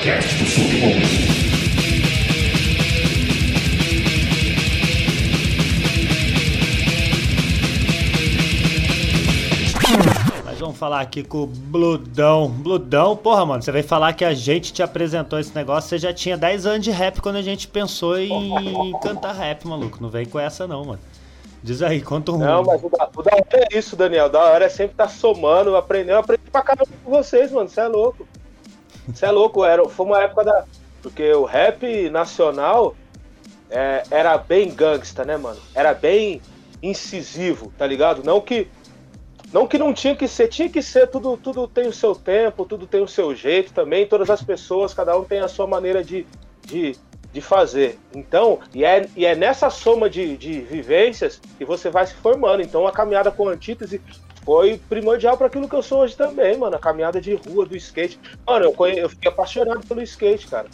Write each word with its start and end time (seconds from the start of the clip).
Podcast 0.00 0.34
do 0.36 0.46
Submundo. 0.46 1.06
vamos 10.58 10.78
falar 10.78 11.00
aqui 11.00 11.22
com 11.22 11.42
o 11.42 11.46
Bludão. 11.46 12.48
Bludão, 12.48 13.14
porra, 13.14 13.44
mano, 13.44 13.62
você 13.62 13.70
veio 13.70 13.84
falar 13.84 14.14
que 14.14 14.24
a 14.24 14.32
gente 14.32 14.72
te 14.72 14.82
apresentou 14.82 15.38
esse 15.38 15.54
negócio, 15.54 15.90
você 15.90 15.98
já 15.98 16.14
tinha 16.14 16.36
10 16.36 16.64
anos 16.64 16.84
de 16.84 16.90
rap 16.90 17.20
quando 17.20 17.36
a 17.36 17.42
gente 17.42 17.68
pensou 17.68 18.18
em 18.18 18.92
cantar 19.02 19.34
rap, 19.34 19.66
maluco. 19.68 19.98
Não 20.00 20.08
vem 20.08 20.24
com 20.24 20.38
essa 20.38 20.66
não, 20.66 20.82
mano. 20.82 21.00
Diz 21.62 21.82
aí, 21.82 22.00
conta 22.00 22.32
um. 22.32 22.38
Não, 22.38 22.64
mas 22.64 22.82
o 22.82 22.88
da, 22.88 23.10
o 23.14 23.22
da 23.22 23.34
hora 23.34 23.66
é 23.70 23.76
isso, 23.76 23.94
Daniel. 23.96 24.30
Da 24.30 24.42
hora 24.44 24.64
é 24.64 24.68
sempre 24.70 24.92
estar 24.92 25.08
tá 25.08 25.10
somando, 25.10 25.76
aprendendo. 25.76 26.12
Eu 26.12 26.20
aprendi 26.20 26.50
pra 26.50 26.62
caramba 26.62 26.88
com 27.04 27.10
vocês, 27.10 27.52
mano. 27.52 27.68
Você 27.68 27.80
é 27.82 27.86
louco. 27.86 28.26
Você 29.08 29.26
é 29.26 29.30
louco. 29.30 29.64
Era, 29.64 29.88
foi 29.88 30.06
uma 30.06 30.20
época 30.20 30.44
da. 30.44 30.64
Porque 31.02 31.32
o 31.32 31.44
rap 31.44 32.10
nacional 32.10 32.94
é, 33.70 34.02
era 34.10 34.36
bem 34.36 34.70
gangsta, 34.70 35.24
né, 35.24 35.36
mano? 35.36 35.60
Era 35.74 35.94
bem 35.94 36.42
incisivo, 36.82 37.72
tá 37.78 37.86
ligado? 37.86 38.22
Não 38.24 38.40
que 38.40 38.68
não 39.52 39.66
que 39.66 39.78
não 39.78 39.92
tinha 39.92 40.14
que 40.14 40.28
ser, 40.28 40.48
tinha 40.48 40.68
que 40.68 40.80
ser, 40.80 41.08
tudo, 41.08 41.36
tudo 41.36 41.66
tem 41.66 41.88
o 41.88 41.92
seu 41.92 42.14
tempo, 42.14 42.64
tudo 42.64 42.86
tem 42.86 43.02
o 43.02 43.08
seu 43.08 43.34
jeito 43.34 43.72
também, 43.72 44.06
todas 44.06 44.30
as 44.30 44.42
pessoas, 44.42 44.94
cada 44.94 45.16
um 45.18 45.24
tem 45.24 45.40
a 45.40 45.48
sua 45.48 45.66
maneira 45.66 46.04
de, 46.04 46.24
de, 46.64 46.96
de 47.32 47.40
fazer. 47.40 47.98
Então, 48.14 48.60
e 48.72 48.84
é, 48.84 49.08
e 49.16 49.26
é 49.26 49.34
nessa 49.34 49.68
soma 49.68 50.08
de, 50.08 50.36
de 50.36 50.60
vivências 50.60 51.40
que 51.58 51.64
você 51.64 51.90
vai 51.90 52.06
se 52.06 52.14
formando. 52.14 52.62
Então, 52.62 52.86
a 52.86 52.92
caminhada 52.92 53.32
com 53.32 53.48
antítese 53.48 54.00
foi 54.50 54.80
primordial 54.88 55.36
para 55.36 55.46
aquilo 55.46 55.68
que 55.68 55.76
eu 55.76 55.82
sou 55.82 56.00
hoje 56.00 56.16
também, 56.16 56.58
mano. 56.58 56.74
A 56.74 56.78
caminhada 56.80 57.20
de 57.20 57.34
rua, 57.36 57.64
do 57.64 57.76
skate. 57.76 58.18
Mano, 58.44 58.64
eu, 58.64 58.86
eu 58.88 59.08
fiquei 59.08 59.30
apaixonado 59.30 59.86
pelo 59.86 60.02
skate, 60.02 60.48
cara. 60.48 60.66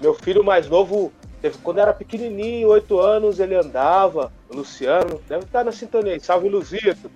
Meu 0.00 0.14
filho 0.14 0.42
mais 0.42 0.70
novo, 0.70 1.12
teve, 1.42 1.58
quando 1.58 1.80
era 1.80 1.92
pequenininho, 1.92 2.68
oito 2.68 2.98
anos, 2.98 3.38
ele 3.38 3.54
andava. 3.54 4.32
O 4.48 4.56
Luciano, 4.56 5.20
deve 5.28 5.44
estar 5.44 5.62
na 5.62 5.70
sintonia 5.70 6.14
aí. 6.14 6.20
Salve, 6.20 6.48
Luzito. 6.48 7.10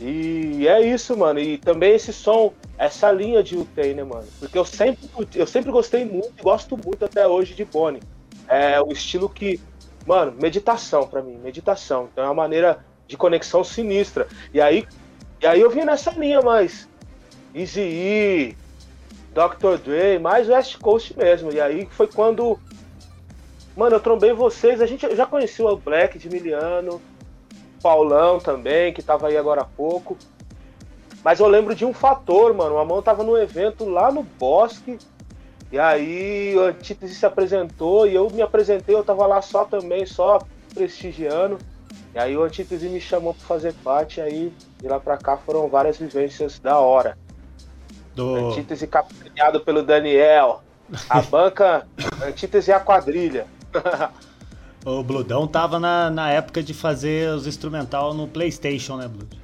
E 0.00 0.68
é 0.68 0.80
isso, 0.80 1.16
mano. 1.16 1.40
E 1.40 1.58
também 1.58 1.96
esse 1.96 2.12
som, 2.12 2.52
essa 2.78 3.10
linha 3.10 3.42
de 3.42 3.56
UTI, 3.56 3.94
né, 3.94 4.04
mano? 4.04 4.28
Porque 4.38 4.56
eu 4.56 4.64
sempre, 4.64 5.08
eu 5.34 5.48
sempre 5.48 5.72
gostei 5.72 6.04
muito 6.04 6.32
e 6.38 6.42
gosto 6.44 6.76
muito 6.76 7.04
até 7.04 7.26
hoje 7.26 7.54
de 7.54 7.64
Bonnie. 7.64 8.04
É 8.46 8.80
o 8.80 8.92
estilo 8.92 9.28
que, 9.28 9.60
mano, 10.06 10.32
meditação 10.40 11.08
para 11.08 11.20
mim, 11.20 11.38
meditação. 11.38 12.08
Então 12.12 12.22
é 12.22 12.28
uma 12.28 12.34
maneira 12.34 12.84
de 13.06 13.16
conexão 13.16 13.62
sinistra. 13.62 14.26
E 14.52 14.60
aí, 14.60 14.86
e 15.40 15.46
aí 15.46 15.60
eu 15.60 15.70
vim 15.70 15.84
nessa 15.84 16.10
linha 16.12 16.40
mais 16.40 16.88
Easy 17.54 17.80
E, 17.80 18.56
Dr. 19.32 19.78
Dre, 19.82 20.18
mais 20.18 20.48
West 20.48 20.78
Coast 20.78 21.16
mesmo. 21.16 21.52
E 21.52 21.60
aí 21.60 21.86
foi 21.90 22.06
quando, 22.06 22.58
mano, 23.76 23.96
eu 23.96 24.00
trombei 24.00 24.32
vocês. 24.32 24.80
A 24.80 24.86
gente 24.86 25.14
já 25.14 25.26
conhecia 25.26 25.66
o 25.66 25.76
Black 25.76 26.18
de 26.18 26.28
Miliano, 26.28 27.00
Paulão 27.82 28.38
também, 28.38 28.92
que 28.92 29.02
tava 29.02 29.28
aí 29.28 29.36
agora 29.36 29.62
há 29.62 29.64
pouco. 29.64 30.16
Mas 31.24 31.40
eu 31.40 31.46
lembro 31.46 31.74
de 31.74 31.84
um 31.84 31.92
fator, 31.92 32.52
mano. 32.54 32.78
A 32.78 32.84
mão 32.84 33.00
tava 33.00 33.22
no 33.22 33.36
evento 33.36 33.84
lá 33.88 34.10
no 34.10 34.22
Bosque. 34.22 34.98
E 35.70 35.78
aí 35.78 36.54
o 36.56 36.64
Antítese 36.64 37.14
se 37.14 37.24
apresentou 37.24 38.06
e 38.06 38.14
eu 38.14 38.28
me 38.28 38.42
apresentei, 38.42 38.94
eu 38.94 39.02
tava 39.02 39.26
lá 39.26 39.40
só 39.40 39.64
também, 39.64 40.04
só 40.04 40.38
prestigiando. 40.74 41.56
E 42.14 42.18
aí 42.18 42.36
o 42.36 42.42
Antítese 42.42 42.88
me 42.88 43.00
chamou 43.00 43.34
para 43.34 43.46
fazer 43.46 43.74
parte, 43.82 44.20
aí 44.20 44.52
de 44.80 44.88
lá 44.88 45.00
pra 45.00 45.16
cá 45.16 45.36
foram 45.36 45.68
várias 45.68 45.96
vivências 45.96 46.58
da 46.58 46.78
hora. 46.78 47.16
Do... 48.14 48.50
Antítese 48.50 48.86
capitaneado 48.86 49.60
pelo 49.60 49.82
Daniel. 49.82 50.62
A 51.08 51.20
banca 51.22 51.86
Antítese 52.22 52.70
e 52.70 52.74
a 52.74 52.80
quadrilha. 52.80 53.46
O 54.84 55.00
Bludão 55.00 55.46
tava 55.46 55.78
na, 55.78 56.10
na 56.10 56.30
época 56.30 56.60
de 56.60 56.74
fazer 56.74 57.28
os 57.32 57.46
instrumental 57.46 58.12
no 58.12 58.26
PlayStation, 58.26 58.96
né, 58.96 59.06
Blud? 59.06 59.40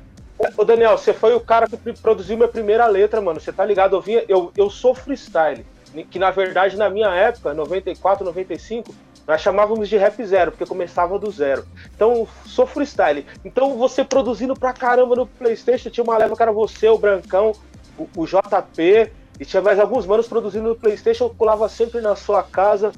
Ô 0.57 0.65
Daniel, 0.65 0.99
você 0.99 1.13
foi 1.13 1.35
o 1.35 1.41
cara 1.41 1.67
que 1.69 1.77
produziu 1.93 2.37
minha 2.37 2.49
primeira 2.49 2.87
letra, 2.87 3.21
mano. 3.21 3.41
Você 3.41 3.53
tá 3.53 3.65
ligado? 3.65 3.97
Eu, 3.97 4.01
vinha, 4.01 4.25
eu, 4.29 4.53
eu 4.57 4.69
sou 4.69 4.95
freestyle. 4.95 5.65
Que 6.11 6.19
na 6.19 6.31
verdade, 6.31 6.77
na 6.77 6.91
minha 6.91 7.09
época, 7.09 7.55
94, 7.55 8.25
95, 8.25 8.95
nós 9.29 9.43
chamávamos 9.43 9.89
de 9.89 9.97
rap 9.97 10.25
zero, 10.25 10.51
porque 10.51 10.67
começava 10.67 11.19
do 11.19 11.31
zero. 11.31 11.65
Então, 11.95 12.27
sou 12.47 12.67
freestyle. 12.67 13.27
Então, 13.45 13.77
você 13.77 14.03
produzindo 14.03 14.55
pra 14.55 14.73
caramba 14.73 15.15
no 15.15 15.27
PlayStation, 15.27 15.91
tinha 15.91 16.03
uma 16.03 16.17
leva 16.17 16.35
que 16.35 16.43
era 16.43 16.51
você, 16.51 16.89
o 16.89 16.97
Brancão, 16.97 17.53
o, 17.99 18.09
o 18.17 18.27
JP, 18.27 19.13
e 19.39 19.45
tinha 19.45 19.63
mais 19.63 19.79
alguns 19.79 20.07
manos 20.07 20.27
produzindo 20.27 20.71
no 20.71 20.75
PlayStation. 20.75 21.25
Eu 21.27 21.35
colava 21.35 21.69
sempre 21.69 22.01
na 22.01 22.17
sua 22.17 22.43
casa 22.43 22.91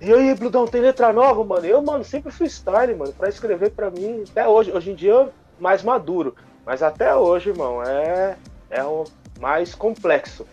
e 0.00 0.10
aí, 0.14 0.34
Bludão, 0.34 0.66
tem 0.66 0.80
letra 0.80 1.12
nova, 1.12 1.44
mano? 1.44 1.66
Eu, 1.66 1.82
mano, 1.82 2.02
sempre 2.02 2.32
freestyle, 2.32 2.94
mano, 2.94 3.12
pra 3.12 3.28
escrever 3.28 3.70
pra 3.70 3.90
mim, 3.90 4.24
até 4.30 4.48
hoje. 4.48 4.72
Hoje 4.72 4.92
em 4.92 4.94
dia 4.94 5.12
eu 5.12 5.32
mais 5.58 5.82
maduro. 5.82 6.34
Mas 6.64 6.82
até 6.82 7.14
hoje, 7.14 7.50
irmão, 7.50 7.82
é, 7.82 8.38
é 8.70 8.82
o 8.82 9.04
mais 9.38 9.74
complexo. 9.74 10.46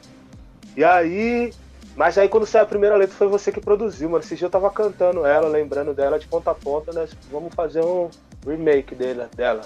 E 0.76 0.84
aí. 0.84 1.54
Mas 1.98 2.16
aí 2.18 2.30
quando 2.30 2.46
saiu 2.46 2.64
a 2.64 2.68
primeira 2.68 2.96
letra 2.96 3.16
foi 3.16 3.28
você 3.28 3.52
que 3.52 3.60
produziu, 3.60 4.08
mano. 4.08 4.24
Esse 4.24 4.36
dia 4.36 4.46
eu 4.46 4.52
tava 4.52 4.70
cantando 4.70 5.26
ela, 5.26 5.50
lembrando 5.50 5.96
dela 5.96 6.20
de 6.20 6.28
ponta 6.28 6.52
a 6.52 6.56
ponta, 6.56 6.94
né? 6.94 7.08
Vamos 7.32 7.54
fazer 7.56 7.84
um 7.84 8.10
remake 8.46 8.94
dela. 8.94 9.28
dela 9.36 9.64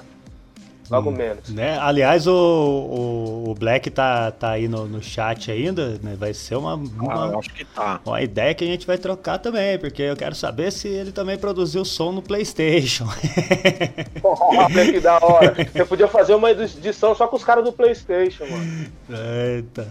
logo 0.92 1.10
hum, 1.10 1.14
menos. 1.14 1.50
Né? 1.50 1.78
Aliás, 1.80 2.28
o, 2.28 2.34
o, 2.34 3.50
o, 3.50 3.56
Black 3.56 3.90
tá, 3.90 4.30
tá 4.30 4.52
aí 4.52 4.68
no, 4.68 4.86
no 4.86 5.02
chat 5.02 5.50
ainda, 5.50 5.98
né? 6.04 6.16
Vai 6.18 6.34
ser 6.34 6.56
uma, 6.56 6.76
uma, 6.76 7.34
ah, 7.34 7.40
acho 7.40 7.54
que 7.54 7.64
tá. 7.64 8.02
uma 8.06 8.22
ideia 8.22 8.54
que 8.54 8.66
a 8.66 8.68
gente 8.68 8.86
vai 8.86 8.98
trocar 8.98 9.38
também, 9.38 9.80
porque 9.80 10.02
eu 10.02 10.18
quero 10.18 10.36
saber 10.36 10.72
se 10.72 10.90
ele 10.90 11.12
também 11.12 11.38
produziu 11.38 11.86
som 11.86 12.12
no 12.12 12.22
Playstation. 12.22 13.08
oh, 14.22 14.68
que 14.68 15.00
da 15.00 15.18
hora. 15.24 15.56
Você 15.72 15.86
podia 15.86 16.08
fazer 16.10 16.36
uma 16.36 16.52
edição 16.52 17.16
só 17.16 17.26
com 17.26 17.38
os 17.38 17.44
caras 17.44 17.64
do 17.64 17.72
Playstation, 17.72 18.46
mano. 18.46 18.92
Eita. 19.10 19.88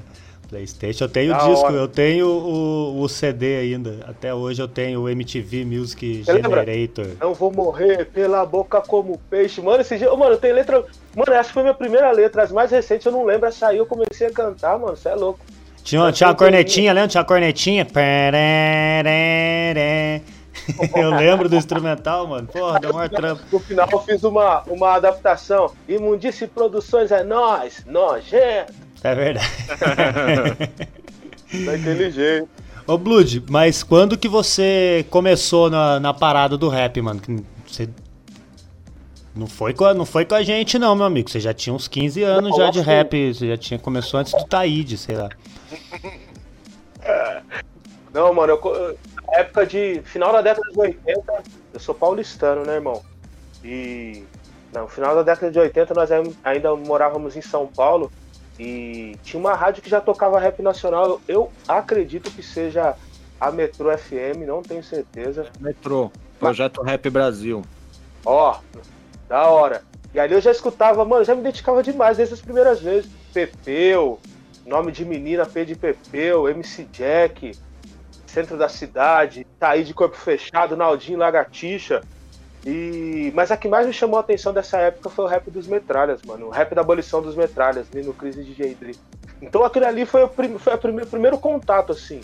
PlayStation, 0.51 1.05
eu 1.05 1.09
tenho 1.09 1.33
o 1.33 1.39
disco, 1.39 1.67
hora. 1.67 1.77
eu 1.77 1.87
tenho 1.87 2.27
o, 2.27 3.01
o, 3.01 3.09
CD 3.09 3.59
ainda. 3.59 4.01
Até 4.07 4.35
hoje 4.35 4.61
eu 4.61 4.67
tenho 4.67 5.03
o 5.03 5.09
MTV 5.09 5.65
Music 5.65 6.25
Você 6.25 6.33
Generator. 6.33 7.07
Lembra? 7.07 7.27
Não 7.27 7.33
vou 7.33 7.53
morrer 7.53 8.07
pela 8.07 8.45
boca 8.45 8.81
como 8.81 9.17
peixe. 9.31 9.63
Mano, 9.63 9.81
esse 9.81 9.97
dia. 9.97 10.13
Mano, 10.15 10.37
tem 10.37 10.53
letra. 10.53 10.85
Mano, 11.17 11.33
essa 11.33 11.53
foi 11.53 11.63
minha 11.63 11.75
primeira 11.75 12.11
letra. 12.11 12.43
As 12.43 12.51
mais 12.51 12.73
recentes 12.73 13.07
eu 13.07 13.13
não 13.13 13.25
lembro. 13.25 13.47
Essa 13.47 13.69
aí 13.69 13.79
eu 13.79 13.87
comecei 13.87 14.27
a 14.27 14.33
cantar, 14.33 14.77
mano. 14.77 14.97
Você 14.97 15.09
é 15.09 15.15
louco. 15.15 15.39
Tinha, 15.85 16.03
uma, 16.03 16.13
tinha 16.13 16.29
uma 16.29 16.35
cornetinha, 16.35 16.93
lembra? 16.93 17.09
Tinha 17.09 17.21
uma 17.21 17.27
cornetinha. 17.27 17.87
Eu 20.95 21.11
lembro 21.11 21.49
do 21.49 21.57
instrumental, 21.57 22.27
mano. 22.27 22.47
Porra, 22.47 22.79
deu 22.79 22.93
maior 22.93 23.09
trampo. 23.09 23.43
No 23.51 23.59
final 23.59 23.89
eu 23.91 24.01
fiz 24.01 24.23
uma, 24.23 24.63
uma 24.65 24.95
adaptação. 24.95 25.73
Imundice 25.89 26.47
Produções 26.47 27.11
é 27.11 27.25
nós, 27.25 27.83
nojento. 27.87 28.90
É 29.03 29.15
verdade. 29.15 29.49
Daquele 31.65 32.11
jeito. 32.11 32.49
Ô 32.87 32.99
Blood, 32.99 33.45
mas 33.49 33.83
quando 33.83 34.19
que 34.19 34.29
você 34.29 35.07
começou 35.11 35.71
na, 35.71 36.01
na 36.01 36.13
parada 36.13 36.57
do 36.57 36.69
rap, 36.69 37.01
mano? 37.01 37.21
Você 37.67 37.89
não 39.35 39.47
foi, 39.47 39.73
com 39.73 39.85
a, 39.85 39.95
não 39.95 40.05
foi 40.05 40.25
com 40.25 40.35
a 40.35 40.43
gente, 40.43 40.79
não, 40.79 40.97
meu 40.97 41.07
amigo. 41.07 41.31
Você 41.31 41.39
já 41.39 41.55
tinha 41.55 41.75
uns 41.75 41.87
15 41.87 42.23
anos 42.23 42.57
já 42.57 42.71
de 42.71 42.81
rap. 42.81 43.33
Você 43.33 43.49
já 43.49 43.57
tinha 43.57 43.79
começou 43.79 44.19
antes 44.19 44.33
do 44.33 44.45
Taíde, 44.45 44.99
sei 44.99 45.17
lá. 45.17 45.29
Não, 48.13 48.35
mano, 48.35 48.53
eu, 48.53 48.99
época 49.33 49.65
de. 49.65 50.03
Final 50.05 50.33
da 50.33 50.43
década 50.43 50.71
de 50.71 50.79
80, 50.79 51.43
eu 51.73 51.81
sou 51.81 51.95
paulistano, 51.95 52.65
né, 52.65 52.75
irmão? 52.75 53.03
E. 53.65 54.25
No 54.75 54.87
final 54.89 55.15
da 55.15 55.23
década 55.23 55.51
de 55.51 55.59
80, 55.59 55.95
nós 55.95 56.11
ainda 56.45 56.77
morávamos 56.77 57.37
em 57.37 57.41
São 57.41 57.67
Paulo. 57.67 58.11
E 58.63 59.17
tinha 59.23 59.41
uma 59.41 59.55
rádio 59.55 59.83
que 59.83 59.89
já 59.89 60.03
tocava 60.03 60.39
rap 60.39 60.61
nacional. 60.61 61.19
Eu 61.27 61.51
acredito 61.67 62.31
que 62.31 62.43
seja 62.43 62.95
a 63.41 63.51
Metro 63.51 63.91
FM, 63.97 64.47
não 64.47 64.61
tenho 64.61 64.85
certeza. 64.85 65.47
Metro, 65.59 66.13
Projeto 66.39 66.83
Rap 66.83 67.09
Brasil. 67.09 67.65
Ó, 68.23 68.59
da 69.27 69.47
hora. 69.47 69.83
E 70.13 70.21
ali 70.21 70.35
eu 70.35 70.43
já 70.43 70.51
escutava, 70.51 71.03
mano, 71.07 71.25
já 71.25 71.35
me 71.35 71.41
identificava 71.41 71.83
demais 71.83 72.19
desde 72.19 72.35
as 72.35 72.43
primeiras 72.43 72.83
vezes. 72.83 73.11
Pepeu, 73.33 74.21
nome 74.67 74.93
de 74.93 75.07
menina, 75.07 75.47
P 75.47 75.65
de 75.65 75.75
Pepeu, 75.75 76.47
MC 76.47 76.85
Jack, 76.93 77.57
centro 78.27 78.59
da 78.59 78.69
cidade, 78.69 79.47
tá 79.59 79.71
aí 79.71 79.85
de 79.85 79.95
corpo 79.95 80.19
fechado, 80.19 80.77
Naldinho, 80.77 81.19
Lagartixa. 81.19 82.03
E... 82.65 83.33
Mas 83.35 83.51
a 83.51 83.57
que 83.57 83.69
mais 83.69 83.87
me 83.87 83.93
chamou 83.93 84.19
a 84.19 84.21
atenção 84.21 84.53
dessa 84.53 84.79
época 84.79 85.09
foi 85.09 85.25
o 85.25 85.29
rap 85.29 85.51
dos 85.51 85.67
metralhas, 85.67 86.23
mano. 86.23 86.47
O 86.47 86.51
rap 86.51 86.75
da 86.75 86.81
abolição 86.81 87.23
dos 87.23 87.35
metralhas, 87.35 87.87
ali 87.93 88.05
no 88.05 88.13
Crise 88.13 88.45
de 88.45 88.75
Dre. 88.75 88.97
Então 89.41 89.65
aquilo 89.65 89.87
ali 89.87 90.05
foi 90.05 90.23
o, 90.23 90.29
prim... 90.29 90.59
foi 90.59 90.75
o 90.75 90.79
primeiro, 90.79 91.11
primeiro 91.11 91.39
contato, 91.39 91.93
assim. 91.93 92.21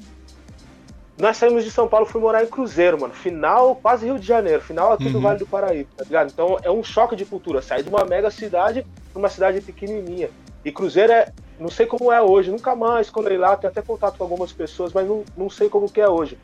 Nós 1.19 1.39
saímos 1.39 1.65
de 1.65 1.71
São 1.71 1.89
Paulo, 1.89 2.05
fui 2.05 2.21
morar 2.21 2.45
em 2.45 2.47
Cruzeiro, 2.47 3.01
mano. 3.01 3.15
Final, 3.15 3.77
quase 3.77 4.05
Rio 4.05 4.19
de 4.19 4.27
Janeiro, 4.27 4.61
final 4.61 4.93
aqui 4.93 5.07
uhum. 5.07 5.13
do 5.13 5.21
Vale 5.21 5.39
do 5.39 5.47
Paraíba, 5.47 5.89
tá 5.97 6.05
ligado? 6.05 6.31
Então 6.31 6.59
é 6.63 6.71
um 6.71 6.85
choque 6.85 7.17
de 7.17 7.25
cultura. 7.25 7.63
Sair 7.63 7.83
de 7.83 7.89
uma 7.89 8.05
mega 8.05 8.31
cidade 8.31 8.87
pra 9.13 9.19
uma 9.19 9.31
cidade 9.31 9.63
pequenininha. 9.63 10.29
E 10.63 10.71
Cruzeiro 10.71 11.13
é, 11.13 11.33
não 11.59 11.71
sei 11.71 11.87
como 11.87 12.13
é 12.13 12.21
hoje, 12.21 12.51
nunca 12.51 12.75
mais 12.77 13.09
colei 13.09 13.39
lá, 13.39 13.57
tenho 13.57 13.71
até 13.71 13.81
contato 13.81 14.19
com 14.19 14.25
algumas 14.25 14.53
pessoas, 14.53 14.93
mas 14.93 15.07
não, 15.07 15.25
não 15.37 15.49
sei 15.49 15.71
como 15.71 15.91
que 15.91 16.01
é 16.01 16.09
hoje. 16.09 16.37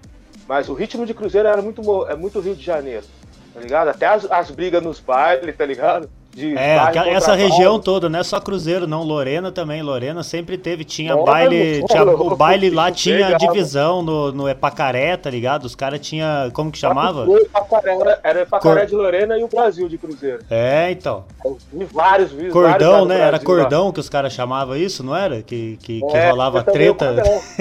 Mas 0.49 0.69
o 0.69 0.75
ritmo 0.75 1.05
de 1.05 1.13
Cruzeiro 1.13 1.49
era 1.49 1.61
muito, 1.61 2.07
é 2.07 2.17
muito 2.17 2.41
Rio 2.41 2.55
de 2.55 2.63
Janeiro, 2.63 3.05
tá 3.53 3.61
ligado? 3.61 3.89
Até 3.89 4.07
as, 4.07 4.31
as 4.31 4.51
brigas 4.51 4.83
nos 4.83 5.01
bailes, 5.01 5.57
tá 5.57 5.65
ligado? 5.65 6.09
De 6.35 6.57
é, 6.57 6.79
essa 7.11 7.35
região 7.35 7.79
toda, 7.79 8.09
não 8.09 8.19
é 8.19 8.23
só 8.23 8.41
Cruzeiro, 8.41 8.87
não. 8.87 9.03
Lorena 9.03 9.53
também. 9.53 9.83
Lorena 9.83 10.23
sempre 10.23 10.57
teve, 10.57 10.83
tinha 10.83 11.15
baile. 11.15 11.85
Tinha, 11.85 12.05
o 12.05 12.35
baile 12.35 12.71
lá 12.71 12.91
tinha 12.91 13.37
divisão 13.37 14.01
no, 14.01 14.33
no 14.33 14.49
Epacaré, 14.49 15.15
tá 15.19 15.29
ligado? 15.29 15.65
Os 15.65 15.75
caras 15.75 16.01
tinha. 16.01 16.51
Como 16.55 16.73
que 16.73 16.79
chamava? 16.79 17.29
O 17.29 17.37
Epacaré, 17.37 18.19
era 18.23 18.41
Epacaré 18.43 18.81
Cor... 18.81 18.87
de 18.87 18.95
Lorena 18.95 19.39
e 19.39 19.45
o 19.45 19.49
Brasil 19.49 19.87
de 19.91 19.99
Cruzeiro. 19.99 20.43
É, 20.49 20.91
então. 20.91 21.25
Vi 21.71 21.85
vários, 21.85 22.33
vi 22.33 22.49
Cordão, 22.49 22.93
vários 22.93 23.09
né? 23.09 23.21
Era 23.21 23.39
cordão 23.39 23.87
lá. 23.89 23.93
que 23.93 24.01
os 24.01 24.09
caras 24.09 24.33
chamavam 24.33 24.75
isso, 24.75 25.05
não 25.05 25.15
era? 25.15 25.43
Que, 25.43 25.77
que, 25.83 26.01
que 26.01 26.17
é, 26.17 26.31
rolava 26.31 26.63
treta. 26.63 27.15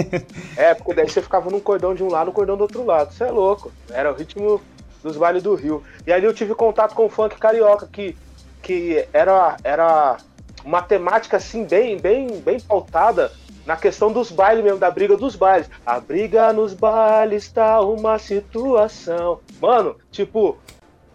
é, 0.56 0.74
porque 0.74 0.94
daí 0.94 1.10
você 1.10 1.22
ficava 1.22 1.50
num 1.50 1.60
cordão 1.60 1.94
de 1.94 2.04
um 2.04 2.10
lado, 2.10 2.28
no 2.28 2.32
cordão 2.32 2.56
do 2.56 2.62
outro 2.62 2.86
lado. 2.86 3.12
Isso 3.12 3.24
é 3.24 3.32
louco. 3.32 3.70
Era 3.90 4.10
o 4.14 4.16
ritmo 4.16 4.62
dos 5.02 5.18
bailes 5.18 5.44
do 5.44 5.56
Rio. 5.56 5.84
E 6.06 6.12
ali 6.12 6.26
eu 6.26 6.34
tive 6.34 6.56
contato 6.56 6.94
com 6.96 7.06
o 7.06 7.10
funk 7.10 7.38
carioca, 7.38 7.88
que 7.92 8.16
que 8.62 9.08
era, 9.12 9.58
era 9.64 10.18
uma 10.64 10.82
temática 10.82 11.38
assim 11.38 11.66
bem, 11.66 11.98
bem, 11.98 12.40
bem 12.40 12.60
pautada 12.60 13.32
na 13.66 13.76
questão 13.76 14.12
dos 14.12 14.32
bailes 14.32 14.64
mesmo, 14.64 14.80
da 14.80 14.90
briga 14.90 15.18
dos 15.18 15.36
bailes. 15.36 15.70
A 15.86 16.00
briga 16.00 16.54
nos 16.54 16.74
bailes 16.74 17.52
tá 17.52 17.82
uma 17.82 18.18
situação. 18.18 19.40
Mano, 19.60 19.96
tipo, 20.12 20.58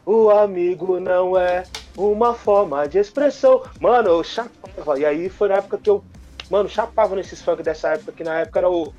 o 0.04 0.30
amigo 0.30 1.00
não 1.00 1.36
é 1.36 1.64
uma 1.96 2.34
forma 2.34 2.86
de 2.88 2.98
expressão. 2.98 3.62
Mano, 3.80 4.08
eu 4.08 4.24
chapava. 4.24 4.98
E 4.98 5.04
aí 5.04 5.28
foi 5.28 5.48
na 5.48 5.56
época 5.56 5.78
que 5.78 5.90
eu. 5.90 6.04
Mano, 6.48 6.68
chapava 6.68 7.16
nesses 7.16 7.42
funk 7.42 7.60
dessa 7.62 7.88
época, 7.88 8.12
que 8.12 8.22
na 8.22 8.40
época 8.40 8.60
era 8.60 8.70
o. 8.70 8.92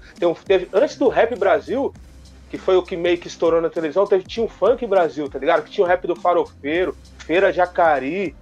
Teve, 0.45 0.67
antes 0.73 0.97
do 0.97 1.07
Rap 1.07 1.33
Brasil, 1.37 1.93
que 2.49 2.57
foi 2.57 2.77
o 2.77 2.83
que 2.83 2.95
meio 2.95 3.17
que 3.17 3.27
estourou 3.27 3.61
na 3.61 3.69
televisão, 3.69 4.05
teve, 4.05 4.23
tinha 4.23 4.45
o 4.45 4.49
Funk 4.49 4.85
Brasil, 4.87 5.29
tá 5.29 5.37
ligado? 5.37 5.63
Que 5.63 5.71
tinha 5.71 5.85
o 5.85 5.87
rap 5.87 6.07
do 6.07 6.15
farofeiro, 6.15 6.95
Feira 7.19 7.51
Jacari. 7.51 8.35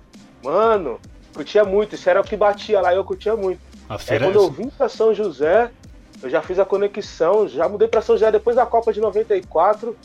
Mano, 0.44 1.00
curtia 1.34 1.64
muito. 1.64 1.96
Isso 1.96 2.10
era 2.10 2.22
o 2.22 2.24
que 2.24 2.38
batia 2.38 2.82
lá, 2.82 2.94
eu 2.94 3.04
curtia 3.04 3.36
muito. 3.36 3.60
A 3.90 3.98
feira... 3.98 4.26
Aí, 4.26 4.32
quando 4.32 4.44
eu 4.44 4.50
vim 4.50 4.70
pra 4.70 4.88
São 4.88 5.14
José, 5.14 5.72
eu 6.22 6.30
já 6.30 6.42
fiz 6.42 6.60
a 6.60 6.66
conexão, 6.66 7.48
já 7.48 7.68
mudei 7.68 7.88
pra 7.88 8.02
São 8.02 8.16
José 8.16 8.32
depois 8.32 8.56
da 8.56 8.66
Copa 8.66 8.94
de 8.94 9.02
94. 9.02 9.96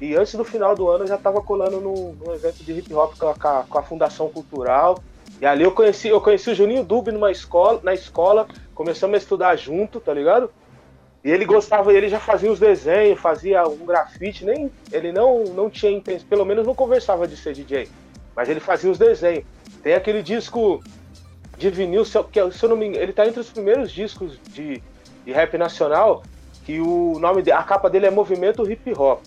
E 0.00 0.14
antes 0.14 0.34
do 0.34 0.44
final 0.44 0.76
do 0.76 0.88
ano 0.88 1.04
eu 1.04 1.08
já 1.08 1.18
tava 1.18 1.42
colando 1.42 1.80
num, 1.80 2.16
num 2.24 2.32
evento 2.32 2.62
de 2.62 2.72
hip 2.72 2.94
hop 2.94 3.16
com 3.18 3.28
a, 3.28 3.64
com 3.68 3.78
a, 3.78 3.82
Fundação 3.82 4.28
Cultural. 4.28 5.02
E 5.40 5.46
ali 5.46 5.64
eu 5.64 5.72
conheci, 5.72 6.08
eu 6.08 6.20
conheci 6.20 6.50
o 6.50 6.54
Juninho 6.54 6.84
Dub 6.84 7.08
numa 7.08 7.30
escola, 7.30 7.80
na 7.82 7.92
escola, 7.92 8.46
começamos 8.74 9.14
a 9.14 9.18
estudar 9.18 9.56
junto, 9.56 10.00
tá 10.00 10.14
ligado? 10.14 10.50
E 11.28 11.30
ele 11.30 11.44
gostava, 11.44 11.92
ele 11.92 12.08
já 12.08 12.18
fazia 12.18 12.50
os 12.50 12.58
desenhos, 12.58 13.20
fazia 13.20 13.62
um 13.68 13.84
grafite, 13.84 14.46
nem 14.46 14.70
ele 14.90 15.12
não 15.12 15.44
não 15.44 15.68
tinha 15.68 15.92
intenção, 15.92 16.26
pelo 16.26 16.42
menos 16.42 16.66
não 16.66 16.74
conversava 16.74 17.28
de 17.28 17.36
ser 17.36 17.52
DJ, 17.52 17.86
mas 18.34 18.48
ele 18.48 18.60
fazia 18.60 18.90
os 18.90 18.96
desenhos. 18.96 19.44
Tem 19.82 19.92
aquele 19.92 20.22
disco 20.22 20.82
de 21.58 21.68
vinil, 21.68 22.02
que 22.32 22.50
se 22.50 22.64
eu 22.64 22.70
não 22.70 22.78
me 22.78 22.86
engano, 22.86 23.02
ele 23.02 23.12
tá 23.12 23.26
entre 23.26 23.40
os 23.40 23.50
primeiros 23.50 23.92
discos 23.92 24.38
de, 24.54 24.82
de 25.26 25.30
rap 25.30 25.58
nacional, 25.58 26.22
que 26.64 26.80
o 26.80 27.18
nome 27.18 27.42
de, 27.42 27.52
a 27.52 27.62
capa 27.62 27.90
dele 27.90 28.06
é 28.06 28.10
Movimento 28.10 28.66
Hip 28.70 28.90
Hop. 28.94 29.20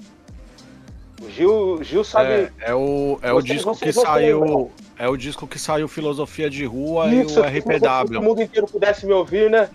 O 1.22 1.30
Gil, 1.30 1.84
Gil 1.84 2.04
sabe. 2.04 2.32
É, 2.32 2.52
é 2.62 2.74
o, 2.74 3.20
é 3.22 3.32
o 3.32 3.44
disco 3.44 3.78
que 3.78 3.94
saiu. 3.94 4.72
É 4.98 5.08
o 5.08 5.16
disco 5.16 5.46
que 5.46 5.60
saiu 5.60 5.88
Filosofia 5.88 6.50
de 6.50 6.66
Rua 6.66 7.14
Isso, 7.14 7.38
e 7.38 7.42
o 7.44 7.46
RPW. 7.46 8.08
Se 8.08 8.18
o 8.18 8.22
mundo 8.24 8.42
inteiro 8.42 8.66
pudesse 8.66 9.06
me 9.06 9.14
ouvir, 9.14 9.52
né? 9.52 9.70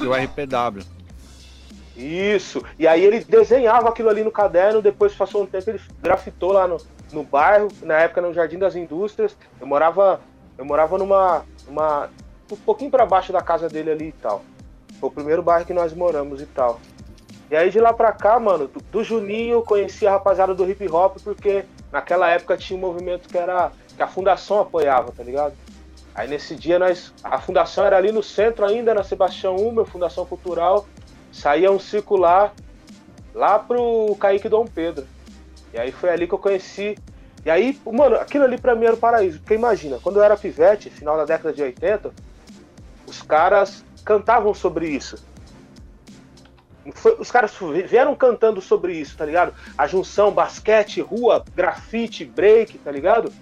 E 0.00 0.06
o 0.06 0.12
RPW. 0.12 0.93
Isso. 1.96 2.62
E 2.78 2.86
aí 2.86 3.04
ele 3.04 3.24
desenhava 3.24 3.88
aquilo 3.88 4.08
ali 4.08 4.24
no 4.24 4.30
caderno, 4.30 4.82
depois 4.82 5.14
passou 5.14 5.42
um 5.42 5.46
tempo, 5.46 5.70
ele 5.70 5.80
grafitou 6.02 6.52
lá 6.52 6.66
no, 6.66 6.78
no 7.12 7.22
bairro, 7.22 7.68
na 7.82 7.94
época 8.00 8.20
no 8.20 8.34
Jardim 8.34 8.58
das 8.58 8.74
Indústrias. 8.74 9.36
Eu 9.60 9.66
morava, 9.66 10.20
eu 10.58 10.64
morava 10.64 10.98
numa, 10.98 11.44
uma, 11.68 12.10
um 12.50 12.56
pouquinho 12.56 12.90
para 12.90 13.06
baixo 13.06 13.32
da 13.32 13.40
casa 13.40 13.68
dele 13.68 13.90
ali 13.90 14.08
e 14.08 14.12
tal. 14.12 14.42
Foi 14.98 15.08
o 15.08 15.12
primeiro 15.12 15.42
bairro 15.42 15.66
que 15.66 15.74
nós 15.74 15.94
moramos 15.94 16.40
e 16.40 16.46
tal. 16.46 16.80
E 17.50 17.56
aí 17.56 17.70
de 17.70 17.78
lá 17.78 17.92
pra 17.92 18.10
cá, 18.10 18.40
mano, 18.40 18.66
do, 18.66 18.80
do 18.80 19.04
Juninho 19.04 19.54
eu 19.54 19.62
conheci 19.62 20.06
a 20.06 20.12
rapaziada 20.12 20.54
do 20.54 20.68
hip 20.68 20.88
hop 20.88 21.18
porque 21.22 21.64
naquela 21.92 22.28
época 22.28 22.56
tinha 22.56 22.76
um 22.76 22.80
movimento 22.80 23.28
que 23.28 23.38
era 23.38 23.70
que 23.96 24.02
a 24.02 24.08
fundação 24.08 24.60
apoiava, 24.60 25.12
tá 25.12 25.22
ligado? 25.22 25.54
Aí 26.14 26.26
nesse 26.26 26.56
dia 26.56 26.78
nós 26.78 27.12
a 27.22 27.38
fundação 27.38 27.84
era 27.84 27.96
ali 27.96 28.10
no 28.10 28.22
centro 28.22 28.64
ainda, 28.64 28.94
na 28.94 29.04
Sebastião 29.04 29.56
1, 29.56 29.84
Fundação 29.84 30.24
Cultural, 30.26 30.86
saía 31.34 31.70
um 31.70 31.78
circular 31.78 32.54
lá 33.34 33.58
pro 33.58 34.16
Kaique 34.18 34.48
Dom 34.48 34.66
Pedro. 34.66 35.06
E 35.72 35.78
aí 35.78 35.90
foi 35.90 36.10
ali 36.10 36.26
que 36.26 36.34
eu 36.34 36.38
conheci. 36.38 36.96
E 37.44 37.50
aí, 37.50 37.78
mano, 37.84 38.16
aquilo 38.16 38.44
ali 38.44 38.56
pra 38.56 38.74
mim 38.74 38.86
era 38.86 38.94
o 38.94 38.98
paraíso. 38.98 39.40
Porque 39.40 39.54
imagina, 39.54 39.98
quando 40.00 40.16
eu 40.16 40.22
era 40.22 40.36
pivete, 40.36 40.88
final 40.88 41.16
da 41.16 41.24
década 41.24 41.52
de 41.52 41.62
80, 41.62 42.12
os 43.06 43.20
caras 43.20 43.84
cantavam 44.04 44.54
sobre 44.54 44.88
isso. 44.88 45.22
Foi, 46.92 47.16
os 47.18 47.30
caras 47.30 47.52
vieram 47.88 48.14
cantando 48.14 48.60
sobre 48.60 48.94
isso, 48.94 49.16
tá 49.16 49.24
ligado? 49.24 49.52
A 49.76 49.86
junção 49.86 50.30
basquete, 50.30 51.00
rua, 51.00 51.44
grafite, 51.54 52.24
break, 52.24 52.78
tá 52.78 52.90
ligado? 52.90 53.32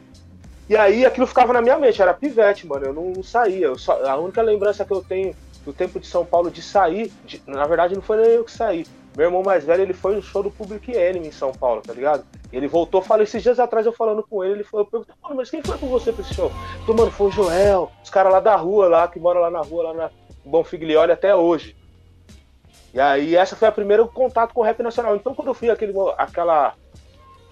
E 0.69 0.77
aí 0.77 1.05
aquilo 1.05 1.27
ficava 1.27 1.53
na 1.53 1.61
minha 1.61 1.77
mente, 1.77 2.00
era 2.00 2.15
pivete, 2.15 2.67
mano. 2.67 2.87
Eu 2.87 2.94
não, 2.94 3.11
não 3.11 3.23
saía. 3.23 3.67
Eu 3.67 3.79
só, 3.79 4.05
a 4.06 4.17
única 4.17 4.41
lembrança 4.41 4.85
que 4.85 4.93
eu 4.93 5.03
tenho 5.03 5.35
do 5.64 5.73
tempo 5.73 6.00
de 6.00 6.06
São 6.06 6.25
Paulo 6.25 6.50
de 6.50 6.62
sair, 6.62 7.12
de, 7.25 7.43
na 7.47 7.67
verdade 7.67 7.94
não 7.94 8.03
foi 8.03 8.17
nem 8.19 8.31
eu 8.31 8.44
que 8.44 8.53
saí. 8.53 8.87
Meu 9.17 9.26
irmão 9.26 9.43
mais 9.43 9.64
velho, 9.64 9.82
ele 9.82 9.93
foi 9.93 10.14
no 10.14 10.23
show 10.23 10.43
do 10.43 10.50
Public 10.50 10.91
Enemy 10.91 11.29
em 11.29 11.32
São 11.32 11.53
Paulo, 11.53 11.82
tá 11.82 11.93
ligado? 11.93 12.25
Ele 12.50 12.67
voltou, 12.67 13.03
falou 13.03 13.23
esses 13.23 13.43
dias 13.43 13.61
atrás 13.61 13.85
eu 13.85 13.93
falando 13.93 14.23
com 14.23 14.43
ele, 14.43 14.55
ele 14.55 14.64
falou, 14.64 14.87
eu 14.87 14.91
perguntei, 14.91 15.14
mano, 15.23 15.37
mas 15.37 15.50
quem 15.50 15.62
foi 15.62 15.76
com 15.76 15.87
você 15.88 16.12
pra 16.12 16.23
esse 16.23 16.35
show? 16.35 16.50
Falei, 16.87 16.97
mano, 16.97 17.11
foi 17.11 17.26
o 17.26 17.31
Joel, 17.31 17.93
os 18.03 18.09
caras 18.09 18.32
lá 18.32 18.41
da 18.41 18.56
rua, 18.56 18.88
lá, 18.88 19.06
que 19.09 19.20
moram 19.20 19.43
lá 19.43 19.50
na 19.50 19.61
rua, 19.61 19.85
lá 19.85 19.94
na 19.94 20.11
Bom 20.44 20.64
Figlioli 20.64 21.12
até 21.12 21.37
hoje. 21.37 21.76
E 22.94 23.00
aí 23.00 23.37
essa 23.37 23.55
foi 23.55 23.69
a 23.69 23.73
primeira 23.73 24.05
contato 24.06 24.55
com 24.55 24.61
o 24.61 24.65
rap 24.65 24.82
nacional. 24.82 25.15
Então 25.15 25.35
quando 25.35 25.49
eu 25.49 25.55
fui 25.55 25.70
aquele, 25.70 25.93
aquela, 26.17 26.75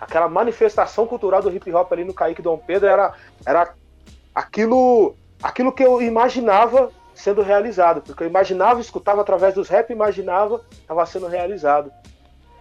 aquela 0.01 0.29
manifestação 0.29 1.07
cultural 1.07 1.43
do 1.43 1.55
hip 1.55 1.71
hop 1.73 1.93
ali 1.93 2.05
no 2.05 2.15
Kaique 2.15 2.43
Dom 2.43 2.59
Pedro, 2.59 2.89
era, 2.89 3.15
era 3.45 3.75
aquilo, 4.35 5.15
aquilo 5.43 5.73
que 5.73 5.83
eu 5.83 6.01
imaginava 6.01 6.91
sendo 7.21 7.43
realizado, 7.43 8.01
porque 8.01 8.23
eu 8.23 8.27
imaginava, 8.27 8.81
escutava 8.81 9.21
através 9.21 9.55
dos 9.55 9.69
rap, 9.69 9.91
imaginava, 9.91 10.61
estava 10.73 11.05
sendo 11.07 11.27
realizado. 11.27 11.93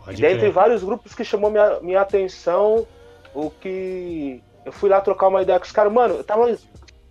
Pode 0.04 0.18
e 0.18 0.22
dentre 0.22 0.50
vários 0.50 0.84
grupos 0.84 1.16
que 1.16 1.24
chamou 1.24 1.50
minha, 1.50 1.80
minha 1.80 2.02
atenção, 2.02 2.86
o 3.34 3.50
que 3.50 4.44
eu 4.66 4.72
fui 4.72 4.90
lá 4.90 5.02
trocar 5.02 5.28
uma 5.28 5.42
ideia 5.42 5.60
com 5.60 5.66
os 5.66 5.72
caras, 5.72 5.92
mano, 5.92 6.16
eu 6.16 6.24
tava 6.24 6.56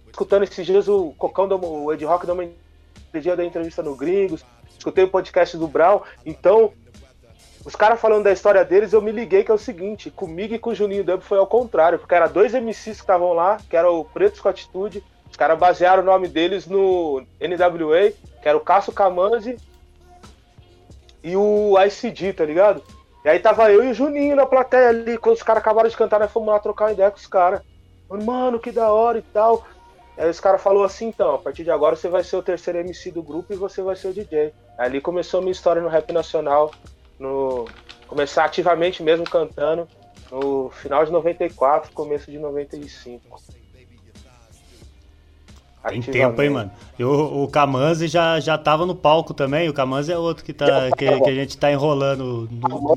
escutando 0.06 0.42
esses 0.42 0.64
dias 0.64 0.88
o 0.88 1.14
Cocão, 1.16 1.48
do, 1.48 1.56
o 1.64 1.92
Ed 1.92 2.04
Rock, 2.04 2.26
deu 2.26 3.20
dia 3.20 3.36
da 3.36 3.44
entrevista 3.44 3.82
no 3.82 3.96
Gringos, 3.96 4.44
escutei 4.76 5.04
o 5.04 5.08
podcast 5.08 5.56
do 5.56 5.66
Brown, 5.66 6.02
então 6.26 6.72
os 7.64 7.74
caras 7.74 8.00
falando 8.00 8.24
da 8.24 8.32
história 8.32 8.64
deles, 8.64 8.92
eu 8.92 9.00
me 9.02 9.10
liguei 9.10 9.42
que 9.42 9.50
é 9.50 9.54
o 9.54 9.58
seguinte, 9.58 10.10
comigo 10.10 10.54
e 10.54 10.58
com 10.58 10.70
o 10.70 10.74
Juninho 10.74 11.04
Dub 11.04 11.22
foi 11.22 11.38
ao 11.38 11.46
contrário, 11.46 11.98
porque 11.98 12.14
era 12.14 12.26
dois 12.26 12.52
MCs 12.52 12.96
que 12.96 13.02
estavam 13.02 13.32
lá, 13.32 13.58
que 13.68 13.76
era 13.76 13.90
o 13.90 14.04
Pretos 14.04 14.40
com 14.40 14.48
Atitude 14.48 15.02
caras 15.38 15.58
basearam 15.58 16.02
o 16.02 16.06
nome 16.06 16.26
deles 16.26 16.66
no 16.66 17.24
NWA, 17.40 18.12
que 18.42 18.48
era 18.48 18.58
o 18.58 18.60
Cássio 18.60 18.92
Camanzi 18.92 19.56
e 21.22 21.36
o 21.36 21.76
ICD, 21.78 22.32
tá 22.32 22.44
ligado? 22.44 22.82
E 23.24 23.28
aí 23.28 23.38
tava 23.38 23.70
eu 23.70 23.84
e 23.84 23.90
o 23.90 23.94
Juninho 23.94 24.34
na 24.34 24.44
plateia 24.44 24.88
ali, 24.88 25.16
quando 25.16 25.36
os 25.36 25.42
caras 25.42 25.62
acabaram 25.62 25.88
de 25.88 25.96
cantar, 25.96 26.18
nós 26.18 26.32
fomos 26.32 26.48
lá 26.48 26.58
trocar 26.58 26.92
ideia 26.92 27.10
com 27.10 27.16
os 27.16 27.26
caras. 27.26 27.62
Mano, 28.10 28.58
que 28.58 28.72
da 28.72 28.92
hora 28.92 29.18
e 29.18 29.22
tal. 29.22 29.64
Aí 30.16 30.28
os 30.28 30.40
caras 30.40 30.60
falaram 30.60 30.84
assim, 30.84 31.06
então, 31.06 31.36
a 31.36 31.38
partir 31.38 31.62
de 31.62 31.70
agora 31.70 31.94
você 31.94 32.08
vai 32.08 32.24
ser 32.24 32.36
o 32.36 32.42
terceiro 32.42 32.80
MC 32.80 33.12
do 33.12 33.22
grupo 33.22 33.52
e 33.52 33.56
você 33.56 33.80
vai 33.80 33.94
ser 33.94 34.08
o 34.08 34.12
DJ. 34.12 34.52
Aí 34.76 34.86
ali 34.86 35.00
começou 35.00 35.38
a 35.38 35.40
minha 35.40 35.52
história 35.52 35.80
no 35.80 35.88
rap 35.88 36.12
nacional, 36.12 36.72
no 37.16 37.66
começar 38.08 38.44
ativamente 38.44 39.02
mesmo 39.02 39.24
cantando 39.24 39.86
no 40.32 40.70
final 40.70 41.04
de 41.04 41.12
94, 41.12 41.92
começo 41.92 42.30
de 42.30 42.38
95. 42.38 43.57
Tem 45.86 46.00
tempo, 46.00 46.42
hein, 46.42 46.50
mano? 46.50 46.70
E 46.98 47.04
o, 47.04 47.44
o 47.44 47.48
Kamanzi 47.48 48.08
já, 48.08 48.40
já 48.40 48.58
tava 48.58 48.84
no 48.84 48.94
palco 48.94 49.32
também. 49.32 49.68
O 49.68 49.72
Kamanzi 49.72 50.12
é 50.12 50.18
outro 50.18 50.44
que, 50.44 50.52
tá, 50.52 50.90
que, 50.96 51.20
que 51.20 51.30
a 51.30 51.34
gente 51.34 51.56
tá 51.56 51.70
enrolando 51.70 52.48
no, 52.50 52.96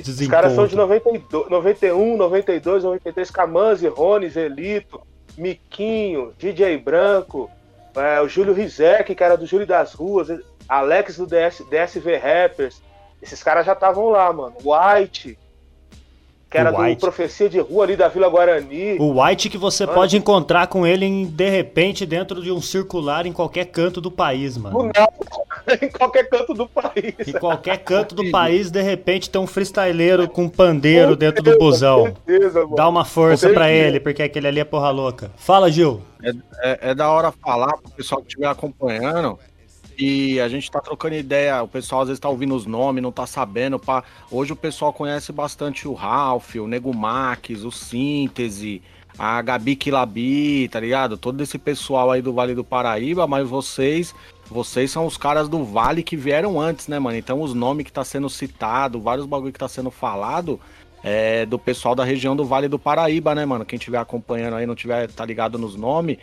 Os 0.00 0.28
caras 0.28 0.52
são 0.54 0.66
de 0.66 0.76
92, 0.76 1.50
91, 1.50 2.16
92, 2.16 2.84
93. 2.84 3.30
Kamanzi, 3.30 3.88
Rony, 3.88 4.28
Zelito, 4.28 5.00
Miquinho, 5.36 6.32
DJ 6.38 6.78
Branco, 6.78 7.50
é, 7.94 8.20
o 8.20 8.28
Júlio 8.28 8.54
Rizek, 8.54 9.14
que 9.14 9.24
era 9.24 9.36
do 9.36 9.46
Júlio 9.46 9.66
das 9.66 9.92
Ruas, 9.92 10.28
Alex 10.68 11.16
do 11.16 11.26
DS, 11.26 11.62
DSV 11.68 12.16
Rappers. 12.16 12.80
Esses 13.20 13.42
caras 13.42 13.66
já 13.66 13.72
estavam 13.72 14.08
lá, 14.08 14.32
mano. 14.32 14.54
White. 14.64 15.36
Que 16.50 16.58
era 16.58 16.72
do 16.72 16.96
Profecia 16.96 17.48
de 17.48 17.60
Rua 17.60 17.84
ali 17.84 17.94
da 17.94 18.08
Vila 18.08 18.28
Guarani. 18.28 18.96
O 18.98 19.22
White 19.22 19.48
que 19.48 19.56
você 19.56 19.86
mano. 19.86 19.96
pode 19.96 20.16
encontrar 20.16 20.66
com 20.66 20.84
ele 20.84 21.06
em, 21.06 21.24
de 21.24 21.48
repente 21.48 22.04
dentro 22.04 22.42
de 22.42 22.50
um 22.50 22.60
circular 22.60 23.24
em 23.24 23.32
qualquer 23.32 23.66
canto 23.66 24.00
do 24.00 24.10
país, 24.10 24.58
mano. 24.58 24.90
Não, 24.94 25.08
em 25.80 25.88
qualquer 25.88 26.28
canto 26.28 26.52
do 26.52 26.68
país. 26.68 27.14
Em 27.24 27.32
qualquer 27.32 27.78
canto 27.78 28.16
do 28.16 28.28
país, 28.32 28.68
de 28.68 28.82
repente 28.82 29.30
tem 29.30 29.40
um 29.40 29.46
freestyleiro 29.46 30.28
com 30.28 30.48
pandeiro 30.48 31.14
dentro 31.14 31.40
do 31.40 31.56
busão. 31.56 32.12
Certeza, 32.26 32.66
Dá 32.74 32.88
uma 32.88 33.04
força 33.04 33.48
para 33.50 33.70
ele, 33.70 34.00
porque 34.00 34.22
aquele 34.22 34.48
ali 34.48 34.58
é 34.58 34.64
porra 34.64 34.90
louca. 34.90 35.30
Fala, 35.36 35.70
Gil. 35.70 36.02
É, 36.22 36.30
é, 36.62 36.78
é 36.90 36.94
da 36.94 37.10
hora 37.10 37.30
falar 37.30 37.76
pro 37.76 37.92
pessoal 37.92 38.20
que 38.20 38.26
estiver 38.26 38.48
acompanhando 38.48 39.38
e 40.00 40.40
a 40.40 40.48
gente 40.48 40.70
tá 40.70 40.80
trocando 40.80 41.14
ideia, 41.14 41.62
o 41.62 41.68
pessoal 41.68 42.00
às 42.00 42.08
vezes 42.08 42.18
tá 42.18 42.28
ouvindo 42.28 42.54
os 42.54 42.64
nomes, 42.64 43.02
não 43.02 43.12
tá 43.12 43.26
sabendo. 43.26 43.78
Pá. 43.78 44.02
Hoje 44.30 44.52
o 44.52 44.56
pessoal 44.56 44.94
conhece 44.94 45.30
bastante 45.30 45.86
o 45.86 45.92
Ralph, 45.92 46.54
o 46.54 46.66
Nego 46.66 46.96
Max, 46.96 47.62
o 47.62 47.70
Síntese, 47.70 48.80
a 49.18 49.42
Gabi 49.42 49.76
Kilabi, 49.76 50.68
tá 50.68 50.80
ligado? 50.80 51.18
Todo 51.18 51.42
esse 51.42 51.58
pessoal 51.58 52.10
aí 52.10 52.22
do 52.22 52.32
Vale 52.32 52.54
do 52.54 52.64
Paraíba, 52.64 53.26
mas 53.26 53.46
vocês, 53.46 54.14
vocês 54.50 54.90
são 54.90 55.04
os 55.04 55.18
caras 55.18 55.50
do 55.50 55.62
Vale 55.64 56.02
que 56.02 56.16
vieram 56.16 56.58
antes, 56.58 56.88
né, 56.88 56.98
mano? 56.98 57.18
Então 57.18 57.42
os 57.42 57.52
nomes 57.52 57.84
que 57.84 57.92
tá 57.92 58.02
sendo 58.02 58.30
citado, 58.30 59.02
vários 59.02 59.26
bagulho 59.26 59.52
que 59.52 59.58
tá 59.58 59.68
sendo 59.68 59.90
falado, 59.90 60.58
é 61.04 61.44
do 61.44 61.58
pessoal 61.58 61.94
da 61.94 62.04
região 62.04 62.34
do 62.34 62.46
Vale 62.46 62.68
do 62.68 62.78
Paraíba, 62.78 63.34
né, 63.34 63.44
mano? 63.44 63.66
Quem 63.66 63.78
tiver 63.78 63.98
acompanhando 63.98 64.56
aí, 64.56 64.64
não 64.64 64.74
tiver 64.74 65.08
tá 65.08 65.26
ligado 65.26 65.58
nos 65.58 65.76
nomes, 65.76 66.16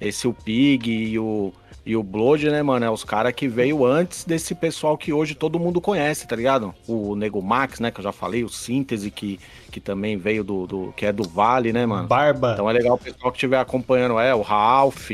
esse 0.00 0.26
o 0.26 0.32
Pig 0.32 0.90
e 0.90 1.18
o 1.18 1.52
e 1.84 1.96
o 1.96 2.02
Blood, 2.02 2.50
né, 2.50 2.62
mano, 2.62 2.84
é 2.84 2.90
os 2.90 3.02
caras 3.02 3.32
que 3.32 3.48
veio 3.48 3.84
antes 3.86 4.24
desse 4.24 4.54
pessoal 4.54 4.98
que 4.98 5.12
hoje 5.12 5.34
todo 5.34 5.58
mundo 5.58 5.80
conhece, 5.80 6.26
tá 6.26 6.36
ligado? 6.36 6.74
O 6.86 7.16
Nego 7.16 7.42
Max, 7.42 7.80
né, 7.80 7.90
que 7.90 7.98
eu 8.00 8.04
já 8.04 8.12
falei, 8.12 8.44
o 8.44 8.48
Síntese, 8.50 9.10
que, 9.10 9.40
que 9.72 9.80
também 9.80 10.16
veio 10.16 10.44
do, 10.44 10.66
do 10.66 10.92
que 10.94 11.06
é 11.06 11.12
do 11.12 11.24
Vale, 11.24 11.72
né, 11.72 11.86
mano? 11.86 12.06
Barba. 12.06 12.52
Então 12.52 12.68
é 12.68 12.72
legal 12.74 12.96
o 12.96 12.98
pessoal 12.98 13.32
que 13.32 13.38
estiver 13.38 13.58
acompanhando, 13.58 14.20
é, 14.20 14.34
o 14.34 14.42
Ralph. 14.42 15.10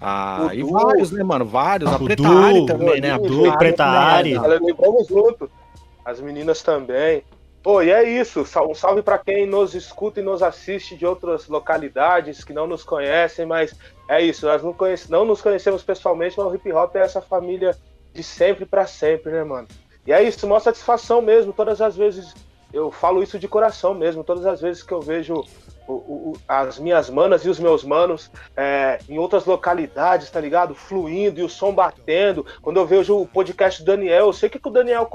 Ah, 0.00 0.50
e 0.54 0.62
vários, 0.62 1.10
né, 1.10 1.22
mano? 1.22 1.44
Vários. 1.44 1.92
A 1.92 1.96
o 1.96 2.04
Preta 2.04 2.28
Ari 2.28 2.66
também, 2.66 3.00
né? 3.00 3.10
A 3.10 3.18
Du, 3.18 3.58
Preta 3.58 3.84
Ari. 3.84 4.34
Vamos 4.78 5.08
junto. 5.08 5.50
As 6.04 6.20
meninas 6.20 6.62
também. 6.62 7.22
Pô, 7.62 7.82
e 7.82 7.90
é 7.90 8.02
isso. 8.02 8.40
Um 8.40 8.74
salve 8.74 9.02
para 9.02 9.18
quem 9.18 9.46
nos 9.46 9.74
escuta 9.74 10.20
e 10.20 10.22
nos 10.22 10.42
assiste 10.42 10.96
de 10.96 11.04
outras 11.04 11.46
localidades 11.46 12.42
que 12.42 12.54
não 12.54 12.66
nos 12.66 12.82
conhecem, 12.82 13.44
mas 13.44 13.74
é 14.08 14.22
isso. 14.22 14.46
Nós 14.46 14.62
não, 14.62 14.72
conhece, 14.72 15.10
não 15.10 15.24
nos 15.24 15.42
conhecemos 15.42 15.82
pessoalmente, 15.82 16.38
mas 16.38 16.46
o 16.46 16.54
hip 16.54 16.72
hop 16.72 16.96
é 16.96 17.00
essa 17.00 17.20
família 17.20 17.76
de 18.14 18.22
sempre 18.22 18.64
para 18.64 18.86
sempre, 18.86 19.30
né, 19.32 19.44
mano? 19.44 19.68
E 20.06 20.12
é 20.12 20.22
isso, 20.22 20.46
mostra 20.46 20.72
satisfação 20.72 21.20
mesmo. 21.20 21.52
Todas 21.52 21.82
as 21.82 21.96
vezes 21.96 22.34
eu 22.72 22.90
falo 22.90 23.22
isso 23.22 23.38
de 23.38 23.46
coração 23.46 23.92
mesmo. 23.92 24.24
Todas 24.24 24.46
as 24.46 24.60
vezes 24.60 24.82
que 24.82 24.92
eu 24.92 25.00
vejo 25.00 25.44
o, 25.90 26.30
o, 26.30 26.36
as 26.46 26.78
minhas 26.78 27.10
manas 27.10 27.44
e 27.44 27.48
os 27.48 27.58
meus 27.58 27.82
manos 27.84 28.30
é, 28.56 28.98
em 29.08 29.18
outras 29.18 29.44
localidades, 29.44 30.30
tá 30.30 30.40
ligado? 30.40 30.74
Fluindo 30.74 31.40
e 31.40 31.42
o 31.42 31.48
som 31.48 31.72
batendo. 31.72 32.46
Quando 32.62 32.78
eu 32.78 32.86
vejo 32.86 33.16
o 33.16 33.26
podcast 33.26 33.82
do 33.82 33.86
Daniel, 33.86 34.26
eu 34.26 34.32
sei 34.32 34.48
que, 34.48 34.60
o 34.62 34.70
Daniel 34.70 35.08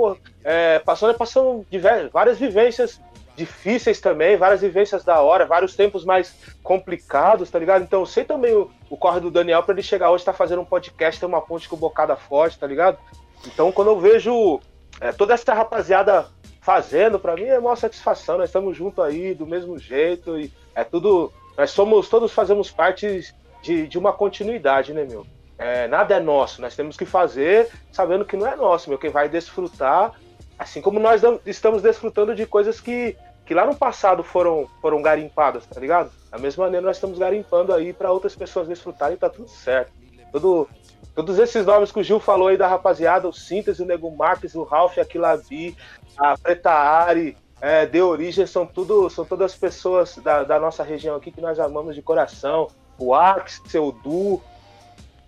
é, 0.44 0.80
passou, 0.80 1.08
né, 1.08 1.16
passando 1.18 1.66
diversas, 1.70 2.12
várias 2.12 2.38
vivências 2.38 3.00
difíceis 3.36 4.00
também, 4.00 4.38
várias 4.38 4.62
vivências 4.62 5.04
da 5.04 5.20
hora, 5.20 5.46
vários 5.46 5.76
tempos 5.76 6.06
mais 6.06 6.34
complicados, 6.64 7.50
tá 7.50 7.60
ligado? 7.60 7.84
Então 7.84 8.00
eu 8.00 8.06
sei 8.06 8.24
também 8.24 8.54
o, 8.54 8.72
o 8.90 8.96
corre 8.96 9.20
do 9.20 9.30
Daniel 9.30 9.62
para 9.62 9.74
ele 9.74 9.84
chegar 9.84 10.12
hoje, 10.12 10.24
tá 10.24 10.34
fazendo 10.34 10.62
um 10.62 10.66
podcast, 10.66 11.20
ter 11.20 11.26
uma 11.26 11.42
ponte 11.42 11.68
com 11.68 11.76
bocada 11.76 12.16
forte, 12.16 12.58
tá 12.58 12.66
ligado? 12.66 12.98
Então 13.46 13.72
quando 13.72 13.90
eu 13.90 14.00
vejo 14.00 14.60
é, 15.02 15.12
toda 15.12 15.34
essa 15.34 15.54
rapaziada 15.54 16.28
fazendo, 16.66 17.20
para 17.20 17.36
mim 17.36 17.44
é 17.44 17.60
uma 17.60 17.76
satisfação. 17.76 18.40
Nós 18.40 18.50
estamos 18.50 18.76
juntos 18.76 19.06
aí 19.06 19.36
do 19.36 19.46
mesmo 19.46 19.78
jeito 19.78 20.40
e 20.40 20.52
é 20.74 20.84
tudo. 20.84 21.32
Nós 21.56 21.70
somos, 21.70 22.10
todos 22.10 22.34
fazemos 22.34 22.72
parte 22.72 23.32
de, 23.62 23.88
de 23.88 23.98
uma 24.00 24.12
continuidade, 24.12 24.92
né, 24.92 25.06
meu? 25.06 25.28
É, 25.60 25.88
nada 25.88 26.16
é 26.16 26.20
nosso, 26.20 26.62
nós 26.62 26.76
temos 26.76 26.98
que 26.98 27.06
fazer 27.06 27.70
sabendo 27.92 28.26
que 28.26 28.36
não 28.36 28.48
é 28.48 28.56
nosso, 28.56 28.90
meu. 28.90 28.98
Quem 28.98 29.12
vai 29.12 29.30
desfrutar, 29.30 30.14
assim 30.58 30.82
como 30.82 31.00
nós 31.00 31.22
estamos 31.46 31.84
desfrutando 31.84 32.34
de 32.34 32.48
coisas 32.48 32.82
que, 32.82 33.16
que 33.46 33.54
lá 33.54 33.66
no 33.66 33.76
passado 33.76 34.24
foram, 34.24 34.68
foram 34.82 35.02
garimpadas, 35.04 35.68
tá 35.68 35.80
ligado? 35.80 36.12
Da 36.32 36.40
mesma 36.40 36.66
maneira, 36.66 36.86
nós 36.86 36.98
estamos 36.98 37.20
garimpando 37.20 37.74
aí 37.74 37.94
para 37.94 38.12
outras 38.12 38.36
pessoas 38.36 38.68
desfrutarem, 38.68 39.18
tá 39.18 39.30
tudo 39.30 39.48
certo. 39.48 39.94
Tudo, 40.32 40.68
todos 41.16 41.40
esses 41.40 41.66
nomes 41.66 41.92
que 41.92 42.00
o 42.00 42.04
Gil 42.04 42.20
falou 42.20 42.50
aí 42.50 42.58
da 42.58 42.68
rapaziada, 42.68 43.28
o 43.28 43.34
Síntese, 43.34 43.82
o 43.82 43.86
Nego 43.86 44.12
Marques, 44.12 44.54
o 44.54 44.64
Ralph, 44.64 44.98
a 44.98 45.06
Kilabi, 45.06 45.76
a 46.18 46.38
Preta 46.38 46.72
Ari, 46.72 47.38
é, 47.62 47.86
de 47.86 48.02
origem, 48.02 48.46
são, 48.46 48.66
tudo, 48.66 49.10
são 49.10 49.24
todas 49.24 49.56
pessoas 49.56 50.18
da, 50.18 50.44
da 50.44 50.60
nossa 50.60 50.84
região 50.84 51.16
aqui 51.16 51.32
que 51.32 51.42
nós 51.42 51.60
amamos 51.60 51.96
de 51.96 52.02
coração. 52.02 52.68
O 53.00 53.14
Axel, 53.14 53.88
o 53.88 53.92
Du, 53.92 54.42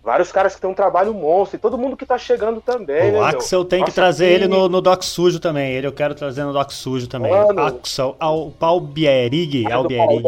vários 0.04 0.30
caras 0.30 0.54
que 0.54 0.60
têm 0.60 0.68
um 0.68 0.74
trabalho 0.74 1.14
monstro, 1.14 1.56
e 1.56 1.58
todo 1.58 1.78
mundo 1.78 1.96
que 1.96 2.04
tá 2.04 2.18
chegando 2.18 2.60
também. 2.60 3.10
O 3.10 3.20
né, 3.20 3.20
Axel 3.20 3.60
meu? 3.60 3.68
tem 3.68 3.84
que 3.84 3.90
trazer 3.90 4.26
ele 4.26 4.46
no, 4.46 4.68
no 4.68 4.80
Doc 4.82 5.02
Sujo 5.02 5.40
também. 5.40 5.72
Ele 5.72 5.86
eu 5.86 5.92
quero 5.92 6.14
trazer 6.14 6.44
no 6.44 6.52
Doc 6.52 6.70
Sujo 6.70 7.08
também. 7.08 7.32
Mano, 7.32 7.62
Axel, 7.62 8.14
ao 8.20 8.50
Palbierig. 8.50 9.66
É 9.66 9.72
Albierig. 9.72 10.22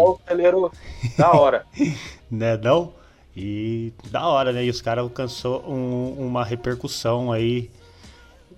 da 1.18 1.32
hora. 1.32 1.66
né, 2.30 2.56
não? 2.56 2.92
E 3.36 3.92
da 4.10 4.26
hora, 4.26 4.52
né? 4.52 4.64
E 4.64 4.70
os 4.70 4.80
caras 4.80 5.02
alcançou 5.02 5.64
um, 5.68 6.14
uma 6.18 6.44
repercussão 6.44 7.30
aí 7.30 7.70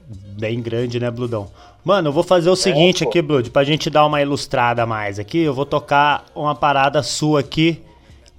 bem 0.09 0.61
grande, 0.61 0.99
né, 0.99 1.11
Bludão? 1.11 1.51
Mano, 1.85 2.09
eu 2.09 2.13
vou 2.13 2.23
fazer 2.23 2.49
o 2.49 2.53
é, 2.53 2.57
seguinte 2.57 3.03
aqui, 3.03 3.21
Blood, 3.21 3.51
pra 3.51 3.65
gente 3.65 3.91
dar 3.91 4.07
uma 4.07 4.23
ilustrada 4.23 4.87
mais 4.87 5.19
aqui. 5.19 5.39
Eu 5.39 5.53
vou 5.53 5.67
tocar 5.67 6.25
uma 6.35 6.55
parada 6.55 7.03
sua 7.03 7.41
aqui. 7.41 7.83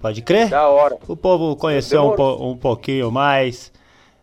Pode 0.02 0.22
crer? 0.22 0.50
Da 0.50 0.68
hora. 0.68 0.98
O 1.08 1.16
povo 1.16 1.56
conhecer 1.56 1.98
um, 1.98 2.16
po 2.16 2.52
um 2.52 2.58
pouquinho 2.58 3.12
mais, 3.12 3.72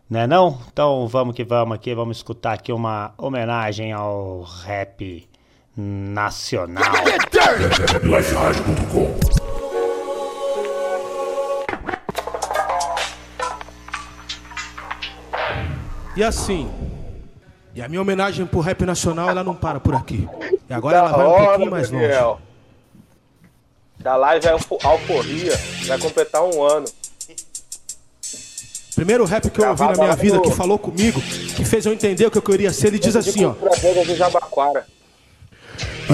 né 0.09 0.27
não? 0.27 0.59
Então 0.71 1.07
vamos 1.07 1.35
que 1.35 1.43
vamos 1.43 1.75
aqui, 1.75 1.93
vamos 1.93 2.17
escutar 2.17 2.53
aqui 2.53 2.71
uma 2.71 3.13
homenagem 3.17 3.91
ao 3.91 4.41
rap 4.41 5.27
nacional. 5.75 6.83
E 16.15 16.23
assim, 16.23 16.69
e 17.73 17.81
a 17.81 17.87
minha 17.87 18.01
homenagem 18.01 18.45
pro 18.45 18.59
rap 18.59 18.83
nacional, 18.85 19.29
ela 19.29 19.43
não 19.43 19.55
para 19.55 19.79
por 19.79 19.95
aqui. 19.95 20.27
E 20.69 20.73
agora 20.73 21.01
da 21.01 21.07
ela 21.07 21.17
vai 21.17 21.27
um 21.27 21.45
pouquinho 21.45 21.71
mais 21.71 21.89
Daniel. 21.89 22.29
longe. 22.29 22.41
Da 23.99 24.15
live 24.15 24.47
é 24.47 24.51
Alforria, 24.51 25.53
vai 25.85 25.97
completar 25.99 26.43
um 26.43 26.63
ano. 26.63 26.85
Primeiro 28.95 29.25
rap 29.25 29.49
que 29.49 29.59
eu 29.59 29.69
ouvi 29.69 29.83
na 29.83 29.93
minha 29.93 30.15
vida, 30.15 30.39
que 30.41 30.51
falou 30.51 30.77
comigo, 30.77 31.21
que 31.21 31.63
fez 31.63 31.85
eu 31.85 31.93
entender 31.93 32.25
o 32.25 32.31
que 32.31 32.37
eu 32.37 32.41
queria 32.41 32.71
ser, 32.73 32.87
ele 32.87 32.99
diz 32.99 33.15
assim, 33.15 33.45
ó. 33.45 33.53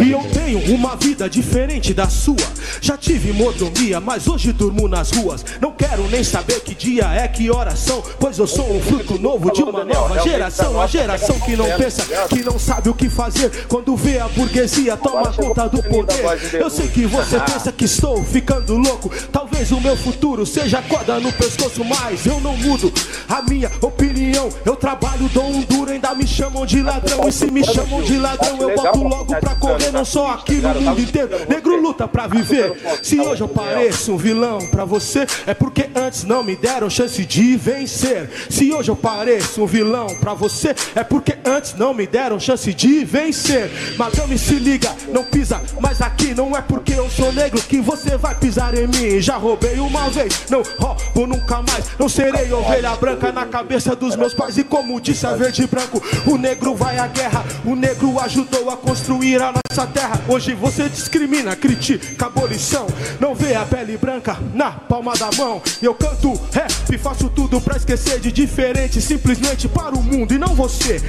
E 0.03 0.11
eu 0.11 0.21
tenho 0.31 0.75
uma 0.75 0.95
vida 0.95 1.29
diferente 1.29 1.93
da 1.93 2.07
sua. 2.09 2.35
Já 2.81 2.95
tive 2.97 3.31
mordomia, 3.31 3.99
mas 3.99 4.27
hoje 4.27 4.51
durmo 4.51 4.87
nas 4.87 5.11
ruas. 5.11 5.43
Não 5.59 5.71
quero 5.71 6.07
nem 6.09 6.23
saber 6.23 6.59
que 6.61 6.75
dia 6.75 7.05
é, 7.05 7.27
que 7.27 7.49
horas 7.49 7.79
são, 7.79 8.01
pois 8.19 8.37
eu 8.37 8.45
sou 8.45 8.75
um 8.75 8.81
fruto 8.81 9.17
novo 9.17 9.51
de 9.51 9.63
uma 9.63 9.83
nova 9.83 10.19
geração. 10.21 10.79
A 10.79 10.87
geração 10.87 11.39
que 11.39 11.55
não 11.55 11.65
pensa, 11.77 12.03
que 12.29 12.43
não 12.43 12.59
sabe 12.59 12.89
o 12.89 12.93
que 12.93 13.09
fazer 13.09 13.65
quando 13.67 13.95
vê 13.95 14.19
a 14.19 14.27
burguesia 14.27 14.95
toma 14.97 15.33
conta 15.33 15.67
do 15.67 15.81
poder. 15.81 16.23
Eu 16.53 16.69
sei 16.69 16.87
que 16.87 17.05
você 17.05 17.39
pensa 17.51 17.71
que 17.71 17.85
estou 17.85 18.23
ficando 18.23 18.75
louco. 18.77 19.09
Talvez 19.31 19.71
o 19.71 19.81
meu 19.81 19.97
futuro 19.97 20.45
seja 20.45 20.81
corda 20.81 21.19
no 21.19 21.31
pescoço, 21.33 21.83
mas 21.83 22.25
eu 22.25 22.39
não 22.39 22.55
mudo 22.57 22.93
a 23.27 23.41
minha 23.41 23.71
opinião. 23.81 24.49
Eu 24.63 24.75
trabalho, 24.75 25.27
dou 25.33 25.47
um 25.47 25.61
duro, 25.61 25.91
ainda 25.91 26.13
me 26.13 26.27
chamam 26.27 26.65
de 26.65 26.81
ladrão. 26.81 27.27
E 27.27 27.31
se 27.31 27.49
me 27.49 27.63
chamam 27.63 28.01
de 28.03 28.17
ladrão, 28.17 28.61
eu 28.61 28.75
boto 28.75 29.03
logo 29.03 29.35
pra 29.39 29.55
correr 29.55 29.86
não 29.91 30.05
só 30.05 30.31
aqui 30.31 30.55
no 30.55 30.81
mundo 30.81 31.01
inteiro. 31.01 31.29
Negro 31.47 31.81
luta 31.81 32.07
pra 32.07 32.27
viver. 32.27 32.73
Se 33.01 33.19
hoje 33.19 33.41
eu 33.41 33.47
pareço 33.47 34.13
um 34.13 34.17
vilão 34.17 34.59
pra 34.67 34.85
você, 34.85 35.25
é 35.45 35.53
porque 35.53 35.89
antes 35.95 36.23
não 36.23 36.43
me 36.43 36.55
deram 36.55 36.89
chance 36.89 37.23
de 37.25 37.55
vencer. 37.55 38.29
Se 38.49 38.71
hoje 38.71 38.89
eu 38.89 38.95
pareço 38.95 39.63
um 39.63 39.67
vilão 39.67 40.07
pra 40.19 40.33
você, 40.33 40.75
é 40.95 41.03
porque 41.03 41.37
antes 41.45 41.75
não 41.75 41.93
me 41.93 42.07
deram 42.07 42.39
chance 42.39 42.73
de 42.73 43.03
vencer. 43.05 43.69
Madame, 43.97 44.37
se 44.37 44.55
liga, 44.55 44.93
não 45.09 45.23
pisa 45.23 45.61
mais 45.79 46.01
aqui. 46.01 46.33
Não 46.33 46.55
é 46.55 46.61
porque 46.61 46.93
eu 46.93 47.09
sou 47.09 47.31
negro 47.31 47.61
que 47.61 47.79
você 47.79 48.17
vai 48.17 48.35
pisar 48.35 48.73
em 48.77 48.87
mim. 48.87 49.21
Já 49.21 49.37
roubei 49.37 49.79
uma 49.79 50.09
vez, 50.09 50.45
não 50.49 50.63
roubo 50.77 51.27
nunca 51.27 51.61
mais. 51.61 51.85
Não 51.97 52.09
serei 52.09 52.51
ovelha 52.51 52.95
branca 52.95 53.31
na 53.31 53.45
cabeça 53.45 53.95
dos 53.95 54.15
meus 54.15 54.33
pais. 54.33 54.57
E 54.57 54.63
como 54.63 54.99
disse 54.99 55.25
a 55.25 55.33
verde 55.33 55.63
e 55.63 55.67
branco, 55.67 56.01
o 56.25 56.37
negro 56.37 56.75
vai 56.75 56.97
à 56.97 57.07
guerra. 57.07 57.45
O 57.65 57.75
negro 57.75 58.19
ajudou 58.19 58.69
a 58.69 58.77
construir 58.77 59.41
a 59.41 59.51
nossa 59.51 59.76
terra. 59.85 60.19
Hoje 60.27 60.53
você 60.53 60.89
discrimina, 60.89 61.55
critica 61.55 62.25
a 62.25 62.27
abolição. 62.27 62.87
Não 63.19 63.35
vê 63.35 63.53
a 63.53 63.65
pele 63.65 63.97
branca 63.97 64.37
na 64.53 64.71
palma 64.71 65.13
da 65.13 65.29
mão. 65.37 65.61
Eu 65.81 65.93
canto 65.93 66.33
rap, 66.51 66.97
faço 66.97 67.29
tudo 67.29 67.61
pra 67.61 67.77
esquecer 67.77 68.19
de 68.19 68.31
diferente. 68.31 69.01
Simplesmente 69.01 69.67
para 69.67 69.93
o 69.93 70.01
mundo 70.01 70.33
e 70.33 70.37
não 70.37 70.55
você. 70.55 71.01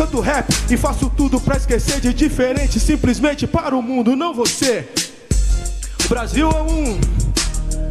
Canto 0.00 0.18
rap 0.20 0.48
e 0.70 0.76
faço 0.78 1.10
tudo 1.14 1.38
pra 1.38 1.58
esquecer 1.58 2.00
de 2.00 2.14
diferente, 2.14 2.80
simplesmente 2.80 3.46
para 3.46 3.76
o 3.76 3.82
mundo, 3.82 4.16
não 4.16 4.32
você. 4.32 4.88
O 6.04 6.08
Brasil 6.08 6.48
é 6.50 6.62
um 6.62 6.98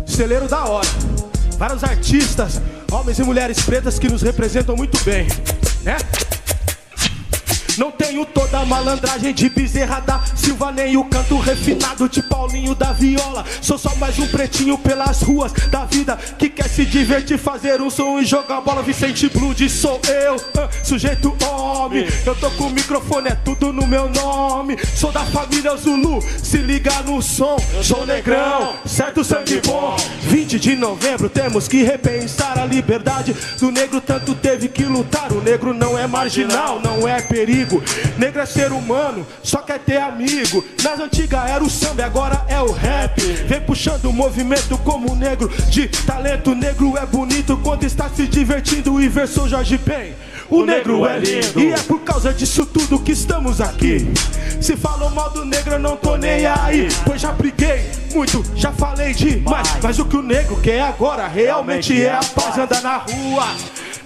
celeiro 0.07 0.47
da 0.47 0.65
hora. 0.65 0.87
Vários 1.57 1.83
artistas, 1.83 2.59
homens 2.91 3.19
e 3.19 3.23
mulheres 3.23 3.61
pretas 3.61 3.99
que 3.99 4.09
nos 4.09 4.23
representam 4.23 4.75
muito 4.75 4.97
bem, 5.03 5.27
né? 5.83 5.97
Não 7.79 7.91
tenho 7.91 8.25
toda 8.25 8.59
a 8.59 8.65
malandragem 8.65 9.33
de 9.33 9.47
bezerra 9.47 10.01
da 10.01 10.21
Silva, 10.35 10.69
nem 10.69 10.97
o 10.97 11.05
canto 11.05 11.37
refinado 11.39 12.09
de 12.09 12.21
Paulinho 12.21 12.75
da 12.75 12.91
Viola. 12.91 13.45
Sou 13.61 13.77
só 13.77 13.95
mais 13.95 14.19
um 14.19 14.27
pretinho 14.27 14.77
pelas 14.77 15.21
ruas 15.21 15.53
da 15.71 15.85
vida 15.85 16.17
que 16.37 16.49
quer 16.49 16.67
se 16.67 16.85
divertir, 16.85 17.37
fazer 17.37 17.81
um 17.81 17.89
som 17.89 18.19
e 18.19 18.25
jogar 18.25 18.59
bola. 18.59 18.83
Vicente 18.83 19.29
Blood 19.29 19.69
sou 19.69 19.97
eu, 20.09 20.35
sujeito 20.83 21.33
homem. 21.45 22.05
Eu 22.25 22.35
tô 22.35 22.51
com 22.51 22.65
o 22.65 22.69
microfone, 22.69 23.29
é 23.29 23.35
tudo 23.35 23.71
no 23.71 23.87
meu 23.87 24.09
nome. 24.09 24.77
Sou 24.95 25.11
da 25.13 25.21
família 25.21 25.75
Zulu, 25.77 26.21
se 26.21 26.57
liga 26.57 27.01
no 27.03 27.21
som. 27.21 27.55
Sou 27.81 28.05
negrão, 28.05 28.75
certo 28.85 29.23
sangue 29.23 29.61
bom. 29.65 29.95
20 30.23 30.59
de 30.59 30.75
novembro 30.75 31.29
temos 31.29 31.67
que 31.69 31.83
repensar 31.83 32.59
a 32.59 32.65
liberdade 32.65 33.33
do 33.57 33.71
negro. 33.71 34.01
Tanto 34.01 34.35
teve 34.35 34.67
que 34.67 34.83
lutar. 34.83 35.31
O 35.31 35.41
negro 35.41 35.73
não 35.73 35.97
é 35.97 36.05
marginal, 36.07 36.81
não 36.81 37.07
é 37.07 37.21
perigo. 37.21 37.68
Negro 38.17 38.41
é 38.41 38.45
ser 38.45 38.71
humano, 38.71 39.25
só 39.43 39.59
quer 39.59 39.79
ter 39.79 39.97
amigo. 39.97 40.63
Nas 40.83 40.99
antigas 40.99 41.49
era 41.49 41.63
o 41.63 41.69
samba, 41.69 42.05
agora 42.05 42.45
é 42.47 42.59
o 42.61 42.71
rap. 42.71 43.21
Vem 43.21 43.61
puxando 43.61 44.05
o 44.05 44.13
movimento 44.13 44.77
como 44.79 45.15
negro 45.15 45.49
de 45.69 45.87
talento. 45.87 46.55
Negro 46.55 46.97
é 46.97 47.05
bonito 47.05 47.57
quando 47.63 47.83
está 47.83 48.09
se 48.09 48.27
divertindo. 48.27 49.01
E 49.01 49.07
versou 49.07 49.47
Jorge 49.47 49.77
Ben. 49.77 50.13
O, 50.49 50.65
negro, 50.65 51.05
é 51.05 51.19
lindo. 51.19 51.59
E 51.59 51.71
é 51.71 51.77
por 51.77 51.99
causa 51.99 52.33
disso 52.33 52.65
tudo 52.65 52.99
que 52.99 53.11
estamos 53.11 53.61
aqui. 53.61 54.11
Se 54.59 54.75
falam 54.75 55.11
mal 55.11 55.29
do 55.29 55.45
negro, 55.45 55.73
eu 55.73 55.79
não 55.79 55.95
tô 55.95 56.15
nem 56.15 56.45
aí. 56.45 56.87
Pois 57.05 57.21
já 57.21 57.31
briguei 57.31 57.85
muito, 58.13 58.43
já 58.55 58.71
falei 58.71 59.13
demais. 59.13 59.77
Mas 59.81 59.99
o 59.99 60.05
que 60.05 60.17
o 60.17 60.23
negro 60.23 60.59
quer 60.61 60.81
agora 60.81 61.27
realmente 61.27 62.01
é 62.01 62.11
a 62.11 62.19
paz. 62.19 62.57
Andar 62.57 62.81
na 62.81 62.97
rua 62.97 63.47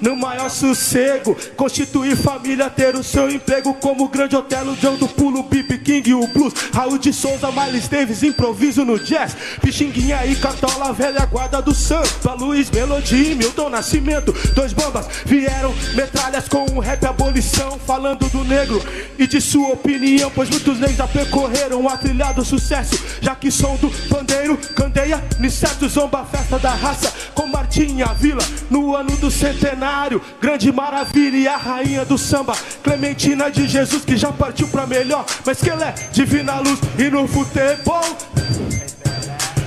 no 0.04 0.18
maior 0.18 0.50
sossego. 0.50 1.36
Constituir 1.56 2.16
família, 2.18 2.70
ter 2.70 2.96
o 2.96 3.04
seu 3.04 3.30
emprego 3.30 3.74
como 3.76 4.10
grande 4.10 4.36
Otelo, 4.36 4.76
John 4.76 4.96
do 4.96 5.08
Pulo, 5.08 5.44
Bibi 5.44 5.78
King, 5.80 6.14
o 6.14 6.28
Blues, 6.28 6.54
Raul 6.74 6.98
de 6.98 7.14
Souza, 7.14 7.50
Miles 7.52 7.88
Davis, 7.88 8.22
improviso 8.22 8.84
no 8.84 9.00
jazz. 9.00 9.36
Pixinguinha 9.62 10.26
e 10.26 10.36
Catola, 10.36 10.92
velha 10.92 11.26
guarda 11.26 11.62
do 11.62 11.74
samba. 11.74 12.34
Luiz 12.38 12.70
Melodia 12.70 13.32
e 13.32 13.36
Milton 13.36 13.70
Nascimento. 13.70 14.34
Dois 14.54 14.74
bombas 14.74 15.08
vieram 15.26 15.74
metralhas 15.96 16.50
com 16.50 16.66
um 16.72 16.80
rap 16.80 17.06
abolição, 17.06 17.80
falando 17.88 18.28
do 18.30 18.44
negro 18.44 18.84
e 19.18 19.26
de 19.26 19.40
sua 19.40 19.70
opinião. 19.70 20.30
Pois 20.36 20.50
muitos 20.50 20.80
negros 20.80 20.98
já 20.98 21.08
percorreram 21.08 21.88
a 21.88 21.96
trilha 21.96 22.34
do 22.34 22.44
sucesso, 22.44 23.02
já 23.22 23.36
que 23.36 23.50
são 23.50 23.78
do 23.78 23.90
pandeiro, 24.10 24.58
candeia, 24.76 25.24
Niceto, 25.40 25.88
zomba, 25.88 26.26
festa 26.26 26.60
da 26.60 26.72
raça, 26.72 27.14
com 27.34 27.48
Martinha 27.48 28.08
Vila, 28.08 28.44
no 28.70 28.96
ano 28.96 29.16
do 29.18 29.32
centenário. 29.32 29.93
Grande 30.42 30.72
maravilha 30.72 31.38
e 31.38 31.48
a 31.48 31.56
rainha 31.56 32.04
do 32.04 32.18
samba, 32.18 32.54
Clementina 32.84 33.50
de 33.50 33.68
Jesus, 33.68 34.04
que 34.04 34.18
já 34.18 34.32
partiu 34.32 34.68
pra 34.68 34.88
melhor, 34.88 35.24
mas 35.46 35.62
que 35.62 35.70
ela 35.70 35.86
é 35.86 35.94
divina 36.12 36.60
luz 36.60 36.80
e 36.98 37.10
no 37.10 37.28
futebol. 37.28 38.04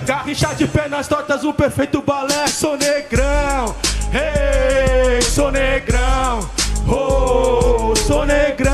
Garrincha 0.04 0.54
de 0.54 0.66
pernas 0.66 1.06
tortas, 1.06 1.45
um 1.45 1.52
perfeito 1.52 2.02
balé, 2.02 2.49
sou 2.49 2.76
negrão, 2.76 3.75
hey, 4.12 5.23
sou 5.23 5.50
negrão, 5.52 6.50
oh, 6.88 7.95
sou 7.97 8.26
negrão, 8.26 8.65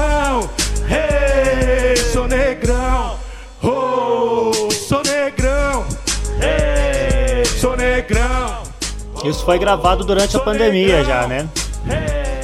Isso 9.24 9.44
foi 9.44 9.58
gravado 9.58 10.04
durante 10.04 10.36
a 10.36 10.40
pandemia 10.40 11.04
já, 11.04 11.26
né? 11.26 11.48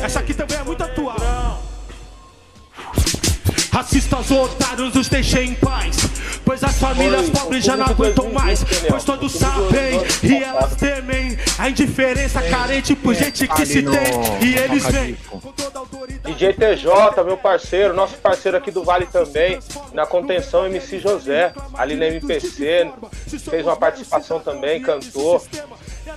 Essa 0.01 0.21
aqui 0.21 0.33
também 0.33 0.57
é 0.59 0.63
muito 0.63 0.83
atual. 0.83 1.61
Racistas 3.73 4.31
otários 4.31 4.95
os 4.97 5.09
deixei 5.09 5.45
em 5.45 5.55
paz. 5.55 5.97
Pois 6.45 6.65
as 6.65 6.79
famílias 6.79 7.29
pobres 7.31 7.65
já 7.65 7.77
não 7.77 7.87
aguentam 7.87 8.33
mais. 8.33 8.65
Pois 8.89 9.05
todos 9.05 9.33
sabem 9.33 10.01
e 10.23 10.43
elas 10.43 10.75
temem 10.77 11.37
a 11.59 11.69
indiferença 11.69 12.41
carente 12.43 12.95
por 12.95 13.15
gente 13.15 13.47
que 13.47 13.67
se 13.67 13.83
tem. 13.83 14.41
E 14.41 14.57
eles 14.57 14.85
vêm 14.87 15.17
com 15.29 15.39
toda 15.53 15.79
a 15.79 15.81
autoridade. 15.81 16.35
DJ 16.35 16.53
TJ, 16.55 17.25
meu 17.25 17.37
parceiro, 17.37 17.95
nosso 17.95 18.15
parceiro 18.17 18.57
aqui 18.57 18.71
do 18.71 18.83
Vale 18.83 19.07
também, 19.07 19.59
na 19.93 20.07
contenção 20.07 20.67
MC 20.67 21.01
José, 21.01 21.53
ali 21.75 21.95
na 21.97 22.07
MPC, 22.07 22.91
fez 23.51 23.67
uma 23.67 23.77
participação 23.77 24.41
também, 24.41 24.81
cantou. 24.81 25.45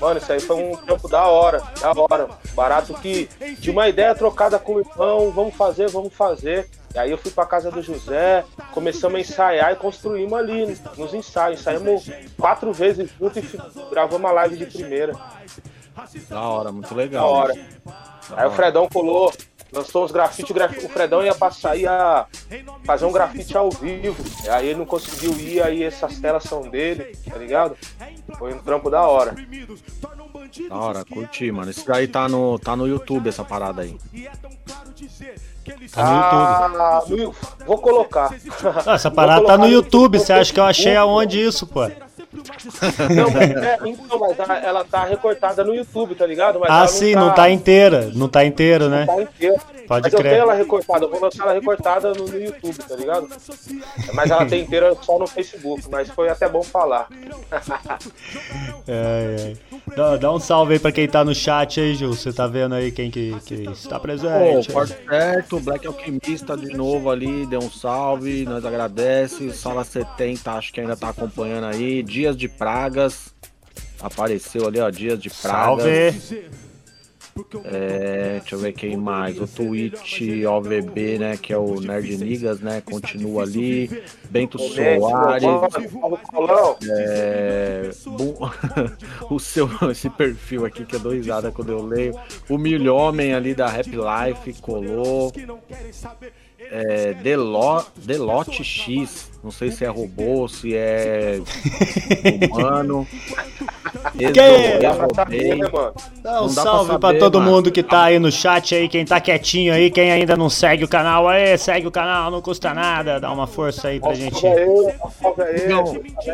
Mano, 0.01 0.17
isso 0.17 0.33
aí 0.33 0.39
foi 0.39 0.55
um 0.55 0.75
trampo 0.75 1.07
da 1.07 1.27
hora, 1.27 1.61
da 1.79 1.91
hora. 1.95 2.27
Barato 2.55 2.93
que 2.95 3.29
de 3.59 3.69
uma 3.69 3.87
ideia 3.87 4.15
trocada 4.15 4.57
com 4.57 4.73
o 4.73 4.79
irmão, 4.79 5.29
vamos 5.31 5.53
fazer, 5.55 5.87
vamos 5.89 6.11
fazer. 6.11 6.67
E 6.95 6.97
aí 6.99 7.11
eu 7.11 7.17
fui 7.19 7.29
pra 7.31 7.45
casa 7.45 7.69
do 7.69 7.81
José, 7.83 8.43
começamos 8.73 9.15
a 9.17 9.21
ensaiar 9.21 9.71
e 9.71 9.75
construímos 9.75 10.33
ali 10.33 10.77
nos 10.97 11.13
ensaios. 11.13 11.59
Ensaiamos 11.59 12.09
quatro 12.37 12.73
vezes 12.73 13.11
junto 13.19 13.37
e 13.39 13.43
gravamos 13.91 14.29
a 14.29 14.33
live 14.33 14.57
de 14.57 14.65
primeira. 14.65 15.13
Da 16.27 16.41
hora, 16.41 16.71
muito 16.71 16.89
Da 16.89 16.95
legal. 16.95 17.29
hora. 17.31 17.53
Aí 18.35 18.47
o 18.47 18.51
Fredão 18.51 18.89
colou, 18.89 19.31
lançou 19.71 20.03
uns 20.05 20.11
grafites, 20.11 20.53
o 20.83 20.89
Fredão 20.89 21.23
ia 21.23 21.33
passar 21.33 21.75
ia 21.75 22.25
fazer 22.83 23.05
um 23.05 23.11
grafite 23.11 23.55
ao 23.57 23.69
vivo. 23.69 24.23
Aí 24.49 24.67
ele 24.67 24.79
não 24.79 24.85
conseguiu 24.85 25.33
ir, 25.39 25.61
aí 25.61 25.83
essas 25.83 26.19
telas 26.19 26.43
são 26.43 26.61
dele, 26.63 27.15
tá 27.29 27.37
ligado? 27.37 27.77
Foi 28.37 28.53
um 28.53 28.59
trampo 28.59 28.89
da 28.89 29.01
hora. 29.01 29.35
Da 30.67 30.75
hora, 30.75 31.05
curti, 31.05 31.51
mano. 31.51 31.71
Isso 31.71 31.85
daí 31.87 32.07
tá 32.07 32.27
no, 32.27 32.59
tá 32.59 32.75
no 32.75 32.87
YouTube, 32.87 33.29
essa 33.29 33.43
parada 33.43 33.83
aí. 33.83 33.97
Tá 35.91 36.03
no 36.05 36.15
YouTube. 36.15 37.35
Ah, 37.55 37.65
vou 37.65 37.77
colocar. 37.77 38.35
Essa 38.93 39.11
parada 39.11 39.45
tá 39.45 39.57
no. 39.57 39.67
YouTube. 39.67 40.19
Você 40.19 40.33
acha 40.33 40.53
que 40.53 40.59
eu 40.59 40.65
achei 40.65 40.95
aonde 40.95 41.39
isso, 41.39 41.67
pô? 41.67 41.89
Não, 42.33 43.29
mas, 43.31 43.51
é, 43.51 43.77
então, 43.85 44.19
mas 44.19 44.39
a- 44.39 44.57
ela 44.59 44.83
tá 44.85 45.03
recortada 45.03 45.63
no 45.63 45.75
YouTube, 45.75 46.15
tá 46.15 46.25
ligado? 46.25 46.59
Mas 46.59 46.69
Ah, 46.71 46.87
sim, 46.87 47.13
não 47.13 47.33
tá 47.33 47.49
inteira. 47.49 48.09
Não 48.13 48.29
tá 48.29 48.45
inteiro, 48.45 48.87
né? 48.89 49.05
tá 49.05 49.21
inteira. 49.21 49.57
Pode 49.87 50.03
mas 50.03 50.13
eu 50.13 50.19
crer. 50.19 50.31
tenho 50.31 50.43
ela 50.43 50.53
recortada, 50.53 51.03
eu 51.05 51.09
vou 51.09 51.19
lançar 51.19 51.43
ela 51.43 51.53
recortada 51.53 52.13
no, 52.13 52.25
no 52.25 52.39
YouTube, 52.41 52.77
tá 52.77 52.95
ligado? 52.95 53.27
Mas 54.13 54.31
ela 54.31 54.45
tem 54.45 54.61
inteira 54.61 54.95
só 55.01 55.19
no 55.19 55.27
Facebook, 55.27 55.83
mas 55.91 56.09
foi 56.09 56.29
até 56.29 56.47
bom 56.47 56.63
falar. 56.63 57.07
É, 58.87 59.53
é. 59.53 59.95
Dá, 59.95 60.17
dá 60.17 60.31
um 60.33 60.39
salve 60.39 60.73
aí 60.73 60.79
pra 60.79 60.91
quem 60.91 61.07
tá 61.07 61.23
no 61.23 61.33
chat 61.35 61.79
aí, 61.79 61.93
Gil. 61.95 62.13
Você 62.13 62.33
tá 62.33 62.47
vendo 62.47 62.73
aí 62.75 62.91
quem 62.91 63.11
que, 63.11 63.35
que 63.45 63.69
está 63.71 63.95
Pô, 63.97 64.01
presente. 64.01 64.71
Forte 64.71 64.95
certo, 65.07 65.59
Black 65.59 65.85
Alquimista 65.85 66.57
de 66.57 66.73
novo 66.75 67.09
ali, 67.09 67.45
deu 67.45 67.59
um 67.59 67.69
salve, 67.69 68.43
nós 68.45 68.65
agradece. 68.65 69.51
Sala 69.53 69.83
70, 69.83 70.51
acho 70.53 70.73
que 70.73 70.81
ainda 70.81 70.95
tá 70.95 71.09
acompanhando 71.09 71.65
aí. 71.67 72.01
Dias 72.21 72.37
de 72.37 72.47
Pragas, 72.47 73.33
apareceu 73.99 74.67
ali, 74.67 74.79
ó, 74.79 74.91
Dias 74.91 75.19
de 75.19 75.29
Pragas. 75.31 75.83
Salve! 76.15 76.51
É, 77.63 78.39
deixa 78.41 78.55
eu 78.55 78.59
ver 78.59 78.73
quem 78.73 78.95
mais. 78.95 79.39
O 79.41 79.47
Twitch 79.47 80.21
OVB, 80.45 81.17
né? 81.17 81.37
Que 81.37 81.51
é 81.53 81.57
o 81.57 81.79
Nerd 81.79 82.17
Nigas, 82.17 82.59
né? 82.59 82.81
Continua 82.85 83.43
ali. 83.43 84.03
Bento 84.29 84.59
Soares. 84.59 85.43
É, 86.87 87.89
bu- 88.05 88.37
o 89.33 89.39
seu 89.39 89.67
esse 89.89 90.09
perfil 90.11 90.65
aqui 90.65 90.85
que 90.85 90.97
é 90.97 90.99
dou 90.99 91.13
risada 91.13 91.51
quando 91.51 91.71
eu 91.71 91.83
leio. 91.83 92.13
O 92.49 92.57
Milho 92.57 92.93
Homem 92.93 93.33
ali 93.33 93.55
da 93.55 93.67
Rap 93.67 93.87
Life 93.87 94.61
colou. 94.61 95.31
É, 96.59 97.13
Delo, 97.15 97.83
Delote 97.95 98.63
X. 98.63 99.30
Não 99.43 99.49
sei 99.49 99.71
se 99.71 99.83
é 99.83 99.87
robô, 99.87 100.47
se 100.47 100.75
é 100.75 101.39
humano. 102.49 103.07
Que? 104.17 104.31
Dá 104.31 104.91
Exorei. 104.91 105.55
né, 105.55 105.69
mano? 105.71 105.93
Dá 106.23 106.43
um 106.43 106.49
salve 106.49 106.97
pra, 106.97 107.09
saber, 107.09 107.19
todo 107.19 107.39
mano. 107.39 107.51
mundo 107.51 107.71
que 107.71 107.83
tá 107.83 108.03
aí 108.03 108.19
no 108.19 108.31
chat 108.31 108.73
aí, 108.73 108.87
quem 108.87 109.05
tá 109.05 109.19
quietinho 109.19 109.73
aí, 109.73 109.91
quem 109.91 110.11
ainda 110.11 110.37
não 110.37 110.49
segue 110.49 110.83
o 110.83 110.87
canal 110.87 111.27
aí, 111.27 111.57
segue 111.57 111.87
o 111.87 111.91
canal, 111.91 112.31
não 112.31 112.41
custa 112.41 112.73
nada, 112.73 113.19
dá 113.19 113.31
uma 113.31 113.47
força 113.47 113.89
aí 113.89 113.99
pra 113.99 114.13
gente. 114.13 114.41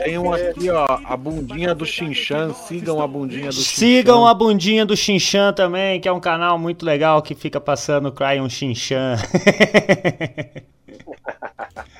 Tem 0.03 0.17
um 0.17 0.33
aqui, 0.33 0.69
ó, 0.69 0.85
a 1.03 1.17
bundinha 1.17 1.73
do 1.73 1.85
Xinchan. 1.85 2.53
Sigam 2.53 3.01
a 3.01 3.07
bundinha 3.07 3.49
do 3.49 3.53
Sigam 3.53 4.17
Xinchan. 4.17 4.29
a 4.29 4.33
bundinha 4.33 4.85
do 4.85 4.95
Xinchan 4.95 5.53
também, 5.53 5.99
que 5.99 6.07
é 6.07 6.11
um 6.11 6.19
canal 6.19 6.59
muito 6.59 6.85
legal 6.85 7.21
que 7.21 7.33
fica 7.33 7.59
passando 7.59 8.11
Cry 8.11 8.39
um 8.39 8.49
Xinchan. 8.49 9.15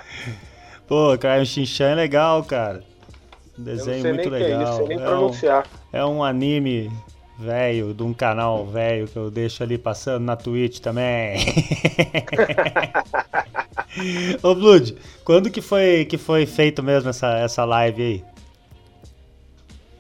Pô, 0.88 1.18
Cry 1.18 1.42
um 1.42 1.46
Xinchan 1.46 1.90
é 1.92 1.96
legal, 1.96 2.44
cara. 2.44 2.84
Um 3.58 3.62
Eu 3.62 3.66
não 3.66 3.66
desenho 3.66 4.02
sei 4.02 4.14
muito 4.14 4.30
nem 4.30 4.40
o 4.40 4.44
que 4.44 4.52
é 4.52 4.64
isso, 4.64 4.84
legal. 4.84 4.88
nem 4.88 4.98
É 4.98 5.02
um, 5.02 5.06
pronunciar. 5.06 5.68
é 5.92 6.06
um 6.06 6.24
anime 6.24 6.92
velho, 7.38 7.94
de 7.94 8.04
um 8.04 8.14
canal 8.14 8.66
velho 8.66 9.08
que 9.08 9.16
eu 9.16 9.30
deixo 9.30 9.62
ali 9.62 9.78
passando 9.78 10.24
na 10.24 10.36
Twitch 10.36 10.80
também. 10.80 11.38
Ô 14.42 14.56
Blood, 14.56 14.98
quando 15.24 15.50
que 15.52 15.62
foi 15.62 16.06
que 16.06 16.18
foi 16.18 16.46
feito 16.46 16.82
mesmo 16.82 17.10
essa, 17.10 17.38
essa 17.38 17.66
live 17.66 18.02
aí? 18.02 18.24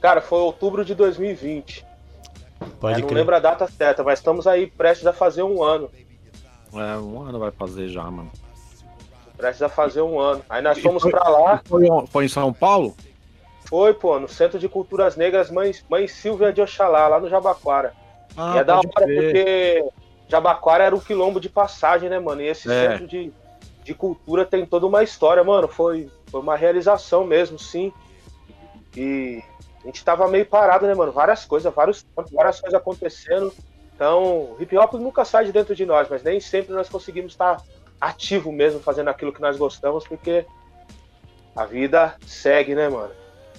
Cara, 0.01 0.21
foi 0.21 0.39
outubro 0.39 0.85
de 0.85 0.95
2020. 0.95 1.85
Pode 2.79 2.99
É, 2.99 3.03
não 3.03 3.09
lembro 3.09 3.35
a 3.35 3.39
data 3.39 3.67
certa, 3.67 4.03
mas 4.03 4.19
estamos 4.19 4.47
aí 4.47 4.67
prestes 4.67 5.05
a 5.05 5.13
fazer 5.13 5.43
um 5.43 5.61
ano. 5.63 5.89
É, 6.73 6.97
um 6.97 7.21
ano 7.21 7.39
vai 7.39 7.51
fazer 7.51 7.89
já, 7.89 8.03
mano. 8.03 8.31
Prestes 9.37 9.61
a 9.61 9.69
fazer 9.69 10.01
um 10.01 10.19
ano. 10.19 10.43
Aí 10.49 10.61
nós 10.61 10.79
fomos 10.79 11.03
pra 11.03 11.27
lá, 11.29 11.61
Foi, 11.65 11.85
foi 12.09 12.25
em 12.25 12.29
São 12.29 12.51
Paulo? 12.51 12.95
foi, 13.69 13.93
pô, 13.93 14.17
no 14.19 14.27
Centro 14.27 14.57
de 14.57 14.67
Culturas 14.69 15.15
Negras 15.17 15.51
Mãe, 15.51 15.71
Mãe 15.89 16.07
Silvia 16.07 16.51
de 16.53 16.61
Oxalá, 16.61 17.07
lá 17.07 17.19
no 17.19 17.29
Jabaquara. 17.29 17.93
Ah, 18.35 18.55
e 18.55 18.59
é 18.59 18.63
da 18.63 18.77
hora 18.77 18.87
crer. 18.95 19.15
porque 19.15 19.85
Jabaquara 20.27 20.85
era 20.85 20.95
um 20.95 20.99
quilombo 20.99 21.39
de 21.39 21.49
passagem, 21.49 22.09
né, 22.09 22.17
mano? 22.17 22.41
E 22.41 22.47
esse 22.47 22.69
É. 22.69 22.91
centro 22.91 23.05
de, 23.07 23.31
de 23.83 23.93
cultura 23.93 24.45
tem 24.45 24.65
toda 24.65 24.85
uma 24.87 25.03
história, 25.03 25.43
mano. 25.43 25.67
Foi, 25.67 26.09
foi 26.31 26.39
uma 26.39 26.55
realização 26.55 27.25
mesmo, 27.25 27.59
sim. 27.59 27.91
E 28.95 29.43
a 29.83 29.87
gente 29.87 30.03
tava 30.03 30.27
meio 30.27 30.45
parado, 30.45 30.87
né, 30.87 30.95
mano? 30.95 31.11
Várias 31.11 31.45
coisas, 31.45 31.73
vários, 31.73 32.05
várias 32.31 32.59
coisas 32.61 32.79
acontecendo. 32.79 33.53
Então, 33.95 34.55
hip 34.59 34.77
hop 34.77 34.93
nunca 34.93 35.25
sai 35.25 35.45
de 35.45 35.51
dentro 35.51 35.75
de 35.75 35.85
nós, 35.85 36.07
mas 36.09 36.23
nem 36.23 36.39
sempre 36.39 36.73
nós 36.73 36.87
conseguimos 36.87 37.33
estar 37.33 37.57
ativo 37.99 38.51
mesmo, 38.51 38.79
fazendo 38.79 39.09
aquilo 39.09 39.33
que 39.33 39.41
nós 39.41 39.57
gostamos, 39.57 40.07
porque 40.07 40.45
a 41.55 41.65
vida 41.65 42.15
segue, 42.25 42.75
né, 42.75 42.87
mano? 42.89 43.13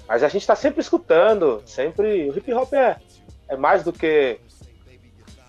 Mas 0.07 0.23
a 0.23 0.29
gente 0.29 0.47
tá 0.47 0.55
sempre 0.57 0.81
escutando, 0.81 1.63
sempre. 1.67 2.31
O 2.31 2.37
hip 2.37 2.53
hop 2.53 2.73
é, 2.73 2.97
é 3.49 3.57
mais 3.57 3.83
do 3.83 3.93
que 3.93 4.41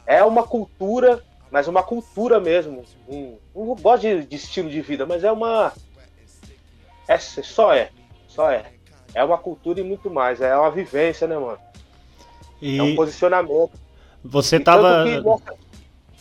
é 0.05 0.23
uma 0.23 0.43
cultura, 0.45 1.23
mas 1.51 1.67
uma 1.67 1.83
cultura 1.83 2.39
mesmo. 2.39 2.83
Um, 3.07 3.37
não 3.55 3.75
gosto 3.75 4.01
de, 4.01 4.25
de 4.25 4.35
estilo 4.35 4.69
de 4.69 4.81
vida, 4.81 5.05
mas 5.05 5.23
é 5.23 5.31
uma. 5.31 5.71
É, 7.07 7.17
só 7.17 7.73
é. 7.73 7.91
Só 8.27 8.51
é. 8.51 8.73
É 9.13 9.23
uma 9.23 9.37
cultura 9.37 9.79
e 9.79 9.83
muito 9.83 10.09
mais. 10.09 10.41
É 10.41 10.55
uma 10.55 10.71
vivência, 10.71 11.27
né, 11.27 11.37
mano? 11.37 11.59
É 12.75 12.81
um 12.81 12.89
E 12.89 12.95
posicionamento. 12.95 13.71
você 14.23 14.59
E 14.59 14.59
tava. 14.59 15.03
que 15.03 15.21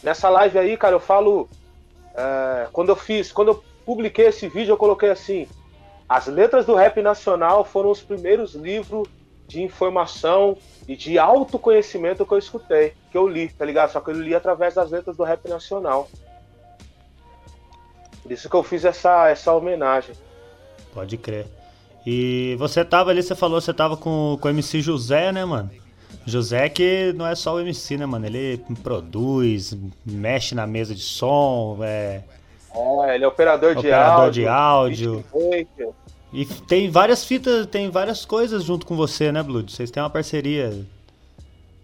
nessa 0.02 0.28
live 0.28 0.58
aí, 0.58 0.76
cara, 0.76 0.94
eu 0.94 1.00
falo. 1.00 1.48
É, 2.18 2.66
quando 2.72 2.88
eu 2.88 2.96
fiz, 2.96 3.30
quando 3.30 3.48
eu 3.48 3.64
publiquei 3.86 4.26
esse 4.26 4.48
vídeo, 4.48 4.72
eu 4.72 4.76
coloquei 4.76 5.08
assim: 5.08 5.46
as 6.08 6.26
letras 6.26 6.66
do 6.66 6.74
rap 6.74 7.00
nacional 7.00 7.64
foram 7.64 7.90
os 7.90 8.02
primeiros 8.02 8.56
livros 8.56 9.06
de 9.46 9.62
informação 9.62 10.58
e 10.86 10.96
de 10.96 11.16
autoconhecimento 11.16 12.26
que 12.26 12.32
eu 12.32 12.38
escutei, 12.38 12.92
que 13.10 13.16
eu 13.16 13.28
li, 13.28 13.48
tá 13.48 13.64
ligado? 13.64 13.92
Só 13.92 14.00
que 14.00 14.10
eu 14.10 14.20
li 14.20 14.34
através 14.34 14.74
das 14.74 14.90
letras 14.90 15.16
do 15.16 15.22
rap 15.22 15.48
nacional. 15.48 16.08
Por 18.20 18.32
isso 18.32 18.50
que 18.50 18.56
eu 18.56 18.64
fiz 18.64 18.84
essa, 18.84 19.28
essa 19.28 19.54
homenagem. 19.54 20.14
Pode 20.92 21.16
crer. 21.16 21.46
E 22.04 22.56
você 22.58 22.84
tava 22.84 23.10
ali, 23.10 23.22
você 23.22 23.34
falou, 23.34 23.60
você 23.60 23.72
tava 23.72 23.96
com, 23.96 24.36
com 24.40 24.48
o 24.48 24.50
MC 24.50 24.80
José, 24.80 25.30
né, 25.30 25.44
mano? 25.44 25.70
José 26.28 26.68
que 26.68 27.12
não 27.16 27.26
é 27.26 27.34
só 27.34 27.54
o 27.54 27.60
MC, 27.60 27.96
né, 27.96 28.06
mano? 28.06 28.26
Ele 28.26 28.62
produz, 28.82 29.76
mexe 30.04 30.54
na 30.54 30.66
mesa 30.66 30.94
de 30.94 31.00
som, 31.02 31.78
é, 31.82 32.22
É, 33.08 33.14
ele 33.14 33.24
é 33.24 33.28
operador, 33.28 33.72
de 33.72 33.78
Operador 33.80 34.24
áudio. 34.24 34.42
de 34.42 34.48
áudio. 34.48 35.24
E 36.32 36.44
tem 36.44 36.90
várias 36.90 37.24
fitas, 37.24 37.66
tem 37.66 37.90
várias 37.90 38.24
coisas 38.24 38.62
junto 38.64 38.86
com 38.86 38.94
você, 38.94 39.32
né, 39.32 39.42
Blood? 39.42 39.72
Vocês 39.72 39.90
têm 39.90 40.02
uma 40.02 40.10
parceria. 40.10 40.84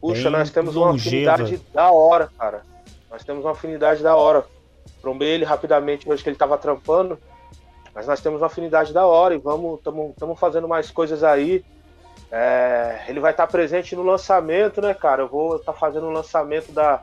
Puxa, 0.00 0.28
nós 0.28 0.50
temos 0.50 0.76
uma 0.76 0.88
longeva. 0.90 1.32
afinidade 1.32 1.62
da 1.72 1.90
hora, 1.90 2.30
cara. 2.38 2.62
Nós 3.10 3.24
temos 3.24 3.44
uma 3.44 3.52
afinidade 3.52 4.02
da 4.02 4.14
hora. 4.14 4.44
Trombei 5.00 5.28
ele 5.30 5.44
rapidamente 5.44 6.08
hoje 6.08 6.22
que 6.22 6.28
ele 6.28 6.36
tava 6.36 6.58
trampando. 6.58 7.18
Mas 7.94 8.06
nós 8.06 8.20
temos 8.20 8.40
uma 8.40 8.48
afinidade 8.48 8.92
da 8.92 9.06
hora 9.06 9.34
e 9.34 9.38
vamos, 9.38 9.78
estamos 9.78 10.38
fazendo 10.38 10.68
mais 10.68 10.90
coisas 10.90 11.22
aí. 11.24 11.64
É, 12.36 13.04
ele 13.06 13.20
vai 13.20 13.30
estar 13.30 13.46
presente 13.46 13.94
no 13.94 14.02
lançamento, 14.02 14.80
né, 14.80 14.92
cara? 14.92 15.22
Eu 15.22 15.28
vou 15.28 15.54
estar 15.54 15.72
fazendo 15.72 16.08
o 16.08 16.10
lançamento 16.10 16.72
da, 16.72 17.00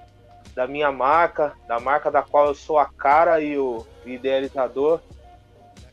da 0.53 0.67
minha 0.67 0.91
marca, 0.91 1.53
da 1.69 1.79
marca 1.79 2.11
da 2.11 2.21
qual 2.21 2.47
eu 2.47 2.53
sou 2.53 2.77
a 2.77 2.85
cara 2.85 3.39
e 3.39 3.57
o 3.57 3.87
idealizador. 4.05 4.99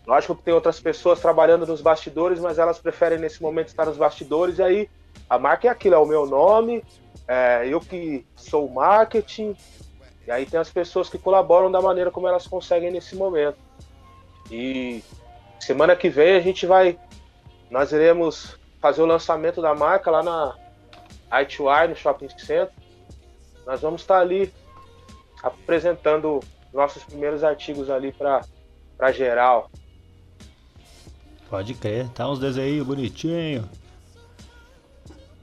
Lógico 0.04 0.34
que 0.34 0.42
tem 0.42 0.52
outras 0.52 0.80
pessoas 0.80 1.20
trabalhando 1.20 1.64
nos 1.64 1.80
bastidores, 1.80 2.40
mas 2.40 2.58
elas 2.58 2.80
preferem 2.80 3.16
nesse 3.16 3.40
momento 3.40 3.68
estar 3.68 3.86
nos 3.86 3.96
bastidores. 3.96 4.58
E 4.58 4.62
aí 4.64 4.90
a 5.30 5.38
marca 5.38 5.68
é 5.68 5.70
aquilo, 5.70 5.94
é 5.94 5.98
o 5.98 6.06
meu 6.06 6.26
nome, 6.26 6.82
é, 7.28 7.62
eu 7.68 7.80
que 7.80 8.26
sou 8.34 8.66
o 8.66 8.74
marketing, 8.74 9.56
e 10.26 10.32
aí 10.32 10.46
tem 10.46 10.58
as 10.58 10.70
pessoas 10.70 11.08
que 11.08 11.16
colaboram 11.16 11.70
da 11.70 11.80
maneira 11.80 12.10
como 12.10 12.26
elas 12.26 12.48
conseguem 12.48 12.90
nesse 12.90 13.14
momento. 13.14 13.58
E 14.50 15.04
semana 15.60 15.94
que 15.94 16.08
vem 16.08 16.34
a 16.34 16.40
gente 16.40 16.66
vai, 16.66 16.98
nós 17.70 17.92
iremos 17.92 18.58
fazer 18.80 19.02
o 19.02 19.06
lançamento 19.06 19.60
da 19.60 19.74
marca 19.74 20.10
lá 20.10 20.22
na 20.22 20.54
I2I, 21.30 21.88
no 21.88 21.96
Shopping 21.96 22.28
Center. 22.30 22.70
Nós 23.66 23.80
vamos 23.80 24.00
estar 24.00 24.20
ali 24.20 24.52
apresentando 25.42 26.40
nossos 26.72 27.04
primeiros 27.04 27.44
artigos 27.44 27.90
ali 27.90 28.12
para 28.12 29.12
geral. 29.12 29.70
Pode 31.48 31.74
crer, 31.74 32.08
tá 32.10 32.28
uns 32.28 32.38
desenhos 32.38 32.86
bonitinhos. 32.86 33.64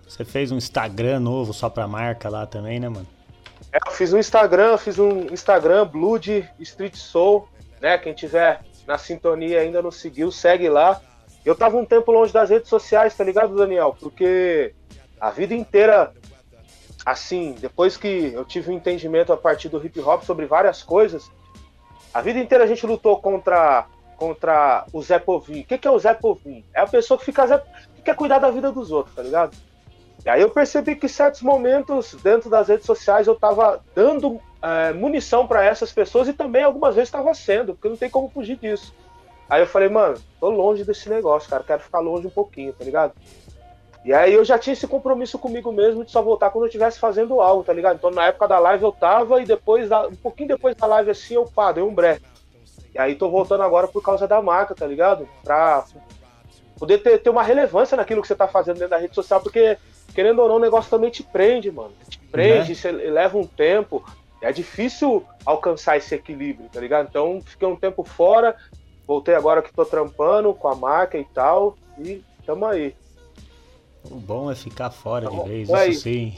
Você 0.07 0.23
fez 0.23 0.51
um 0.51 0.57
Instagram 0.57 1.19
novo 1.19 1.53
só 1.53 1.69
pra 1.69 1.87
marca 1.87 2.29
lá 2.29 2.45
também, 2.45 2.79
né, 2.79 2.87
mano? 2.87 3.07
É, 3.71 3.79
eu 3.85 3.91
fiz 3.91 4.13
um 4.13 4.17
Instagram, 4.17 4.77
fiz 4.77 4.97
um 4.97 5.25
Instagram 5.33 5.85
Blood 5.85 6.49
Street 6.59 6.95
Soul, 6.95 7.49
né? 7.81 7.97
Quem 7.97 8.13
tiver 8.13 8.63
na 8.87 8.97
sintonia 8.97 9.59
ainda 9.59 9.81
não 9.81 9.91
seguiu, 9.91 10.31
segue 10.31 10.69
lá. 10.69 11.01
Eu 11.45 11.55
tava 11.55 11.77
um 11.77 11.85
tempo 11.85 12.11
longe 12.11 12.33
das 12.33 12.49
redes 12.49 12.67
sociais, 12.67 13.15
tá 13.15 13.23
ligado, 13.23 13.55
Daniel? 13.55 13.95
Porque 13.99 14.73
a 15.21 15.29
vida 15.29 15.53
inteira, 15.53 16.11
assim, 17.05 17.55
depois 17.59 17.95
que 17.95 18.31
eu 18.33 18.43
tive 18.43 18.71
um 18.71 18.73
entendimento 18.73 19.31
a 19.31 19.37
partir 19.37 19.69
do 19.69 19.83
hip 19.85 19.99
hop 19.99 20.23
sobre 20.23 20.47
várias 20.47 20.81
coisas, 20.81 21.31
a 22.11 22.19
vida 22.19 22.39
inteira 22.39 22.63
a 22.63 22.67
gente 22.67 22.85
lutou 22.87 23.21
contra, 23.21 23.85
contra 24.17 24.87
o 24.91 25.03
Zé 25.03 25.19
Povinho. 25.19 25.61
O 25.61 25.65
que, 25.65 25.77
que 25.77 25.87
é 25.87 25.91
o 25.91 25.99
Zé 25.99 26.15
Povinho? 26.15 26.63
É 26.73 26.79
a 26.79 26.87
pessoa 26.87 27.17
que 27.17 27.25
fica 27.25 27.45
Zé, 27.45 27.61
que 27.95 28.01
quer 28.01 28.15
cuidar 28.15 28.39
da 28.39 28.49
vida 28.49 28.71
dos 28.71 28.91
outros, 28.91 29.15
tá 29.15 29.21
ligado? 29.21 29.55
E 30.25 30.29
aí 30.29 30.41
eu 30.41 30.49
percebi 30.49 30.95
que 30.95 31.07
certos 31.07 31.43
momentos, 31.43 32.15
dentro 32.23 32.49
das 32.49 32.69
redes 32.69 32.87
sociais, 32.87 33.27
eu 33.27 33.35
tava 33.35 33.83
dando 33.93 34.41
é, 34.59 34.93
munição 34.93 35.45
para 35.45 35.63
essas 35.63 35.91
pessoas 35.91 36.27
e 36.27 36.33
também 36.33 36.63
algumas 36.63 36.95
vezes 36.95 37.09
estava 37.09 37.31
sendo, 37.35 37.75
porque 37.75 37.89
não 37.89 37.97
tem 37.97 38.09
como 38.09 38.29
fugir 38.29 38.57
disso. 38.57 38.91
Aí 39.49 39.61
eu 39.61 39.67
falei, 39.67 39.89
mano, 39.89 40.17
tô 40.39 40.49
longe 40.49 40.83
desse 40.83 41.09
negócio, 41.09 41.49
cara, 41.49 41.63
quero 41.63 41.81
ficar 41.81 41.99
longe 41.99 42.25
um 42.27 42.31
pouquinho, 42.31 42.73
tá 42.73 42.83
ligado? 42.83 43.13
E 44.03 44.13
aí 44.13 44.33
eu 44.33 44.45
já 44.45 44.57
tinha 44.59 44.73
esse 44.73 44.87
compromisso 44.87 45.39
comigo 45.39 45.71
mesmo 45.71 46.05
de 46.05 46.11
só 46.11 46.21
voltar 46.21 46.51
quando 46.51 46.65
eu 46.65 46.67
estivesse 46.67 46.99
fazendo 46.99 47.41
algo, 47.41 47.63
tá 47.63 47.73
ligado? 47.73 47.95
Então 47.95 48.11
na 48.11 48.27
época 48.27 48.47
da 48.47 48.59
live 48.59 48.83
eu 48.83 48.91
tava 48.91 49.41
e 49.41 49.45
depois, 49.45 49.89
um 49.91 50.15
pouquinho 50.15 50.49
depois 50.49 50.75
da 50.75 50.85
live 50.85 51.09
assim, 51.09 51.35
eu 51.35 51.45
pá, 51.45 51.71
dei 51.71 51.83
um 51.83 51.93
break. 51.93 52.21
E 52.93 52.99
aí 52.99 53.15
tô 53.15 53.29
voltando 53.29 53.63
agora 53.63 53.87
por 53.87 54.01
causa 54.01 54.27
da 54.27 54.41
marca, 54.41 54.75
tá 54.75 54.85
ligado? 54.85 55.27
Pra 55.43 55.83
poder 56.77 56.99
ter, 56.99 57.17
ter 57.17 57.29
uma 57.29 57.43
relevância 57.43 57.97
naquilo 57.97 58.21
que 58.21 58.27
você 58.27 58.35
tá 58.35 58.47
fazendo 58.47 58.75
dentro 58.75 58.91
da 58.91 58.97
rede 58.97 59.15
social, 59.15 59.41
porque, 59.41 59.77
querendo 60.13 60.39
ou 60.41 60.47
não, 60.47 60.55
o 60.55 60.59
negócio 60.59 60.89
também 60.89 61.09
te 61.09 61.23
prende, 61.23 61.71
mano. 61.71 61.93
Te 62.07 62.19
prende, 62.31 62.69
Né? 62.69 62.75
você 62.75 62.91
leva 62.91 63.37
um 63.37 63.47
tempo. 63.47 64.03
É 64.41 64.51
difícil 64.51 65.25
alcançar 65.45 65.97
esse 65.97 66.13
equilíbrio, 66.13 66.69
tá 66.71 66.79
ligado? 66.79 67.07
Então 67.09 67.41
fiquei 67.43 67.67
um 67.67 67.75
tempo 67.75 68.03
fora, 68.03 68.55
voltei 69.07 69.35
agora 69.35 69.61
que 69.61 69.73
tô 69.73 69.85
trampando 69.85 70.53
com 70.53 70.67
a 70.67 70.75
marca 70.75 71.17
e 71.17 71.25
tal, 71.25 71.77
e 71.97 72.23
tamo 72.45 72.65
aí. 72.65 72.95
O 74.09 74.15
bom 74.15 74.51
é 74.51 74.55
ficar 74.55 74.91
fora 74.91 75.25
de 75.25 75.31
Tá 75.31 75.37
bom, 75.37 75.47
vez, 75.47 75.69
isso 75.69 76.01
sim. 76.01 76.35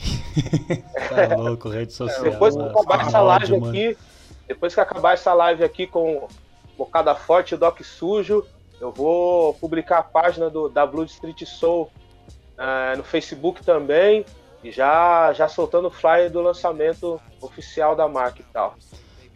tá 1.10 1.36
louco, 1.36 1.68
rede 1.70 1.92
social. 1.94 2.24
Depois 2.24 2.56
que 2.56 2.62
acabar 2.62 3.02
essa 3.02 3.22
live 3.22 3.52
mano. 3.60 3.70
aqui, 3.70 3.98
depois 4.48 4.74
que 4.74 4.80
acabar 4.80 5.14
essa 5.14 5.34
live 5.34 5.64
aqui 5.64 5.86
com 5.86 6.28
Bocada 6.78 7.14
Forte 7.14 7.56
e 7.56 7.58
Doc 7.58 7.82
Sujo, 7.82 8.46
eu 8.80 8.92
vou 8.92 9.54
publicar 9.56 9.98
a 10.00 10.04
página 10.04 10.50
do, 10.50 10.70
da 10.70 10.86
Blue 10.86 11.04
Street 11.04 11.44
Soul 11.44 11.92
eh, 12.58 12.96
no 12.96 13.04
Facebook 13.04 13.64
também, 13.66 14.26
e 14.64 14.72
já, 14.72 15.34
já 15.34 15.48
soltando 15.50 15.88
o 15.90 15.92
flyer 15.92 16.32
do 16.32 16.42
lançamento 16.42 17.20
oficial 17.42 17.96
da 17.96 18.08
marca 18.08 18.42
e 18.42 18.46
tal. 18.54 18.76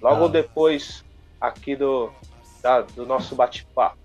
Logo 0.02 0.26
Ah. 0.26 0.30
depois 0.30 1.04
aqui 1.40 1.76
do, 1.76 2.12
da- 2.62 2.82
do 2.82 3.06
nosso 3.06 3.36
bate-papo. 3.36 3.98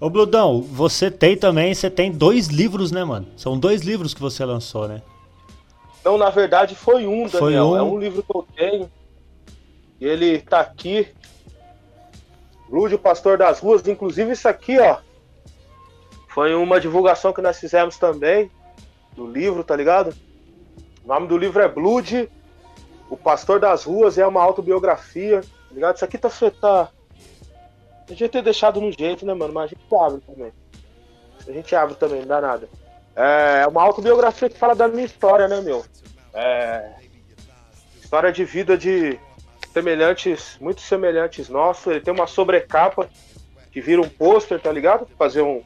Ô, 0.00 0.10
Bludão, 0.10 0.60
você 0.60 1.10
tem 1.10 1.36
também, 1.36 1.74
você 1.74 1.88
tem 1.88 2.10
dois 2.12 2.48
livros, 2.48 2.90
né, 2.90 3.04
mano? 3.04 3.26
São 3.36 3.58
dois 3.58 3.82
livros 3.82 4.12
que 4.12 4.20
você 4.20 4.44
lançou, 4.44 4.86
né? 4.88 5.02
Não, 6.04 6.18
na 6.18 6.28
verdade 6.28 6.74
foi 6.74 7.06
um, 7.06 7.28
Foi 7.28 7.52
Daniel. 7.54 7.68
um. 7.70 7.76
É 7.76 7.82
um 7.82 7.98
livro 7.98 8.22
que 8.22 8.36
eu 8.36 8.46
tenho. 8.54 8.90
E 10.00 10.04
ele 10.04 10.40
tá 10.40 10.60
aqui. 10.60 11.08
Lúdio 12.68 12.98
Pastor 12.98 13.38
das 13.38 13.60
Ruas. 13.60 13.86
Inclusive 13.86 14.32
isso 14.32 14.46
aqui, 14.48 14.78
ó. 14.78 14.98
Foi 16.28 16.54
uma 16.54 16.78
divulgação 16.80 17.32
que 17.32 17.40
nós 17.40 17.58
fizemos 17.58 17.96
também. 17.96 18.50
Do 19.16 19.26
livro, 19.30 19.62
tá 19.64 19.76
ligado? 19.76 20.12
O 21.04 21.08
nome 21.08 21.28
do 21.28 21.38
livro 21.38 21.62
é 21.62 21.68
Blood, 21.68 22.28
O 23.08 23.16
Pastor 23.16 23.60
das 23.60 23.84
Ruas, 23.84 24.18
é 24.18 24.26
uma 24.26 24.42
autobiografia, 24.42 25.40
tá 25.42 25.74
ligado? 25.74 25.94
Isso 25.96 26.04
aqui 26.04 26.18
tá, 26.18 26.28
tá... 26.60 26.88
Podia 28.06 28.28
ter 28.28 28.42
deixado 28.42 28.80
no 28.80 28.92
jeito, 28.92 29.24
né, 29.24 29.34
mano? 29.34 29.52
Mas 29.52 29.64
a 29.64 29.66
gente 29.68 29.94
abre 29.94 30.20
também. 30.20 30.52
A 31.46 31.52
gente 31.52 31.76
abre 31.76 31.94
também, 31.94 32.20
não 32.20 32.28
dá 32.28 32.40
nada. 32.40 32.68
É 33.16 33.66
uma 33.66 33.82
autobiografia 33.82 34.48
que 34.48 34.58
fala 34.58 34.74
da 34.74 34.88
minha 34.88 35.04
história, 35.04 35.46
né, 35.46 35.60
meu? 35.60 35.84
É... 36.32 36.94
História 37.96 38.32
de 38.32 38.44
vida 38.44 38.76
de 38.76 39.18
semelhantes, 39.72 40.56
muito 40.60 40.80
semelhantes 40.80 41.48
nossos. 41.48 41.86
Ele 41.86 42.00
tem 42.00 42.14
uma 42.14 42.26
sobrecapa 42.26 43.08
que 43.72 43.80
vira 43.80 44.00
um 44.00 44.08
pôster, 44.08 44.60
tá 44.60 44.70
ligado? 44.70 45.06
Fazer 45.18 45.42
um. 45.42 45.62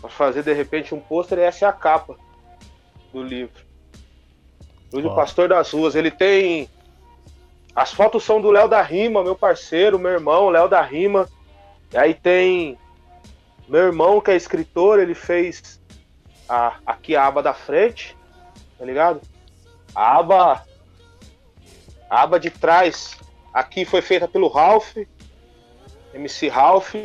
Pra 0.00 0.08
fazer 0.08 0.42
de 0.42 0.52
repente 0.52 0.94
um 0.94 1.00
pôster 1.00 1.38
e 1.38 1.42
essa 1.42 1.66
é 1.66 1.68
a 1.68 1.72
capa 1.72 2.16
do 3.12 3.22
livro. 3.22 3.62
Luiz 4.92 5.06
oh. 5.06 5.14
Pastor 5.14 5.48
das 5.48 5.70
Ruas. 5.70 5.94
Ele 5.94 6.10
tem. 6.10 6.70
As 7.78 7.92
fotos 7.92 8.24
são 8.24 8.40
do 8.40 8.50
Léo 8.50 8.66
da 8.66 8.82
Rima, 8.82 9.22
meu 9.22 9.36
parceiro, 9.36 10.00
meu 10.00 10.10
irmão, 10.10 10.48
Léo 10.48 10.68
da 10.68 10.82
Rima. 10.82 11.28
E 11.92 11.96
aí 11.96 12.12
tem 12.12 12.76
meu 13.68 13.82
irmão, 13.82 14.20
que 14.20 14.32
é 14.32 14.36
escritor, 14.36 14.98
ele 14.98 15.14
fez 15.14 15.80
a, 16.48 16.74
aqui 16.84 17.14
a 17.14 17.24
aba 17.24 17.40
da 17.40 17.54
frente, 17.54 18.16
tá 18.76 18.84
ligado? 18.84 19.20
A 19.94 20.18
aba. 20.18 20.64
A 22.10 22.22
aba 22.22 22.40
de 22.40 22.50
trás 22.50 23.16
aqui 23.54 23.84
foi 23.84 24.02
feita 24.02 24.26
pelo 24.26 24.48
Ralph, 24.48 24.96
MC 26.12 26.48
Ralph. 26.48 26.96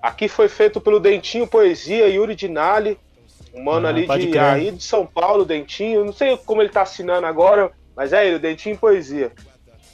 Aqui 0.00 0.28
foi 0.28 0.48
feito 0.48 0.80
pelo 0.80 0.98
Dentinho 0.98 1.46
Poesia, 1.46 2.08
Yuri 2.08 2.34
Dinali. 2.34 2.98
Um 3.52 3.64
mano 3.64 3.86
ah, 3.86 3.90
ali 3.90 4.06
de 4.06 4.38
aí 4.38 4.70
de 4.70 4.82
São 4.82 5.04
Paulo, 5.04 5.44
Dentinho. 5.44 6.06
Não 6.06 6.12
sei 6.14 6.38
como 6.38 6.62
ele 6.62 6.70
tá 6.70 6.80
assinando 6.80 7.26
agora, 7.26 7.70
mas 7.94 8.14
é 8.14 8.26
ele, 8.26 8.38
Dentinho 8.38 8.78
Poesia. 8.78 9.30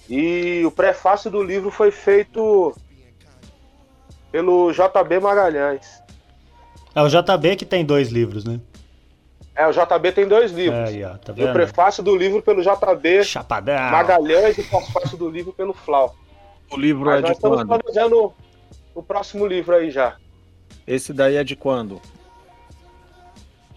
E 0.08 0.64
o 0.64 0.70
prefácio 0.70 1.30
do 1.30 1.42
livro 1.42 1.70
foi 1.70 1.90
feito 1.90 2.74
pelo 4.30 4.72
JB 4.72 5.20
Magalhães. 5.20 6.02
É 6.94 7.02
o 7.02 7.08
JB 7.08 7.56
que 7.56 7.64
tem 7.64 7.84
dois 7.84 8.08
livros, 8.08 8.44
né? 8.44 8.60
É, 9.54 9.66
o 9.66 9.72
JB 9.72 10.12
tem 10.12 10.28
dois 10.28 10.52
livros. 10.52 10.90
É, 10.90 11.16
tá 11.16 11.32
e 11.34 11.44
o 11.44 11.52
prefácio 11.52 12.02
do 12.02 12.14
livro 12.14 12.42
pelo 12.42 12.62
JB 12.62 13.24
Chapadão. 13.24 13.90
Magalhães 13.90 14.58
e 14.58 14.60
o 14.60 14.68
prefácio 14.68 15.16
do 15.16 15.30
livro 15.30 15.52
pelo 15.52 15.72
Flau. 15.72 16.14
O 16.70 16.76
livro 16.76 17.06
Mas 17.06 17.24
é 17.24 17.32
de 17.32 17.40
quando? 17.40 17.52
Nós 17.52 17.62
estamos 17.62 17.82
planejando 17.82 18.34
o 18.94 19.02
próximo 19.02 19.46
livro 19.46 19.74
aí 19.74 19.90
já. 19.90 20.16
Esse 20.86 21.12
daí 21.12 21.36
é 21.36 21.44
de 21.44 21.56
quando? 21.56 22.00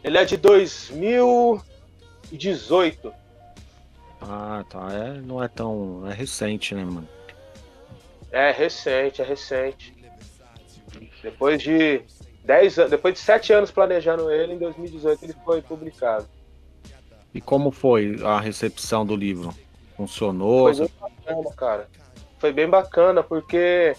Ele 0.04 0.18
é 0.18 0.26
de 0.26 0.36
2018. 0.38 3.14
Ah, 4.22 4.64
tá. 4.70 4.88
É, 4.92 5.22
não 5.22 5.44
é 5.44 5.48
tão. 5.48 6.08
É 6.10 6.14
recente, 6.14 6.76
né, 6.76 6.84
mano? 6.84 7.08
É 8.32 8.52
recente, 8.52 9.22
é 9.22 9.26
recente. 9.26 9.96
Depois 11.22 11.62
de 11.62 12.02
10 12.44 12.80
anos, 12.80 12.92
depois 12.92 13.14
de 13.14 13.20
7 13.20 13.54
anos 13.54 13.72
planejando 13.72 14.32
ele, 14.32 14.54
em 14.54 14.58
2018 14.58 15.24
ele 15.24 15.36
foi 15.46 15.62
publicado. 15.62 16.28
E 17.34 17.40
como 17.40 17.72
foi 17.72 18.20
a 18.24 18.40
recepção 18.40 19.06
do 19.06 19.16
livro? 19.16 19.54
Funcionou? 19.96 20.74
Foi 20.74 20.88
bem 20.88 20.96
bacana, 21.00 21.56
cara. 21.56 21.90
Foi 22.40 22.54
bem 22.54 22.70
bacana, 22.70 23.24
porque 23.24 23.96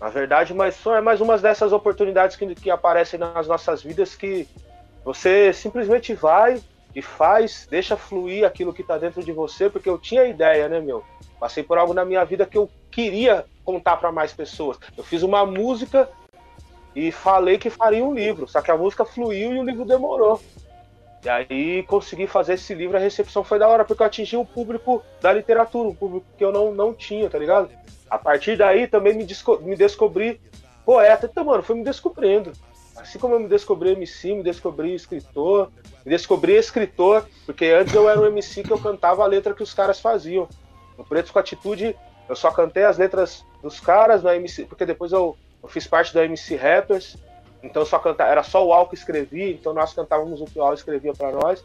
na 0.00 0.08
verdade, 0.08 0.54
mas 0.54 0.76
só 0.76 0.96
é 0.96 1.00
mais 1.00 1.20
uma 1.20 1.36
dessas 1.38 1.72
oportunidades 1.72 2.36
que, 2.36 2.54
que 2.54 2.70
aparecem 2.70 3.18
nas 3.18 3.48
nossas 3.48 3.82
vidas 3.82 4.14
que 4.14 4.46
você 5.04 5.52
simplesmente 5.52 6.14
vai 6.14 6.62
e 6.98 7.02
faz, 7.02 7.64
deixa 7.70 7.96
fluir 7.96 8.44
aquilo 8.44 8.74
que 8.74 8.82
está 8.82 8.98
dentro 8.98 9.22
de 9.22 9.30
você, 9.30 9.70
porque 9.70 9.88
eu 9.88 9.96
tinha 9.96 10.24
ideia, 10.24 10.68
né, 10.68 10.80
meu? 10.80 11.04
Passei 11.38 11.62
por 11.62 11.78
algo 11.78 11.94
na 11.94 12.04
minha 12.04 12.24
vida 12.24 12.44
que 12.44 12.58
eu 12.58 12.68
queria 12.90 13.44
contar 13.64 13.98
para 13.98 14.10
mais 14.10 14.32
pessoas. 14.32 14.78
Eu 14.96 15.04
fiz 15.04 15.22
uma 15.22 15.46
música 15.46 16.08
e 16.96 17.12
falei 17.12 17.56
que 17.56 17.70
faria 17.70 18.04
um 18.04 18.12
livro, 18.12 18.48
só 18.48 18.60
que 18.60 18.72
a 18.72 18.76
música 18.76 19.04
fluiu 19.04 19.54
e 19.54 19.60
o 19.60 19.62
livro 19.62 19.84
demorou. 19.84 20.40
E 21.24 21.28
aí 21.28 21.82
consegui 21.84 22.26
fazer 22.26 22.54
esse 22.54 22.74
livro, 22.74 22.96
a 22.96 23.00
recepção 23.00 23.44
foi 23.44 23.60
da 23.60 23.68
hora, 23.68 23.84
porque 23.84 24.02
eu 24.02 24.06
atingi 24.08 24.36
o 24.36 24.44
público 24.44 25.00
da 25.20 25.32
literatura, 25.32 25.90
um 25.90 25.94
público 25.94 26.26
que 26.36 26.44
eu 26.44 26.50
não, 26.50 26.74
não 26.74 26.92
tinha, 26.92 27.30
tá 27.30 27.38
ligado? 27.38 27.70
A 28.10 28.18
partir 28.18 28.56
daí 28.56 28.88
também 28.88 29.14
me, 29.14 29.24
desco 29.24 29.60
me 29.60 29.76
descobri 29.76 30.40
poeta. 30.84 31.28
Então, 31.30 31.44
mano, 31.44 31.62
fui 31.62 31.76
me 31.76 31.84
descobrindo. 31.84 32.52
Assim 33.00 33.18
como 33.18 33.34
eu 33.34 33.40
me 33.40 33.48
descobri 33.48 33.90
MC, 33.90 34.34
me 34.34 34.42
descobri 34.42 34.94
escritor, 34.94 35.70
me 36.04 36.10
descobri 36.10 36.54
escritor, 36.54 37.24
porque 37.46 37.66
antes 37.66 37.94
eu 37.94 38.08
era 38.08 38.20
um 38.20 38.26
MC 38.26 38.62
que 38.62 38.72
eu 38.72 38.78
cantava 38.78 39.22
a 39.22 39.26
letra 39.26 39.54
que 39.54 39.62
os 39.62 39.72
caras 39.72 40.00
faziam. 40.00 40.48
No 40.96 41.04
Pretos 41.04 41.30
com 41.30 41.38
Atitude, 41.38 41.96
eu 42.28 42.36
só 42.36 42.50
cantei 42.50 42.84
as 42.84 42.98
letras 42.98 43.44
dos 43.62 43.80
caras 43.80 44.22
na 44.22 44.36
MC, 44.36 44.64
porque 44.64 44.84
depois 44.84 45.12
eu, 45.12 45.36
eu 45.62 45.68
fiz 45.68 45.86
parte 45.86 46.12
da 46.12 46.24
MC 46.24 46.56
Rappers, 46.56 47.16
então 47.62 47.84
só 47.84 47.98
cantava, 47.98 48.30
era 48.30 48.42
só 48.42 48.64
o 48.66 48.72
Al 48.72 48.88
que 48.88 48.94
escrevia, 48.94 49.50
então 49.50 49.72
nós 49.72 49.94
cantávamos 49.94 50.40
o 50.40 50.44
que 50.44 50.58
o 50.58 50.62
Al 50.62 50.74
escrevia 50.74 51.12
para 51.12 51.32
nós. 51.32 51.64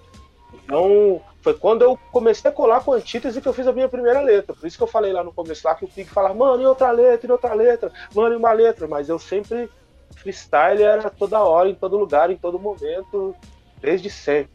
Então, 0.54 1.22
foi 1.42 1.54
quando 1.56 1.82
eu 1.82 1.98
comecei 2.12 2.50
a 2.50 2.54
colar 2.54 2.84
com 2.84 2.94
a 2.94 2.98
antítese 2.98 3.42
que 3.42 3.48
eu 3.48 3.54
fiz 3.54 3.68
a 3.68 3.74
minha 3.74 3.90
primeira 3.90 4.22
letra. 4.22 4.56
Por 4.56 4.68
isso 4.68 4.78
que 4.78 4.84
eu 4.84 4.88
falei 4.88 5.12
lá 5.12 5.24
no 5.24 5.34
começo 5.34 5.68
lá 5.68 5.76
que 5.76 5.86
o 5.86 5.88
Pig 5.88 6.10
falava, 6.10 6.34
mano, 6.34 6.62
e 6.62 6.66
outra 6.66 6.92
letra, 6.92 7.28
e 7.28 7.32
outra 7.32 7.54
letra, 7.54 7.92
mano, 8.14 8.36
e 8.36 8.38
uma 8.38 8.52
letra. 8.52 8.88
Mas 8.88 9.10
eu 9.10 9.18
sempre, 9.18 9.70
freestyle 10.16 10.82
era 10.82 11.10
toda 11.10 11.42
hora, 11.42 11.70
em 11.70 11.76
todo 11.76 11.98
lugar, 11.98 12.30
em 12.32 12.38
todo 12.38 12.60
momento, 12.60 13.36
desde 13.82 14.10
sempre. 14.10 14.52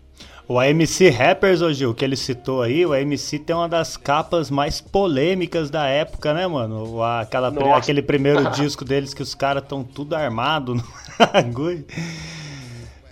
O 0.48 0.58
AMC 0.58 1.10
Rappers, 1.10 1.60
ô 1.60 1.70
Gil, 1.70 1.94
que 1.94 2.02
ele 2.02 2.16
citou 2.16 2.62
aí, 2.62 2.86
o 2.86 2.94
AMC 2.94 3.38
tem 3.38 3.54
uma 3.54 3.68
das 3.68 3.98
capas 3.98 4.50
mais 4.50 4.80
polêmicas 4.80 5.68
da 5.68 5.86
época, 5.86 6.32
né, 6.32 6.46
mano? 6.46 7.02
Aquela, 7.02 7.52
aquele 7.76 8.00
primeiro 8.00 8.48
disco 8.56 8.82
deles 8.82 9.12
que 9.12 9.22
os 9.22 9.34
caras 9.34 9.62
estão 9.62 9.84
tudo 9.84 10.16
armado 10.16 10.74
no 10.74 10.82
bagulho. 11.32 11.84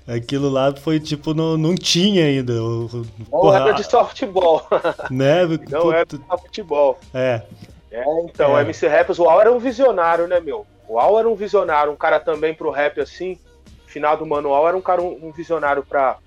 Aquilo 0.08 0.48
lá 0.48 0.74
foi 0.74 0.98
tipo, 0.98 1.34
não, 1.34 1.58
não 1.58 1.74
tinha 1.74 2.24
ainda. 2.24 2.54
Não 2.54 2.88
Porra, 3.28 3.58
era 3.58 3.72
de 3.72 3.84
softball. 3.84 4.66
Né? 5.10 5.42
Não 5.68 5.92
era 5.92 6.06
de 6.06 6.16
softball. 6.26 6.98
É. 7.12 7.42
É, 7.96 8.20
então, 8.24 8.58
é. 8.58 8.60
MC 8.60 8.86
Rappers, 8.86 9.18
o 9.18 9.26
Al 9.26 9.40
era 9.40 9.50
um 9.50 9.58
visionário, 9.58 10.26
né, 10.26 10.38
meu? 10.38 10.66
O 10.86 10.98
Al 10.98 11.18
era 11.18 11.26
um 11.26 11.34
visionário, 11.34 11.90
um 11.90 11.96
cara 11.96 12.20
também 12.20 12.52
pro 12.52 12.70
rap 12.70 13.00
assim. 13.00 13.38
Final 13.86 14.18
do 14.18 14.26
manual 14.26 14.68
era 14.68 14.76
um 14.76 14.82
cara 14.82 15.00
um, 15.00 15.18
um 15.22 15.32
visionário 15.32 15.82
pra, 15.82 16.18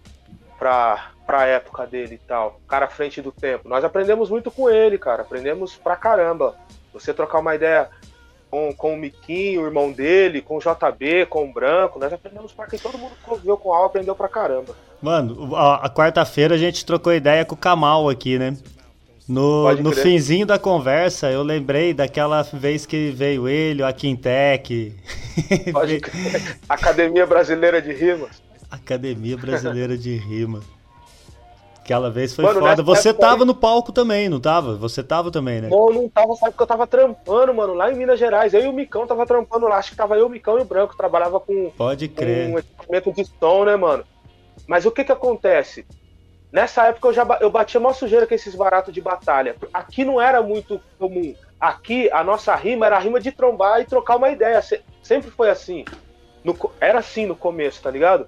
pra, 0.57 1.11
pra 1.27 1.45
época 1.45 1.85
dele 1.85 2.15
e 2.15 2.27
tal. 2.27 2.59
Cara 2.67 2.85
à 2.85 2.89
frente 2.89 3.21
do 3.21 3.31
tempo. 3.31 3.69
Nós 3.69 3.83
aprendemos 3.83 4.31
muito 4.31 4.49
com 4.49 4.67
ele, 4.67 4.97
cara. 4.97 5.21
Aprendemos 5.21 5.75
pra 5.75 5.95
caramba. 5.95 6.55
Você 6.91 7.13
trocar 7.13 7.37
uma 7.37 7.53
ideia 7.53 7.87
com, 8.49 8.73
com 8.73 8.95
o 8.95 8.97
Miquinho, 8.97 9.61
o 9.61 9.65
irmão 9.65 9.91
dele, 9.91 10.41
com 10.41 10.57
o 10.57 10.59
JB, 10.59 11.27
com 11.27 11.47
o 11.47 11.53
Branco. 11.53 11.99
Nós 11.99 12.11
aprendemos 12.11 12.51
pra 12.51 12.65
quem 12.65 12.79
todo 12.79 12.97
mundo 12.97 13.13
conviveu 13.21 13.57
com 13.57 13.69
o 13.69 13.73
Al, 13.73 13.85
aprendeu 13.85 14.15
pra 14.15 14.27
caramba. 14.27 14.75
Mano, 14.99 15.55
a, 15.55 15.85
a 15.85 15.89
quarta-feira 15.89 16.55
a 16.55 16.57
gente 16.57 16.83
trocou 16.83 17.13
ideia 17.13 17.45
com 17.45 17.53
o 17.53 17.57
Kamal 17.57 18.09
aqui, 18.09 18.39
né? 18.39 18.57
No, 19.29 19.71
no 19.75 19.91
finzinho 19.91 20.43
da 20.43 20.57
conversa, 20.57 21.29
eu 21.29 21.43
lembrei 21.43 21.93
daquela 21.93 22.41
vez 22.41 22.87
que 22.87 23.11
veio 23.11 23.47
ele, 23.47 23.83
a 23.83 23.93
Quintec. 23.93 24.95
Pode 25.71 25.99
crer. 25.99 26.57
Academia 26.67 27.27
Brasileira 27.27 27.79
de 27.79 27.93
Rimas. 27.93 28.41
Academia 28.71 29.37
Brasileira 29.37 29.95
de 29.95 30.15
Rima. 30.17 30.61
Aquela 31.77 32.09
vez 32.09 32.35
foi 32.35 32.43
mano, 32.43 32.59
foda. 32.59 32.81
Você 32.81 33.13
tava 33.13 33.45
no 33.45 33.53
palco 33.53 33.91
também, 33.91 34.29
não 34.29 34.39
tava? 34.39 34.75
Você 34.75 35.03
tava 35.03 35.29
também, 35.29 35.61
né? 35.61 35.69
Não, 35.69 35.91
não 35.91 36.09
tava, 36.09 36.35
sabe 36.35 36.51
porque 36.51 36.63
eu 36.63 36.67
tava 36.67 36.87
trampando, 36.87 37.53
mano, 37.53 37.73
lá 37.75 37.91
em 37.91 37.95
Minas 37.95 38.17
Gerais. 38.17 38.53
Eu 38.53 38.61
e 38.61 38.67
o 38.67 38.73
Micão 38.73 39.05
tava 39.05 39.27
trampando 39.27 39.67
lá. 39.67 39.77
Acho 39.77 39.91
que 39.91 39.97
tava 39.97 40.15
eu, 40.15 40.25
o 40.25 40.29
Micão 40.29 40.57
e 40.57 40.61
o 40.61 40.65
Branco. 40.65 40.97
Trabalhava 40.97 41.39
com, 41.39 41.71
Pode 41.77 42.07
crer. 42.07 42.49
um 42.49 42.59
equipamento 42.59 43.11
de 43.11 43.25
som, 43.39 43.65
né, 43.65 43.75
mano? 43.75 44.03
Mas 44.67 44.85
o 44.85 44.91
que 44.91 45.03
que 45.03 45.11
acontece? 45.11 45.85
Nessa 46.51 46.87
época 46.87 47.09
eu 47.09 47.13
já 47.13 47.27
eu 47.41 47.49
batia 47.49 47.79
mó 47.79 47.93
sujeira 47.93 48.25
com 48.25 48.33
esses 48.33 48.55
baratos 48.55 48.93
de 48.93 49.01
batalha. 49.01 49.55
Aqui 49.73 50.03
não 50.03 50.19
era 50.19 50.41
muito 50.41 50.81
comum. 50.97 51.35
Aqui 51.59 52.11
a 52.11 52.23
nossa 52.23 52.55
rima 52.55 52.85
era 52.85 52.97
a 52.97 52.99
rima 52.99 53.19
de 53.19 53.31
trombar 53.31 53.81
e 53.81 53.85
trocar 53.85 54.15
uma 54.15 54.29
ideia. 54.29 54.61
Sempre 55.03 55.29
foi 55.29 55.49
assim. 55.49 55.85
No, 56.43 56.57
era 56.79 56.99
assim 56.99 57.25
no 57.25 57.35
começo, 57.35 57.81
tá 57.81 57.91
ligado? 57.91 58.27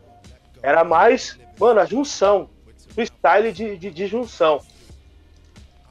Era 0.62 0.84
mais, 0.84 1.40
mano, 1.58 1.80
a 1.80 1.86
junção 1.86 2.50
freestyle 2.92 3.52
de, 3.52 3.78
de, 3.78 3.90
de 3.90 4.08
junção. 4.08 4.62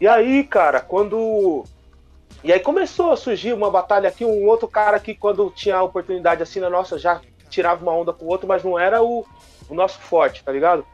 E 0.00 0.06
aí, 0.06 0.44
cara, 0.44 0.80
quando. 0.80 1.64
E 2.42 2.52
aí 2.52 2.60
começou 2.60 3.12
a 3.12 3.16
surgir 3.16 3.52
uma 3.52 3.70
batalha 3.70 4.08
aqui, 4.08 4.24
um 4.24 4.46
outro 4.46 4.66
cara 4.66 4.98
que, 4.98 5.14
quando 5.14 5.50
tinha 5.50 5.76
a 5.76 5.82
oportunidade 5.82 6.42
assim 6.42 6.60
na 6.60 6.70
nossa, 6.70 6.98
já 6.98 7.20
tirava 7.50 7.82
uma 7.82 7.92
onda 7.92 8.12
com 8.12 8.24
o 8.24 8.28
outro, 8.28 8.48
mas 8.48 8.64
não 8.64 8.78
era 8.78 9.02
o, 9.02 9.26
o 9.68 9.74
nosso 9.74 9.98
forte, 9.98 10.42
tá 10.42 10.52
ligado? 10.52 10.86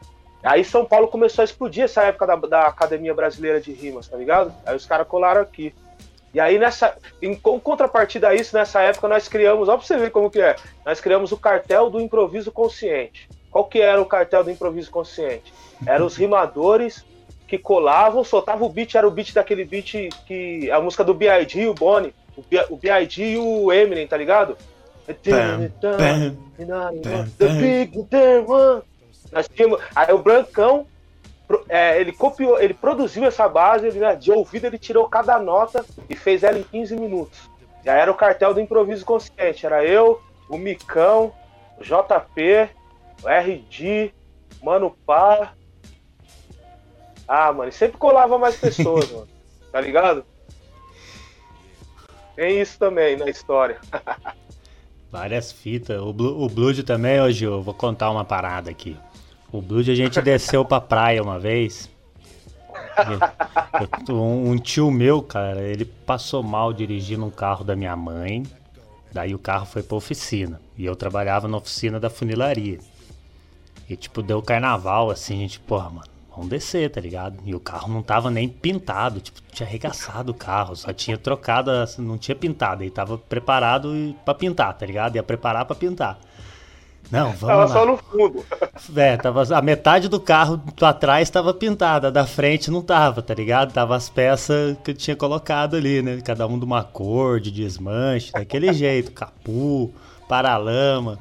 Aí 0.47 0.63
São 0.63 0.85
Paulo 0.85 1.07
começou 1.07 1.41
a 1.41 1.45
explodir 1.45 1.83
essa 1.83 2.03
época 2.03 2.25
da, 2.25 2.35
da 2.35 2.61
Academia 2.67 3.13
Brasileira 3.13 3.59
de 3.59 3.71
Rimas, 3.73 4.07
tá 4.07 4.15
ligado? 4.15 4.53
Aí 4.65 4.75
os 4.75 4.85
caras 4.85 5.07
colaram 5.07 5.41
aqui. 5.41 5.73
E 6.33 6.39
aí, 6.39 6.59
nessa, 6.59 6.95
em 7.21 7.35
contrapartida 7.35 8.29
a 8.29 8.35
isso, 8.35 8.55
nessa 8.55 8.81
época, 8.81 9.07
nós 9.07 9.27
criamos, 9.27 9.69
ó 9.69 9.77
pra 9.77 9.85
você 9.85 9.97
ver 9.97 10.11
como 10.11 10.29
que 10.29 10.39
é, 10.39 10.55
nós 10.85 11.01
criamos 11.01 11.31
o 11.31 11.37
cartel 11.37 11.89
do 11.89 11.99
improviso 11.99 12.51
consciente. 12.51 13.27
qual 13.49 13.65
que 13.65 13.79
era 13.79 14.01
o 14.01 14.05
cartel 14.05 14.43
do 14.43 14.51
improviso 14.51 14.91
consciente? 14.91 15.53
Eram 15.85 16.05
os 16.05 16.15
rimadores 16.15 17.03
que 17.47 17.57
colavam, 17.57 18.23
soltavam 18.23 18.67
o 18.67 18.71
beat, 18.71 18.95
era 18.95 19.07
o 19.07 19.11
beat 19.11 19.33
daquele 19.33 19.65
beat 19.65 20.09
que. 20.25 20.69
A 20.69 20.79
música 20.79 21.03
do 21.03 21.13
B.I.G. 21.13 21.61
e 21.61 21.67
o 21.67 21.73
Bonnie. 21.73 22.13
O 22.69 22.77
B.I.G. 22.77 23.23
e 23.23 23.37
o 23.37 23.71
Eminem, 23.71 24.07
tá 24.07 24.17
ligado? 24.17 24.57
Bam, 25.07 25.71
bam, 25.81 27.29
The 27.37 27.47
big 27.47 28.03
damn 28.09 28.45
one. 28.45 28.81
Nós 29.31 29.47
tínhamos, 29.47 29.81
aí 29.95 30.13
o 30.13 30.19
Brancão, 30.19 30.87
é, 31.69 31.99
ele 31.99 32.11
copiou, 32.11 32.59
ele 32.59 32.73
produziu 32.73 33.25
essa 33.25 33.47
base, 33.47 33.87
ele, 33.87 33.99
né, 33.99 34.15
de 34.15 34.31
ouvido 34.31 34.65
ele 34.65 34.77
tirou 34.77 35.07
cada 35.07 35.39
nota 35.39 35.85
e 36.09 36.15
fez 36.15 36.43
ela 36.43 36.57
em 36.57 36.63
15 36.63 36.95
minutos. 36.95 37.49
Já 37.83 37.93
era 37.93 38.11
o 38.11 38.15
cartel 38.15 38.53
do 38.53 38.59
improviso 38.59 39.05
consciente. 39.05 39.65
Era 39.65 39.85
eu, 39.85 40.21
o 40.49 40.57
Micão, 40.57 41.33
o 41.79 41.83
JP, 41.83 42.69
o 43.23 43.29
RD, 43.29 44.13
Mano 44.61 44.95
Pá. 45.05 45.53
Ah, 47.27 47.51
mano, 47.51 47.71
sempre 47.71 47.97
colava 47.97 48.37
mais 48.37 48.57
pessoas, 48.57 49.09
mano. 49.11 49.27
Tá 49.71 49.81
ligado? 49.81 50.25
Tem 52.35 52.59
isso 52.61 52.77
também 52.77 53.17
na 53.17 53.29
história. 53.29 53.79
Várias 55.09 55.51
fitas. 55.51 55.99
O, 56.01 56.09
o 56.09 56.49
Blood 56.49 56.83
também, 56.83 57.21
hoje 57.21 57.45
eu 57.45 57.61
vou 57.61 57.73
contar 57.73 58.11
uma 58.11 58.25
parada 58.25 58.69
aqui. 58.69 58.97
O 59.51 59.61
Blood 59.61 59.89
a 59.91 59.95
gente 59.95 60.21
desceu 60.21 60.65
pra 60.65 60.81
praia 60.81 61.21
uma 61.23 61.39
vez. 61.39 61.89
Eu- 64.09 64.15
um 64.21 64.57
tio 64.57 64.89
meu, 64.91 65.21
cara, 65.21 65.61
ele 65.61 65.85
passou 65.85 66.41
mal 66.43 66.73
dirigindo 66.73 67.25
um 67.25 67.29
carro 67.29 67.63
da 67.63 67.75
minha 67.75 67.95
mãe. 67.95 68.43
Daí 69.11 69.33
o 69.33 69.39
carro 69.39 69.65
foi 69.65 69.81
pra 69.83 69.95
oficina. 69.97 70.59
E 70.77 70.85
eu 70.85 70.95
trabalhava 70.95 71.47
na 71.47 71.57
oficina 71.57 71.99
da 71.99 72.09
funilaria. 72.09 72.79
E 73.89 73.95
tipo, 73.95 74.21
deu 74.21 74.41
carnaval 74.41 75.09
assim, 75.09 75.35
a 75.35 75.39
gente, 75.39 75.59
porra, 75.61 75.89
mano, 75.89 76.07
vamos 76.29 76.49
descer, 76.49 76.91
tá 76.91 76.99
ligado? 76.99 77.37
E 77.45 77.55
o 77.55 77.59
carro 77.59 77.91
não 77.91 78.03
tava 78.03 78.29
nem 78.29 78.49
pintado, 78.49 79.21
tipo, 79.21 79.41
tinha 79.51 79.65
arregaçado 79.67 80.31
o 80.33 80.35
carro, 80.35 80.75
só 80.75 80.91
tinha 80.91 81.17
trocado, 81.17 81.71
as- 81.71 81.97
não 81.97 82.17
tinha 82.17 82.35
pintado, 82.35 82.83
ele 82.83 82.91
tava 82.91 83.17
preparado 83.17 83.95
e- 83.95 84.13
pra 84.25 84.33
pintar, 84.33 84.73
tá 84.73 84.85
ligado? 84.85 85.15
Ia 85.15 85.23
preparar 85.23 85.63
pra 85.65 85.75
pintar. 85.75 86.19
Não, 87.11 87.31
vamos 87.31 87.39
Tava 87.41 87.61
lá. 87.61 87.67
só 87.67 87.85
no 87.85 87.97
fundo. 87.97 88.45
É, 88.95 89.17
tava, 89.17 89.43
a 89.57 89.61
metade 89.61 90.07
do 90.07 90.19
carro 90.19 90.61
atrás 90.81 91.29
tava 91.29 91.51
pintada, 91.53 92.11
da 92.11 92.27
frente 92.27 92.69
não 92.69 92.81
tava, 92.81 93.21
tá 93.23 93.33
ligado? 93.33 93.73
Tava 93.73 93.95
as 93.95 94.07
peças 94.07 94.77
que 94.83 94.91
eu 94.91 94.95
tinha 94.95 95.15
colocado 95.15 95.75
ali, 95.75 96.01
né? 96.01 96.21
Cada 96.23 96.45
um 96.45 96.59
de 96.59 96.63
uma 96.63 96.83
cor, 96.83 97.39
de 97.39 97.49
desmanche, 97.51 98.31
daquele 98.31 98.71
jeito, 98.73 99.11
capu, 99.11 99.91
paralama. 100.29 101.17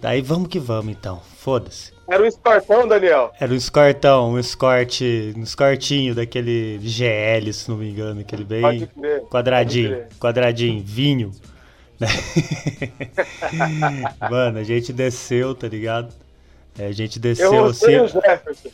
Daí 0.00 0.20
vamos 0.20 0.48
que 0.48 0.58
vamos 0.58 0.92
então, 0.92 1.20
foda-se. 1.38 1.92
Era 2.08 2.22
um 2.22 2.26
escortão, 2.26 2.88
Daniel. 2.88 3.32
Era 3.38 3.52
um 3.52 3.56
escortão, 3.56 4.30
um 4.32 4.38
escorte, 4.38 5.32
um 5.36 5.42
escortinho 5.42 6.14
daquele 6.14 6.78
GL, 6.82 7.52
se 7.52 7.68
não 7.70 7.76
me 7.76 7.90
engano, 7.90 8.20
aquele 8.20 8.44
bem 8.44 8.88
quadradinho, 9.30 10.04
quadradinho, 10.18 10.82
vinho. 10.84 11.32
Mano, 14.30 14.58
a 14.58 14.64
gente 14.64 14.92
desceu, 14.92 15.54
tá 15.54 15.68
ligado? 15.68 16.12
É, 16.78 16.86
A 16.86 16.92
gente 16.92 17.18
desceu 17.18 17.52
Eu 17.52 17.64
assim. 17.66 17.86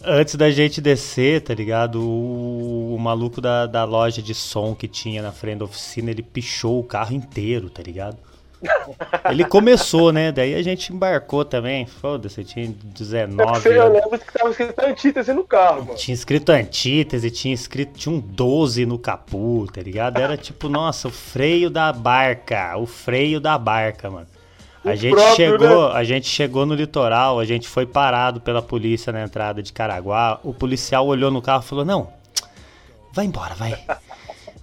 Antes 0.05 0.35
da 0.35 0.51
gente 0.51 0.81
descer, 0.81 1.41
tá 1.41 1.55
ligado? 1.55 2.03
O, 2.03 2.95
o 2.95 2.99
maluco 2.99 3.41
da, 3.41 3.67
da 3.67 3.85
loja 3.85 4.21
de 4.21 4.35
som 4.35 4.75
que 4.75 4.87
tinha 4.87 5.23
na 5.23 5.33
frente 5.33 5.61
da 5.61 5.65
oficina, 5.65 6.11
ele 6.11 6.23
pichou 6.23 6.81
o 6.81 6.85
carro 6.85 7.15
inteiro, 7.15 7.71
tá 7.71 7.83
ligado? 7.83 8.19
Ele 9.31 9.45
começou, 9.45 10.13
né? 10.13 10.31
Daí 10.33 10.55
a 10.55 10.63
gente 10.63 10.93
embarcou 10.93 11.45
também. 11.45 11.87
Foda-se, 11.87 12.45
tinha 12.45 12.73
19 12.83 13.69
Eu 13.69 13.83
anos. 13.83 14.03
lembro 14.03 14.19
que 14.19 14.33
tava 14.33 14.51
escrito 14.51 14.79
antítese 14.81 15.33
no 15.33 15.45
carro, 15.45 15.85
mano. 15.85 15.95
Tinha 15.97 16.15
escrito 16.15 16.51
antítese, 16.51 17.31
tinha 17.31 17.55
escrito. 17.55 17.93
Tinha 17.99 18.15
um 18.15 18.21
12 18.21 18.85
no 18.87 18.99
capu, 18.99 19.67
tá 19.73 19.81
ligado? 19.81 20.19
Era 20.19 20.37
tipo, 20.37 20.69
nossa, 20.69 21.09
o 21.09 21.11
freio 21.11 21.71
da 21.71 21.93
barca. 21.93 22.77
O 22.77 22.87
freio 22.87 23.41
da 23.41 23.57
barca, 23.59 24.11
mano. 24.11 24.27
A 24.85 24.91
O 24.91 24.97
gente 24.97 25.15
próprio, 25.15 25.35
chegou, 25.35 25.89
a 25.89 26.05
gente 26.05 26.27
chegou 26.29 26.67
no 26.67 26.75
litoral, 26.75 27.41
a 27.41 27.45
gente 27.47 27.67
foi 27.67 27.87
parado 27.87 28.39
pela 28.41 28.61
polícia 28.61 29.11
na 29.13 29.23
entrada 29.23 29.63
de 29.63 29.73
Caraguá. 29.73 30.39
O 30.45 30.53
policial 30.53 31.07
olhou 31.07 31.31
no 31.31 31.41
carro 31.41 31.63
e 31.65 31.69
falou: 31.69 31.85
"Não. 31.87 32.09
Vai 33.11 33.25
embora, 33.27 33.55
vai. 33.55 33.79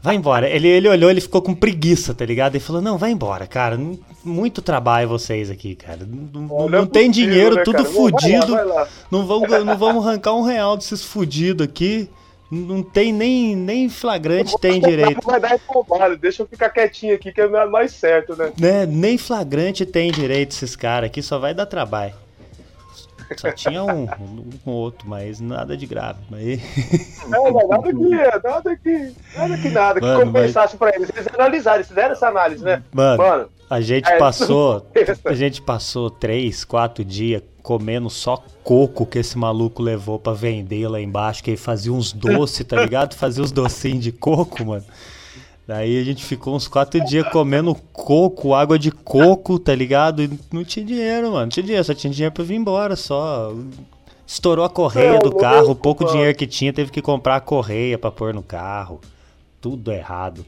Vai 0.01 0.15
embora". 0.15 0.49
Ele, 0.49 0.67
ele 0.67 0.89
olhou, 0.89 1.09
ele 1.09 1.21
ficou 1.21 1.41
com 1.41 1.53
preguiça, 1.53 2.13
tá 2.13 2.25
ligado? 2.25 2.55
Ele 2.55 2.63
falou: 2.63 2.81
"Não, 2.81 2.97
vai 2.97 3.11
embora, 3.11 3.45
cara. 3.45 3.79
Muito 4.23 4.61
trabalho 4.61 5.07
vocês 5.09 5.49
aqui, 5.49 5.75
cara. 5.75 5.99
Não, 6.07 6.67
não- 6.69 6.85
tem 6.85 7.07
possível, 7.09 7.29
dinheiro, 7.31 7.55
né, 7.55 7.63
tudo 7.63 7.77
cara? 7.77 7.89
Bom, 7.89 7.93
vai 7.93 8.11
lá, 8.11 8.19
fudido. 8.19 8.53
vai 8.53 8.65
lá. 8.65 8.87
Não 9.09 9.25
vamos, 9.25 9.49
não 9.65 9.77
vamos 9.77 10.05
arrancar 10.05 10.33
um 10.33 10.41
real 10.43 10.77
desses 10.77 11.03
fudidos 11.03 11.65
aqui. 11.65 12.09
Não 12.51 12.83
tem 12.83 13.13
nem, 13.13 13.55
nem 13.55 13.87
flagrante 13.87 14.59
tem 14.59 14.81
direito. 14.81 15.25
Vai 15.25 15.39
dar 15.39 15.57
trabalho, 15.57 16.17
deixa 16.17 16.43
eu 16.43 16.47
ficar 16.47 16.69
quietinho 16.69 17.15
aqui, 17.15 17.31
que 17.31 17.39
é 17.39 17.47
mais 17.65 17.93
certo, 17.93 18.35
né? 18.35 18.51
Né? 18.59 18.85
Nem 18.85 19.17
flagrante 19.17 19.85
tem 19.85 20.11
direito 20.11 20.51
esses 20.51 20.75
caras 20.75 21.07
aqui, 21.09 21.21
só 21.21 21.39
vai 21.39 21.53
dar 21.53 21.65
trabalho. 21.65 22.13
Só 23.37 23.51
tinha 23.51 23.83
um, 23.83 24.07
um 24.65 24.71
outro, 24.71 25.07
mas 25.07 25.39
nada 25.39 25.75
de 25.77 25.85
grave. 25.85 26.19
Mas... 26.29 26.59
Não, 27.27 27.51
não, 27.51 27.67
nada 27.67 27.83
que, 27.83 27.93
nada 27.93 28.75
que, 28.75 29.15
nada 29.35 29.57
que 29.57 29.69
nada, 29.69 29.99
que 29.99 30.05
Mano, 30.05 30.25
compensasse 30.25 30.77
pra 30.77 30.89
eles. 30.95 31.09
Eles 31.15 31.27
analisaram, 31.33 31.77
eles 31.77 31.87
fizeram 31.87 32.11
essa 32.11 32.27
análise, 32.27 32.63
né? 32.63 32.83
Mano, 32.91 33.17
Mano, 33.23 33.49
a 33.69 33.81
gente 33.81 34.09
É, 34.09 34.17
passou. 34.17 34.85
A 35.23 35.33
gente 35.33 35.61
passou 35.61 36.09
três, 36.09 36.63
quatro 36.65 37.05
dias 37.05 37.41
comendo 37.61 38.09
só 38.09 38.43
coco 38.63 39.05
que 39.05 39.19
esse 39.19 39.37
maluco 39.37 39.81
levou 39.81 40.19
pra 40.19 40.33
vender 40.33 40.87
lá 40.87 40.99
embaixo, 40.99 41.43
que 41.43 41.51
ele 41.51 41.57
fazia 41.57 41.93
uns 41.93 42.11
doces, 42.11 42.65
tá 42.65 42.81
ligado? 42.81 43.15
Fazia 43.15 43.43
uns 43.43 43.51
docinhos 43.51 44.03
de 44.03 44.11
coco, 44.11 44.65
mano. 44.65 44.83
Daí 45.71 45.97
a 45.97 46.03
gente 46.03 46.25
ficou 46.25 46.53
uns 46.53 46.67
quatro 46.67 47.01
dias 47.05 47.25
comendo 47.29 47.73
coco, 47.93 48.53
água 48.53 48.77
de 48.77 48.91
coco, 48.91 49.57
tá 49.57 49.73
ligado? 49.73 50.21
E 50.21 50.29
não 50.51 50.65
tinha 50.65 50.85
dinheiro, 50.85 51.31
mano. 51.31 51.43
Não 51.43 51.47
tinha 51.47 51.63
dinheiro, 51.63 51.85
só 51.85 51.93
tinha 51.93 52.11
dinheiro 52.11 52.35
pra 52.35 52.43
vir 52.43 52.55
embora, 52.55 52.97
só. 52.97 53.53
Estourou 54.27 54.65
a 54.65 54.69
correia 54.69 55.17
do 55.19 55.33
carro, 55.33 55.71
o 55.71 55.75
pouco 55.75 56.03
dinheiro 56.03 56.37
que 56.37 56.45
tinha, 56.45 56.73
teve 56.73 56.91
que 56.91 57.01
comprar 57.01 57.37
a 57.37 57.39
correia 57.39 57.97
pra 57.97 58.11
pôr 58.11 58.33
no 58.33 58.43
carro. 58.43 58.99
Tudo 59.61 59.93
errado. 59.93 60.45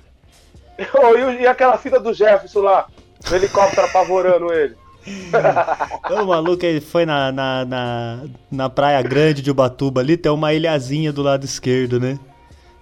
e 1.39 1.47
aquela 1.47 1.77
fita 1.77 2.01
do 2.01 2.13
Jefferson 2.13 2.59
lá, 2.59 2.88
o 3.31 3.33
helicóptero 3.33 3.88
apavorando 3.88 4.51
ele. 4.51 4.75
O 6.21 6.25
maluco 6.25 6.65
ele 6.65 6.81
foi 6.81 7.05
na, 7.05 7.31
na, 7.31 7.63
na, 7.63 8.19
na 8.51 8.69
praia 8.69 9.01
grande 9.01 9.41
de 9.41 9.49
Ubatuba 9.49 10.01
ali, 10.01 10.17
tem 10.17 10.29
uma 10.33 10.53
ilhazinha 10.53 11.13
do 11.13 11.21
lado 11.21 11.45
esquerdo, 11.45 11.97
né? 11.97 12.19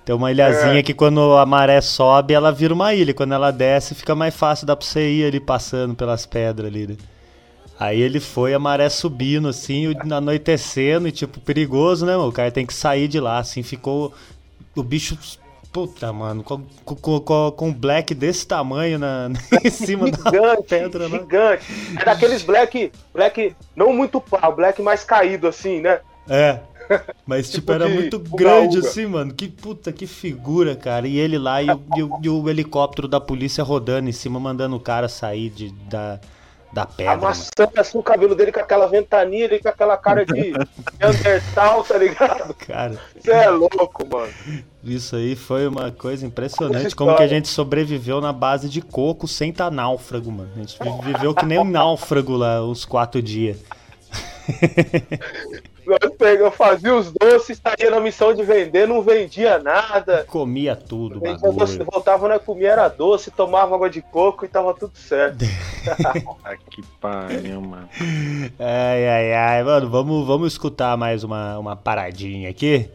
Tem 0.05 0.15
uma 0.15 0.31
ilhazinha 0.31 0.79
É. 0.79 0.83
que 0.83 0.93
quando 0.93 1.37
a 1.37 1.45
maré 1.45 1.79
sobe, 1.81 2.33
ela 2.33 2.51
vira 2.51 2.73
uma 2.73 2.93
ilha. 2.93 3.13
Quando 3.13 3.33
ela 3.33 3.51
desce, 3.51 3.93
fica 3.95 4.15
mais 4.15 4.35
fácil, 4.35 4.65
dá 4.65 4.75
pra 4.75 4.85
você 4.85 5.09
ir 5.11 5.25
ali 5.25 5.39
passando 5.39 5.93
pelas 5.95 6.25
pedras 6.25 6.67
ali, 6.67 6.87
né? 6.87 6.97
Aí 7.79 7.99
ele 7.99 8.19
foi, 8.19 8.53
a 8.53 8.59
maré 8.59 8.89
subindo, 8.89 9.47
assim, 9.47 9.93
anoitecendo, 10.11 11.07
e 11.07 11.11
tipo, 11.11 11.39
perigoso, 11.39 12.05
né, 12.05 12.15
mano? 12.15 12.29
O 12.29 12.31
cara 12.31 12.51
tem 12.51 12.65
que 12.65 12.73
sair 12.73 13.07
de 13.07 13.19
lá, 13.19 13.39
assim, 13.39 13.63
ficou. 13.63 14.13
O 14.75 14.83
bicho. 14.83 15.17
Puta, 15.71 16.11
mano, 16.11 16.43
com, 16.43 16.61
com, 16.83 16.95
com, 17.21 17.51
com 17.51 17.67
um 17.69 17.73
black 17.73 18.13
desse 18.13 18.45
tamanho 18.45 18.99
na, 18.99 19.29
em 19.63 19.69
cima 19.69 20.11
da 20.11 20.17
Gigante, 20.29 20.63
pedra, 20.67 21.07
né? 21.07 21.19
gigante. 21.19 21.63
É 21.97 22.03
daqueles 22.03 22.43
black, 22.43 22.91
black 23.13 23.55
não 23.73 23.93
muito 23.93 24.19
pau, 24.19 24.53
black 24.53 24.81
mais 24.81 25.05
caído 25.05 25.47
assim, 25.47 25.79
né? 25.79 26.01
É. 26.29 26.59
Mas, 27.25 27.47
tipo, 27.49 27.61
Tipo 27.61 27.71
era 27.73 27.87
de 27.87 27.93
muito 27.93 28.19
grande 28.19 28.77
assim, 28.79 29.05
mano. 29.05 29.33
Que 29.33 29.47
puta, 29.47 29.91
que 29.91 30.05
figura, 30.07 30.75
cara. 30.75 31.07
E 31.07 31.17
ele 31.17 31.37
lá 31.37 31.61
e 31.61 31.69
o, 31.71 31.81
e 31.95 32.03
o- 32.03 32.19
e 32.23 32.29
o 32.29 32.49
helicóptero 32.49 33.07
da 33.07 33.19
polícia 33.19 33.63
rodando 33.63 34.09
em 34.09 34.11
cima, 34.13 34.39
mandando 34.39 34.75
o 34.75 34.79
cara 34.79 35.07
sair 35.07 35.49
de, 35.49 35.71
da, 35.89 36.19
da 36.73 36.85
pedra. 36.85 37.13
Amassando 37.13 37.71
assim 37.77 37.97
o 37.97 38.03
cabelo 38.03 38.33
dele 38.35 38.51
com 38.51 38.59
aquela 38.59 38.87
ventania, 38.87 39.45
ele 39.45 39.59
com 39.59 39.69
aquela 39.69 39.95
cara 39.97 40.25
de 40.25 40.53
Neandertal, 40.99 41.83
tá 41.83 41.97
ligado? 41.97 42.53
Cara, 42.55 42.99
Você 43.19 43.31
é 43.31 43.49
louco, 43.49 44.07
mano. 44.09 44.31
isso 44.83 45.15
aí 45.15 45.35
foi 45.35 45.67
uma 45.67 45.91
coisa 45.91 46.25
impressionante. 46.25 46.95
Como 46.95 47.15
que 47.15 47.23
a 47.23 47.27
gente 47.27 47.47
sobreviveu 47.47 48.19
na 48.21 48.33
base 48.33 48.67
de 48.69 48.81
coco 48.81 49.27
sem 49.27 49.49
estar 49.51 49.69
náufrago, 49.71 50.31
mano. 50.31 50.49
A 50.55 50.59
gente 50.59 50.77
vi- 50.81 51.13
viveu 51.13 51.33
que 51.35 51.45
nem 51.45 51.59
um 51.59 51.63
náufrago 51.63 52.35
lá, 52.35 52.63
uns 52.65 52.83
quatro 52.85 53.21
dias. 53.21 53.57
Nós 55.85 56.15
pegamos, 56.17 56.55
fazia 56.55 56.95
os 56.95 57.11
doces, 57.11 57.49
estaria 57.49 57.89
na 57.89 57.99
missão 57.99 58.33
de 58.33 58.43
vender, 58.43 58.87
não 58.87 59.01
vendia 59.01 59.59
nada. 59.59 60.23
Comia 60.27 60.75
tudo, 60.75 61.19
Vendia 61.19 61.51
doce, 61.51 61.77
voltava, 61.83 62.27
né? 62.27 62.39
Comia 62.39 62.71
era 62.71 62.87
doce, 62.87 63.31
tomava 63.31 63.75
água 63.75 63.89
de 63.89 64.01
coco 64.01 64.45
e 64.45 64.47
tava 64.47 64.73
tudo 64.73 64.97
certo. 64.97 65.45
Ah, 66.43 66.55
que 66.55 66.83
pariu, 66.99 67.59
mano. 67.59 67.89
Ai, 68.59 69.07
ai, 69.07 69.33
ai. 69.33 69.63
Mano, 69.63 69.89
vamos, 69.89 70.27
vamos 70.27 70.53
escutar 70.53 70.95
mais 70.95 71.23
uma, 71.23 71.57
uma 71.57 71.75
paradinha 71.75 72.49
aqui. 72.51 72.87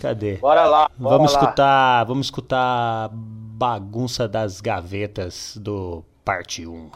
Cadê? 0.00 0.36
Bora 0.36 0.64
lá, 0.64 0.90
bora 0.96 1.16
Vamos 1.18 1.32
lá. 1.34 1.40
escutar, 1.40 2.04
vamos 2.04 2.26
escutar 2.26 3.10
Bagunça 3.12 4.26
das 4.26 4.60
Gavetas 4.60 5.56
do 5.60 6.02
parte 6.24 6.66
1. 6.66 6.90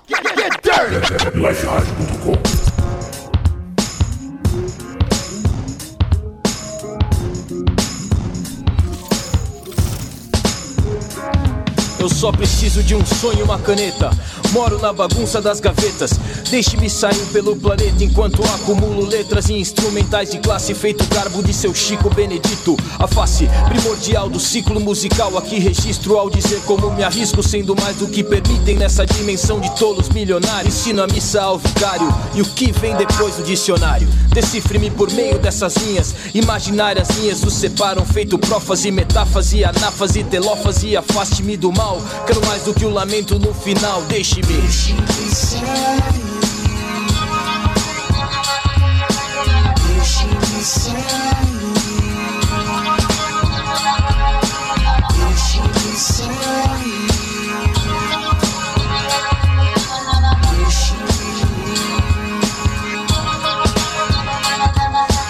Eu 12.06 12.10
só 12.10 12.30
preciso 12.30 12.84
de 12.84 12.94
um 12.94 13.04
sonho 13.04 13.40
e 13.40 13.42
uma 13.42 13.58
caneta. 13.58 14.16
Moro 14.52 14.80
na 14.80 14.92
bagunça 14.92 15.42
das 15.42 15.58
gavetas. 15.58 16.12
Deixe-me 16.48 16.88
sair 16.88 17.26
pelo 17.32 17.56
planeta 17.56 18.04
enquanto 18.04 18.44
acumulo 18.44 19.04
letras 19.04 19.48
e 19.48 19.54
instrumentais 19.54 20.30
de 20.30 20.38
classe 20.38 20.72
feito 20.72 21.04
garbo 21.12 21.42
de 21.42 21.52
seu 21.52 21.74
Chico 21.74 22.08
Benedito. 22.08 22.76
A 22.96 23.08
face 23.08 23.48
primordial 23.68 24.30
do 24.30 24.38
ciclo 24.38 24.78
musical 24.78 25.36
aqui 25.36 25.58
registro 25.58 26.16
ao 26.16 26.30
dizer 26.30 26.60
como 26.60 26.92
me 26.92 27.02
arrisco, 27.02 27.42
sendo 27.42 27.74
mais 27.74 27.96
do 27.96 28.06
que 28.06 28.22
permitem 28.22 28.76
nessa 28.76 29.04
dimensão 29.04 29.58
de 29.58 29.74
tolos 29.74 30.08
milionários. 30.08 30.76
Ensino 30.76 31.02
a 31.02 31.08
missa 31.08 31.42
ao 31.42 31.58
vicário 31.58 32.06
e 32.36 32.40
o 32.40 32.44
que 32.44 32.70
vem 32.70 32.94
depois 32.94 33.34
do 33.34 33.42
dicionário. 33.42 34.06
Decifre-me 34.28 34.90
por 34.92 35.10
meio 35.10 35.40
dessas 35.40 35.74
linhas 35.78 36.14
imaginárias 36.32 37.08
linhas 37.18 37.42
os 37.42 37.54
separam 37.54 38.06
feito 38.06 38.38
profas 38.38 38.84
e 38.84 38.92
metáforas 38.92 39.52
e 39.52 39.64
anafas 39.64 40.14
e 40.14 40.22
telofas 40.22 40.84
e 40.84 40.96
afaste-me 40.96 41.56
do 41.56 41.72
mal. 41.72 41.95
Quero 42.26 42.44
mais 42.46 42.62
do 42.62 42.74
que 42.74 42.84
o 42.84 42.90
lamento 42.90 43.38
no 43.38 43.54
final. 43.54 44.02
Deixe-me. 44.02 44.46
Deixe-me 44.46 44.96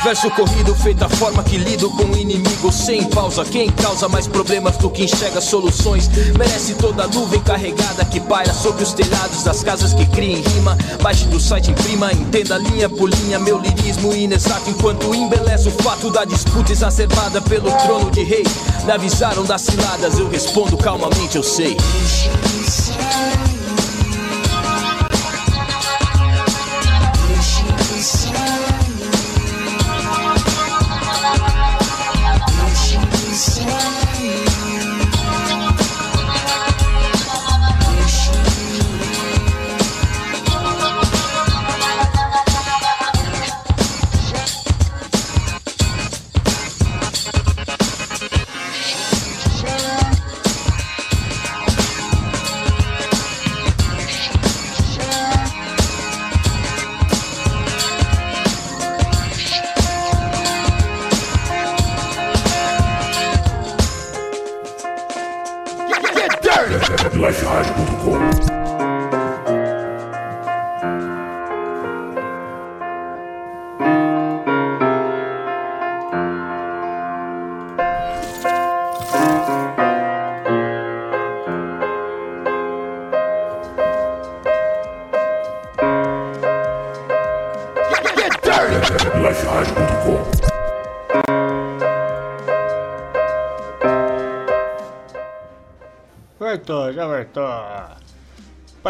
Verso 0.07 0.31
corrido, 0.31 0.73
feita 0.73 1.07
a 1.07 1.09
forma 1.09 1.43
que 1.43 1.59
lido 1.59 1.91
com 1.91 2.05
o 2.05 2.17
inimigo 2.17 2.71
sem 2.71 3.03
pausa. 3.07 3.45
Quem 3.45 3.69
causa 3.73 4.09
mais 4.09 4.29
problemas 4.29 4.77
do 4.77 4.89
que 4.89 5.03
enxerga 5.03 5.41
soluções 5.41 6.09
merece 6.39 6.75
toda 6.75 7.03
a 7.03 7.09
nuvem 7.09 7.41
carregada 7.41 8.05
que 8.05 8.21
paira 8.21 8.55
sobre 8.55 8.85
os 8.85 8.93
telhados 8.93 9.43
das 9.43 9.65
casas 9.65 9.93
que 9.93 10.07
criem 10.07 10.43
rima. 10.43 10.79
Baixe 11.03 11.25
do 11.25 11.41
site, 11.41 11.73
imprima, 11.73 12.13
entenda 12.13 12.57
linha 12.57 12.89
por 12.89 13.11
linha 13.11 13.41
meu 13.41 13.59
lirismo 13.59 14.15
inexato 14.15 14.71
enquanto 14.71 15.13
embeleza 15.13 15.71
o 15.71 15.73
fato 15.83 16.09
da 16.09 16.25
disputa 16.25 16.71
exacerbada 16.71 17.41
pelo 17.41 17.73
trono 17.73 18.09
de 18.09 18.23
rei. 18.23 18.45
Me 18.85 18.93
avisaram 18.93 19.43
das 19.43 19.63
ciladas, 19.63 20.21
eu 20.21 20.29
respondo 20.29 20.77
calmamente, 20.77 21.35
eu 21.35 21.43
sei. 21.43 21.77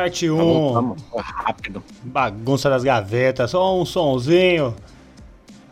Parte 0.06 0.30
1. 0.30 0.40
Um, 0.40 0.72
vamos, 0.72 1.02
rápido. 1.12 1.82
Bagunça 2.04 2.70
das 2.70 2.84
gavetas. 2.84 3.50
Só 3.50 3.76
um 3.76 3.84
sonzinho. 3.84 4.74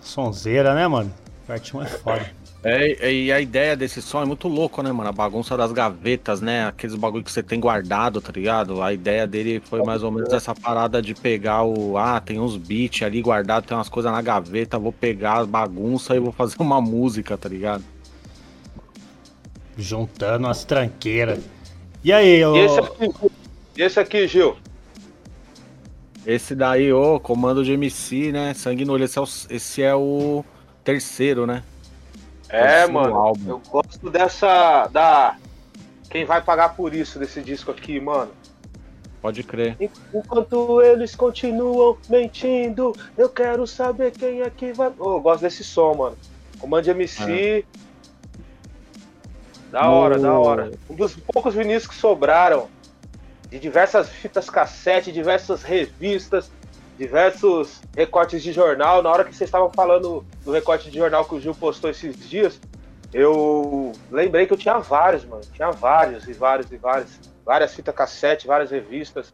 Sonzeira, 0.00 0.74
né, 0.74 0.88
mano? 0.88 1.12
Parte 1.46 1.76
1 1.76 1.78
um 1.78 1.82
é 1.82 1.86
foda. 1.86 2.30
É, 2.64 3.12
e 3.12 3.30
a 3.30 3.40
ideia 3.40 3.76
desse 3.76 4.02
som 4.02 4.22
é 4.22 4.24
muito 4.24 4.48
louco, 4.48 4.82
né, 4.82 4.90
mano? 4.90 5.08
A 5.08 5.12
bagunça 5.12 5.56
das 5.56 5.70
gavetas, 5.70 6.40
né? 6.40 6.66
Aqueles 6.66 6.96
bagulho 6.96 7.22
que 7.22 7.30
você 7.30 7.44
tem 7.44 7.60
guardado, 7.60 8.20
tá 8.20 8.32
ligado? 8.32 8.82
A 8.82 8.92
ideia 8.92 9.24
dele 9.24 9.62
foi 9.64 9.84
mais 9.84 10.02
ou 10.02 10.10
menos 10.10 10.32
essa 10.32 10.52
parada 10.52 11.00
de 11.00 11.14
pegar 11.14 11.62
o. 11.62 11.96
Ah, 11.96 12.20
tem 12.20 12.40
uns 12.40 12.56
beats 12.56 13.02
ali 13.02 13.20
guardados, 13.20 13.68
tem 13.68 13.76
umas 13.76 13.88
coisas 13.88 14.10
na 14.10 14.20
gaveta, 14.20 14.78
vou 14.78 14.92
pegar 14.92 15.42
as 15.42 15.46
bagunças 15.46 16.16
e 16.16 16.18
vou 16.18 16.32
fazer 16.32 16.56
uma 16.58 16.80
música, 16.80 17.36
tá 17.36 17.48
ligado? 17.48 17.84
Juntando 19.76 20.48
as 20.48 20.64
tranqueiras. 20.64 21.38
E 22.02 22.12
aí, 22.12 22.44
ô. 22.44 22.56
E 22.56 22.60
esse 22.60 22.80
aqui, 22.80 23.10
e 23.76 23.82
esse 23.82 23.98
aqui, 23.98 24.26
Gil? 24.26 24.56
Esse 26.26 26.54
daí, 26.54 26.92
ô, 26.92 27.20
comando 27.20 27.64
de 27.64 27.72
MC, 27.72 28.32
né? 28.32 28.54
Sangue 28.54 28.84
no 28.84 28.94
olho. 28.94 29.04
Esse 29.04 29.18
é 29.18 29.20
o, 29.20 29.26
esse 29.50 29.82
é 29.82 29.94
o 29.94 30.44
terceiro, 30.82 31.46
né? 31.46 31.62
É, 32.48 32.86
mano. 32.86 33.14
Álbum. 33.14 33.50
Eu 33.50 33.62
gosto 33.70 34.08
dessa. 34.10 34.86
Da. 34.86 35.36
Quem 36.08 36.24
vai 36.24 36.40
pagar 36.40 36.76
por 36.76 36.94
isso 36.94 37.18
desse 37.18 37.42
disco 37.42 37.70
aqui, 37.70 38.00
mano? 38.00 38.30
Pode 39.20 39.42
crer. 39.42 39.76
Enquanto 40.14 40.80
eles 40.80 41.16
continuam 41.16 41.98
mentindo, 42.08 42.94
eu 43.18 43.28
quero 43.28 43.66
saber 43.66 44.12
quem 44.12 44.42
é 44.42 44.50
que 44.50 44.72
vai. 44.72 44.92
Oh, 44.98 45.16
eu 45.16 45.20
gosto 45.20 45.42
desse 45.42 45.64
som, 45.64 45.94
mano. 45.94 46.16
Comando 46.58 46.84
de 46.84 46.90
MC. 46.90 47.66
É. 47.68 47.84
Da 49.70 49.90
hora, 49.90 50.16
no... 50.16 50.22
da 50.22 50.38
hora. 50.38 50.70
Um 50.88 50.94
dos 50.94 51.16
poucos 51.16 51.54
Vinícius 51.54 51.88
que 51.88 51.94
sobraram 51.96 52.68
de 53.54 53.60
diversas 53.60 54.08
fitas 54.08 54.50
cassete, 54.50 55.12
diversas 55.12 55.62
revistas, 55.62 56.50
diversos 56.98 57.80
recortes 57.96 58.42
de 58.42 58.52
jornal. 58.52 59.00
Na 59.00 59.08
hora 59.10 59.24
que 59.24 59.32
vocês 59.32 59.46
estavam 59.46 59.70
falando 59.72 60.26
do 60.44 60.50
recorte 60.50 60.90
de 60.90 60.98
jornal 60.98 61.24
que 61.24 61.36
o 61.36 61.40
Gil 61.40 61.54
postou 61.54 61.88
esses 61.88 62.28
dias, 62.28 62.60
eu 63.12 63.92
lembrei 64.10 64.44
que 64.44 64.52
eu 64.52 64.56
tinha 64.56 64.78
vários, 64.80 65.24
mano. 65.24 65.42
Tinha 65.52 65.70
vários 65.70 66.26
e 66.26 66.32
vários 66.32 66.72
e 66.72 66.76
vários. 66.76 67.20
Várias 67.46 67.74
fitas 67.74 67.94
cassete, 67.94 68.46
várias 68.46 68.72
revistas. 68.72 69.32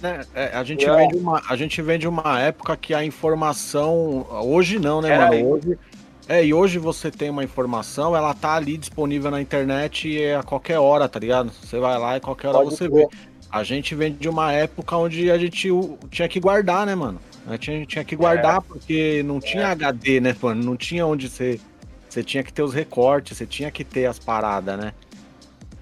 É, 0.00 0.26
é, 0.34 0.56
a, 0.56 0.62
gente 0.62 0.86
é. 0.86 0.94
vem 0.94 1.08
de 1.08 1.16
uma, 1.16 1.42
a 1.48 1.56
gente 1.56 1.82
vem 1.82 1.98
de 1.98 2.06
uma 2.06 2.40
época 2.40 2.76
que 2.76 2.94
a 2.94 3.04
informação. 3.04 4.24
Hoje 4.30 4.78
não, 4.78 5.02
né, 5.02 5.18
mano? 5.18 5.50
Hoje, 5.50 5.78
é, 6.26 6.44
e 6.44 6.54
hoje 6.54 6.78
você 6.78 7.10
tem 7.10 7.28
uma 7.28 7.44
informação, 7.44 8.16
ela 8.16 8.32
tá 8.32 8.54
ali 8.54 8.78
disponível 8.78 9.30
na 9.30 9.40
internet 9.40 10.18
a 10.32 10.42
qualquer 10.42 10.78
hora, 10.78 11.08
tá 11.08 11.18
ligado? 11.18 11.50
Você 11.62 11.78
vai 11.78 11.98
lá 11.98 12.16
e 12.16 12.20
qualquer 12.20 12.48
hora 12.48 12.58
Pode 12.58 12.76
você 12.76 12.88
ver. 12.88 13.08
vê. 13.08 13.16
A 13.50 13.62
gente 13.62 13.94
vem 13.94 14.12
de 14.12 14.28
uma 14.28 14.50
época 14.50 14.96
onde 14.96 15.30
a 15.30 15.38
gente 15.38 15.70
tinha 16.10 16.28
que 16.28 16.40
guardar, 16.40 16.86
né, 16.86 16.94
mano? 16.94 17.20
A 17.46 17.52
gente 17.52 17.86
tinha 17.86 18.04
que 18.04 18.16
guardar 18.16 18.56
é. 18.56 18.60
porque 18.60 19.22
não 19.22 19.38
tinha 19.38 19.64
é. 19.64 19.66
HD, 19.66 20.18
né, 20.18 20.34
mano? 20.40 20.64
Não 20.64 20.76
tinha 20.76 21.06
onde 21.06 21.28
você. 21.28 21.60
Você 22.08 22.22
tinha 22.22 22.42
que 22.42 22.52
ter 22.52 22.62
os 22.62 22.72
recortes, 22.72 23.36
você 23.36 23.44
tinha 23.44 23.70
que 23.70 23.84
ter 23.84 24.06
as 24.06 24.18
paradas, 24.18 24.78
né? 24.78 24.94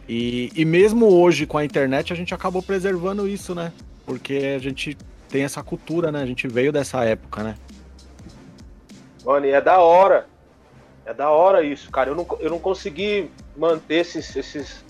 E, 0.08 0.50
e 0.56 0.64
mesmo 0.64 1.06
hoje 1.06 1.46
com 1.46 1.58
a 1.58 1.64
internet 1.64 2.12
a 2.12 2.16
gente 2.16 2.34
acabou 2.34 2.62
preservando 2.62 3.28
isso, 3.28 3.54
né? 3.54 3.70
Porque 4.04 4.54
a 4.56 4.58
gente 4.58 4.96
tem 5.28 5.44
essa 5.44 5.62
cultura, 5.62 6.10
né? 6.10 6.22
A 6.22 6.26
gente 6.26 6.48
veio 6.48 6.72
dessa 6.72 7.04
época, 7.04 7.42
né? 7.42 7.54
Mano, 9.24 9.46
e 9.46 9.50
é 9.50 9.60
da 9.60 9.78
hora. 9.78 10.26
É 11.04 11.12
da 11.12 11.30
hora 11.30 11.62
isso, 11.62 11.90
cara. 11.90 12.10
Eu 12.10 12.14
não, 12.14 12.26
eu 12.38 12.50
não 12.50 12.58
consegui 12.58 13.30
manter 13.56 13.96
esses, 13.96 14.34
esses 14.36 14.84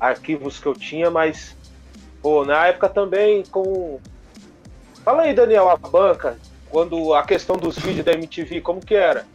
arquivos 0.00 0.58
que 0.58 0.66
eu 0.66 0.74
tinha, 0.74 1.10
mas, 1.10 1.56
pô, 2.22 2.44
na 2.44 2.66
época 2.66 2.88
também 2.88 3.44
com. 3.50 4.00
Fala 5.04 5.22
aí, 5.22 5.34
Daniel, 5.34 5.68
a 5.70 5.76
banca, 5.76 6.38
quando 6.70 7.14
a 7.14 7.22
questão 7.22 7.56
dos 7.56 7.78
vídeos 7.78 8.04
da 8.04 8.12
MTV, 8.12 8.60
como 8.60 8.80
que 8.80 8.94
era? 8.94 9.26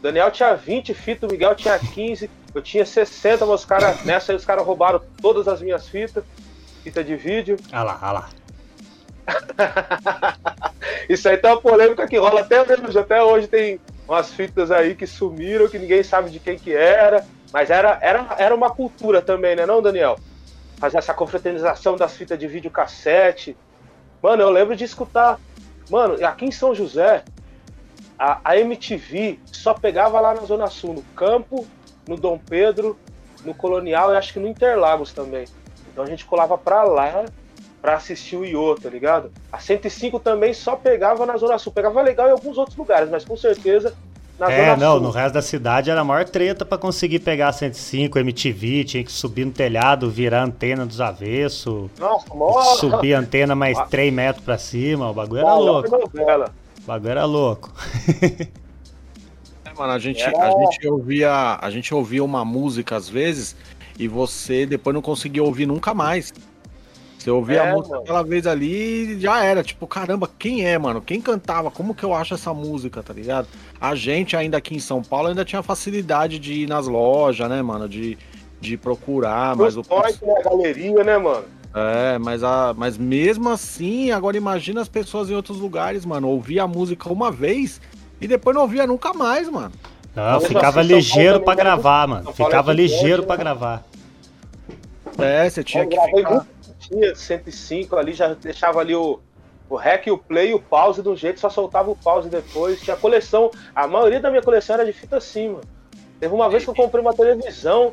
Daniel 0.00 0.30
tinha 0.30 0.54
20 0.54 0.94
fitas, 0.94 1.28
o 1.28 1.32
Miguel 1.32 1.54
tinha 1.54 1.78
15, 1.78 2.30
eu 2.54 2.62
tinha 2.62 2.84
60, 2.84 3.44
mas 3.46 3.60
os 3.60 3.66
caras, 3.66 4.04
nessa 4.04 4.32
aí 4.32 4.36
os 4.36 4.44
caras 4.44 4.64
roubaram 4.64 5.00
todas 5.20 5.48
as 5.48 5.60
minhas 5.60 5.88
fitas, 5.88 6.24
fita 6.82 7.02
de 7.02 7.16
vídeo. 7.16 7.56
Ah 7.72 7.82
lá, 7.82 7.98
ah 8.00 8.12
lá. 8.12 8.28
Isso 11.08 11.28
aí 11.28 11.36
tá 11.36 11.50
uma 11.50 11.60
polêmica 11.60 12.06
que 12.06 12.16
rola 12.18 12.40
até 12.40 12.62
hoje, 12.62 12.98
até 12.98 13.22
hoje 13.22 13.48
tem 13.48 13.80
umas 14.08 14.32
fitas 14.32 14.70
aí 14.70 14.94
que 14.94 15.06
sumiram, 15.06 15.68
que 15.68 15.78
ninguém 15.78 16.02
sabe 16.02 16.30
de 16.30 16.38
quem 16.38 16.58
que 16.58 16.74
era. 16.74 17.24
Mas 17.52 17.70
era, 17.70 17.98
era, 18.00 18.34
era 18.38 18.54
uma 18.54 18.70
cultura 18.70 19.22
também, 19.22 19.56
né, 19.56 19.64
não, 19.64 19.80
Daniel? 19.80 20.16
fazer 20.76 20.98
essa 20.98 21.14
confraternização 21.14 21.96
das 21.96 22.16
fitas 22.16 22.38
de 22.38 22.46
videocassete. 22.46 23.56
Mano, 24.22 24.42
eu 24.42 24.50
lembro 24.50 24.76
de 24.76 24.84
escutar. 24.84 25.40
Mano, 25.90 26.24
aqui 26.24 26.44
em 26.44 26.50
São 26.50 26.74
José, 26.74 27.24
a, 28.18 28.40
a 28.44 28.58
MTV 28.58 29.40
só 29.46 29.74
pegava 29.74 30.20
lá 30.20 30.34
na 30.34 30.42
Zona 30.42 30.66
Sul, 30.68 30.94
no 30.94 31.02
Campo, 31.14 31.66
no 32.06 32.16
Dom 32.16 32.38
Pedro, 32.38 32.98
no 33.44 33.54
Colonial 33.54 34.12
e 34.12 34.16
acho 34.16 34.32
que 34.32 34.38
no 34.38 34.48
Interlagos 34.48 35.12
também. 35.12 35.46
Então 35.90 36.04
a 36.04 36.06
gente 36.06 36.24
colava 36.24 36.58
pra 36.58 36.82
lá 36.82 37.24
pra 37.86 37.94
assistir 37.94 38.34
o 38.34 38.44
Iô, 38.44 38.74
tá 38.74 38.90
ligado? 38.90 39.30
A 39.52 39.60
105 39.60 40.18
também 40.18 40.52
só 40.52 40.74
pegava 40.74 41.24
na 41.24 41.36
Zona 41.36 41.56
Sul. 41.56 41.70
Pegava 41.70 42.02
legal 42.02 42.26
em 42.26 42.32
alguns 42.32 42.58
outros 42.58 42.76
lugares, 42.76 43.08
mas 43.08 43.24
com 43.24 43.36
certeza 43.36 43.94
na 44.36 44.50
É, 44.50 44.70
Zona 44.70 44.76
não, 44.76 44.92
Sul. 44.94 45.02
no 45.02 45.10
resto 45.10 45.34
da 45.34 45.40
cidade 45.42 45.88
era 45.88 46.00
a 46.00 46.04
maior 46.04 46.24
treta 46.24 46.64
pra 46.64 46.76
conseguir 46.76 47.20
pegar 47.20 47.46
a 47.46 47.52
105, 47.52 48.18
MTV, 48.18 48.82
tinha 48.82 49.04
que 49.04 49.12
subir 49.12 49.44
no 49.44 49.52
telhado, 49.52 50.10
virar 50.10 50.40
a 50.40 50.44
antena 50.46 50.84
dos 50.84 51.00
avessos, 51.00 51.88
Nossa, 51.96 52.34
mó... 52.34 52.60
subir 52.74 53.14
a 53.14 53.20
antena 53.20 53.54
mais 53.54 53.78
3 53.88 54.12
metros 54.12 54.44
pra 54.44 54.58
cima, 54.58 55.08
o 55.08 55.14
bagulho 55.14 55.42
era 55.42 55.48
mó 55.48 55.58
louco, 55.60 55.96
o 55.96 56.82
bagulho 56.84 57.10
era 57.12 57.24
louco. 57.24 57.72
É, 59.64 59.72
mano, 59.78 59.92
a 59.92 59.98
gente, 59.98 60.22
a 60.24 60.50
gente 60.50 60.88
ouvia, 60.88 61.58
a 61.60 61.70
gente 61.70 61.92
ouvia 61.94 62.22
uma 62.24 62.44
música 62.44 62.96
às 62.96 63.08
vezes 63.08 63.54
e 63.98 64.06
você 64.08 64.64
depois 64.64 64.94
não 64.94 65.02
conseguia 65.02 65.42
ouvir 65.42 65.66
nunca 65.66 65.92
mais. 65.92 66.32
Você 67.26 67.30
ouvia 67.32 67.56
É, 67.60 67.70
a 67.70 67.74
música 67.74 67.90
mano. 67.90 68.02
aquela 68.02 68.22
vez 68.22 68.46
ali 68.46 69.16
e 69.16 69.20
já 69.20 69.42
era, 69.42 69.60
tipo, 69.60 69.84
caramba, 69.84 70.30
quem 70.38 70.64
é, 70.64 70.78
mano? 70.78 71.00
Quem 71.00 71.20
cantava? 71.20 71.72
Como 71.72 71.92
que 71.92 72.04
eu 72.04 72.14
acho 72.14 72.34
essa 72.34 72.54
música, 72.54 73.02
tá 73.02 73.12
ligado? 73.12 73.48
A 73.80 73.96
gente 73.96 74.36
ainda 74.36 74.58
aqui 74.58 74.76
em 74.76 74.78
São 74.78 75.02
Paulo 75.02 75.26
ainda 75.26 75.44
tinha 75.44 75.60
facilidade 75.60 76.38
de 76.38 76.52
ir 76.52 76.68
nas 76.68 76.86
lojas, 76.86 77.50
né, 77.50 77.60
mano, 77.62 77.88
de, 77.88 78.16
de 78.60 78.76
procurar, 78.76 79.56
mas 79.56 79.76
o 79.76 79.82
Mas 79.90 80.20
né, 80.20 80.34
galeria, 80.44 81.02
né, 81.02 81.18
mano? 81.18 81.44
é, 81.74 82.16
mas, 82.16 82.44
a, 82.44 82.72
mas 82.76 82.96
mesmo 82.96 83.48
assim, 83.48 84.12
agora 84.12 84.36
imagina 84.36 84.80
as 84.80 84.88
pessoas 84.88 85.28
em 85.28 85.34
outros 85.34 85.58
lugares, 85.58 86.06
mano, 86.06 86.28
ouvir 86.28 86.60
a 86.60 86.68
música 86.68 87.12
uma 87.12 87.32
vez 87.32 87.80
e 88.20 88.28
depois 88.28 88.54
não 88.54 88.62
ouvia 88.62 88.86
nunca 88.86 89.12
mais, 89.12 89.48
mano. 89.48 89.72
Não, 90.14 90.40
ficava 90.40 90.80
assim, 90.80 90.94
ligeiro 90.94 91.40
pra 91.40 91.56
gravar, 91.56 92.06
mano, 92.06 92.32
ficava 92.32 92.72
ligeiro 92.72 93.22
né? 93.22 93.26
pra 93.26 93.34
gravar. 93.34 93.84
É, 95.18 95.50
você 95.50 95.64
tinha 95.64 95.84
que 95.86 95.98
ficar... 96.00 96.46
tinha 96.88 97.14
105 97.14 97.96
ali, 97.96 98.12
já 98.12 98.34
deixava 98.34 98.80
ali 98.80 98.94
o, 98.94 99.20
o 99.68 99.76
rec, 99.76 100.06
o 100.08 100.18
play 100.18 100.50
e 100.50 100.54
o 100.54 100.60
pause 100.60 101.02
de 101.02 101.08
um 101.08 101.16
jeito, 101.16 101.40
só 101.40 101.50
soltava 101.50 101.90
o 101.90 101.96
pause 101.96 102.28
depois. 102.28 102.80
Tinha 102.80 102.96
coleção, 102.96 103.50
a 103.74 103.86
maioria 103.86 104.20
da 104.20 104.30
minha 104.30 104.42
coleção 104.42 104.74
era 104.74 104.84
de 104.84 104.92
fita 104.92 105.20
sim, 105.20 105.48
mano. 105.48 105.64
Teve 106.20 106.34
uma 106.34 106.48
vez 106.48 106.64
que 106.64 106.70
eu 106.70 106.74
comprei 106.74 107.02
uma 107.02 107.12
televisão, 107.12 107.92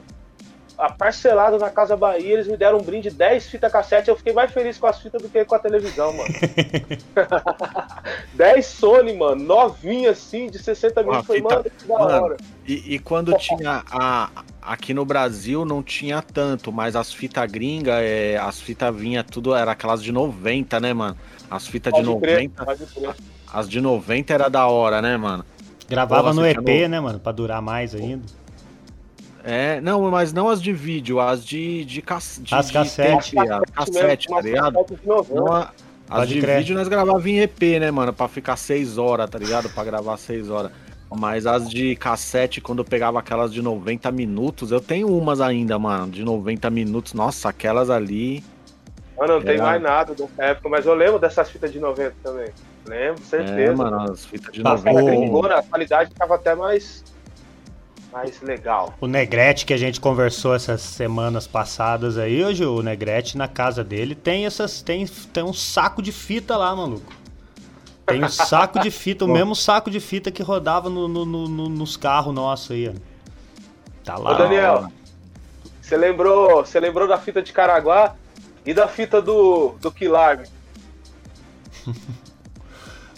a 0.77 0.91
parcelada 0.91 1.57
na 1.57 1.69
Casa 1.69 1.95
Bahia, 1.95 2.33
eles 2.33 2.47
me 2.47 2.57
deram 2.57 2.79
um 2.79 2.81
brinde 2.81 3.09
10 3.09 3.47
fitas 3.47 3.71
cassete, 3.71 4.09
eu 4.09 4.15
fiquei 4.15 4.33
mais 4.33 4.51
feliz 4.51 4.77
com 4.77 4.87
as 4.87 4.99
fitas 4.99 5.21
do 5.21 5.29
que 5.29 5.43
com 5.45 5.55
a 5.55 5.59
televisão, 5.59 6.13
mano. 6.13 6.33
10 8.33 8.65
Sony, 8.65 9.13
mano, 9.13 9.43
novinha 9.43 10.11
assim, 10.11 10.47
de 10.47 10.59
60 10.59 11.03
mil, 11.03 11.23
foi, 11.23 11.37
fita- 11.37 11.49
mano, 11.55 11.63
que 11.63 11.87
da 11.87 12.21
hora. 12.21 12.37
E, 12.65 12.95
e 12.95 12.99
quando 12.99 13.37
tinha 13.37 13.83
a. 13.91 14.29
Aqui 14.65 14.93
no 14.93 15.03
Brasil 15.05 15.65
não 15.65 15.83
tinha 15.83 16.21
tanto, 16.21 16.71
mas 16.71 16.95
as 16.95 17.11
fitas 17.11 17.51
gringas, 17.51 17.95
é, 18.01 18.37
as 18.37 18.59
fitas 18.61 18.95
vinha 18.95 19.23
tudo, 19.23 19.53
era 19.53 19.71
aquelas 19.73 20.01
de 20.01 20.11
90, 20.11 20.79
né, 20.79 20.93
mano? 20.93 21.17
As 21.51 21.67
fitas 21.67 21.93
de 21.93 22.01
Pode 22.03 22.19
crer, 22.21 22.35
90, 22.35 22.65
pode 22.65 22.85
crer. 22.85 23.15
as 23.53 23.67
de 23.67 23.81
90 23.81 24.33
era 24.33 24.49
da 24.49 24.65
hora, 24.67 25.01
né, 25.01 25.17
mano? 25.17 25.43
Gravava 25.89 26.23
Porra, 26.31 26.33
no 26.33 26.45
EP, 26.47 26.83
no- 26.83 26.87
né, 26.89 26.99
mano, 26.99 27.19
pra 27.19 27.31
durar 27.33 27.61
mais 27.61 27.93
ainda. 27.93 28.23
É, 29.43 29.81
não, 29.81 30.09
mas 30.09 30.31
não 30.31 30.47
as 30.47 30.61
de 30.61 30.71
vídeo, 30.71 31.19
as 31.19 31.45
de. 31.45 31.83
de, 31.83 32.01
de 32.01 32.03
As 32.07 32.37
de 32.37 32.49
cassete. 32.49 32.55
as 32.55 32.71
cassete, 32.71 33.31
tá 33.33 33.33
ligado? 33.33 33.63
cassete 33.73 34.27
de 34.27 35.07
90. 35.07 35.33
Não, 35.35 35.47
a- 35.53 35.71
as 36.09 36.19
Pode 36.19 36.33
de 36.35 36.39
crer. 36.41 36.59
vídeo 36.59 36.75
nós 36.77 36.87
gravava 36.87 37.29
em 37.29 37.39
EP, 37.39 37.79
né, 37.79 37.91
mano? 37.91 38.13
Pra 38.13 38.27
ficar 38.29 38.55
6 38.55 38.97
horas, 38.97 39.29
tá 39.29 39.37
ligado? 39.37 39.69
Pra 39.69 39.83
gravar 39.83 40.15
6 40.17 40.49
horas. 40.49 40.71
Mas 41.17 41.45
as 41.45 41.69
de 41.69 41.95
cassete, 41.95 42.59
quando 42.61 42.79
eu 42.79 42.85
pegava 42.85 43.19
aquelas 43.19 43.53
de 43.53 43.61
90 43.61 44.11
minutos, 44.11 44.71
eu 44.71 44.79
tenho 44.81 45.07
umas 45.15 45.39
ainda, 45.41 45.77
mano, 45.79 46.11
de 46.11 46.23
90 46.23 46.69
minutos. 46.69 47.13
Nossa, 47.13 47.49
aquelas 47.49 47.89
ali. 47.89 48.43
Mano, 49.17 49.35
não 49.35 49.41
tem 49.41 49.55
Era- 49.55 49.63
mais 49.63 49.81
nada 49.81 50.13
dessa 50.15 50.43
época, 50.43 50.69
mas 50.69 50.85
eu 50.85 50.93
lembro 50.95 51.19
dessas 51.19 51.49
fitas 51.49 51.71
de 51.71 51.79
90 51.79 52.15
também. 52.23 52.49
Lembro, 52.85 53.21
certeza. 53.23 53.59
É, 53.61 53.75
mano, 53.75 54.11
as 54.11 54.25
fitas 54.25 54.51
de 54.53 54.61
Tá 54.61 54.71
90. 54.71 54.89
Era 54.89 55.01
bom. 55.01 55.05
gringona, 55.19 55.55
a 55.59 55.63
qualidade 55.63 56.11
tava 56.15 56.35
até 56.35 56.53
mais, 56.55 57.03
mais 58.11 58.41
legal. 58.41 58.93
O 58.99 59.07
Negrete 59.07 59.65
que 59.65 59.73
a 59.73 59.77
gente 59.77 60.01
conversou 60.01 60.53
essas 60.53 60.81
semanas 60.81 61.47
passadas 61.47 62.17
aí, 62.17 62.43
hoje 62.43 62.65
o 62.65 62.81
Negrete 62.81 63.37
na 63.37 63.47
casa 63.47 63.83
dele 63.83 64.15
tem 64.15 64.45
essas 64.45 64.81
tem, 64.81 65.05
tem 65.05 65.43
um 65.43 65.53
saco 65.53 66.01
de 66.01 66.11
fita 66.11 66.57
lá, 66.57 66.75
maluco. 66.75 67.13
Tem 68.05 68.23
um 68.23 68.29
saco 68.29 68.79
de 68.79 68.91
fita, 68.91 69.25
o 69.25 69.27
mesmo 69.31 69.55
saco 69.55 69.89
de 69.89 69.99
fita 69.99 70.29
que 70.31 70.43
rodava 70.43 70.89
no, 70.89 71.07
no- 71.07 71.25
no- 71.25 71.47
no- 71.47 71.69
nos 71.69 71.95
carros 71.97 72.33
nossos 72.33 72.71
aí. 72.71 72.89
ó. 72.89 72.93
Tá 74.03 74.17
lá. 74.17 74.31
Ô, 74.31 74.35
Daniel, 74.35 74.91
você 75.81 75.95
lembrou, 75.95 76.65
você 76.65 76.79
lembrou 76.79 77.07
da 77.07 77.17
fita 77.17 77.41
de 77.41 77.53
Caraguá 77.53 78.15
e 78.65 78.73
da 78.73 78.87
fita 78.87 79.21
do, 79.21 79.75
do 79.79 79.91
Quilarme? 79.91 80.47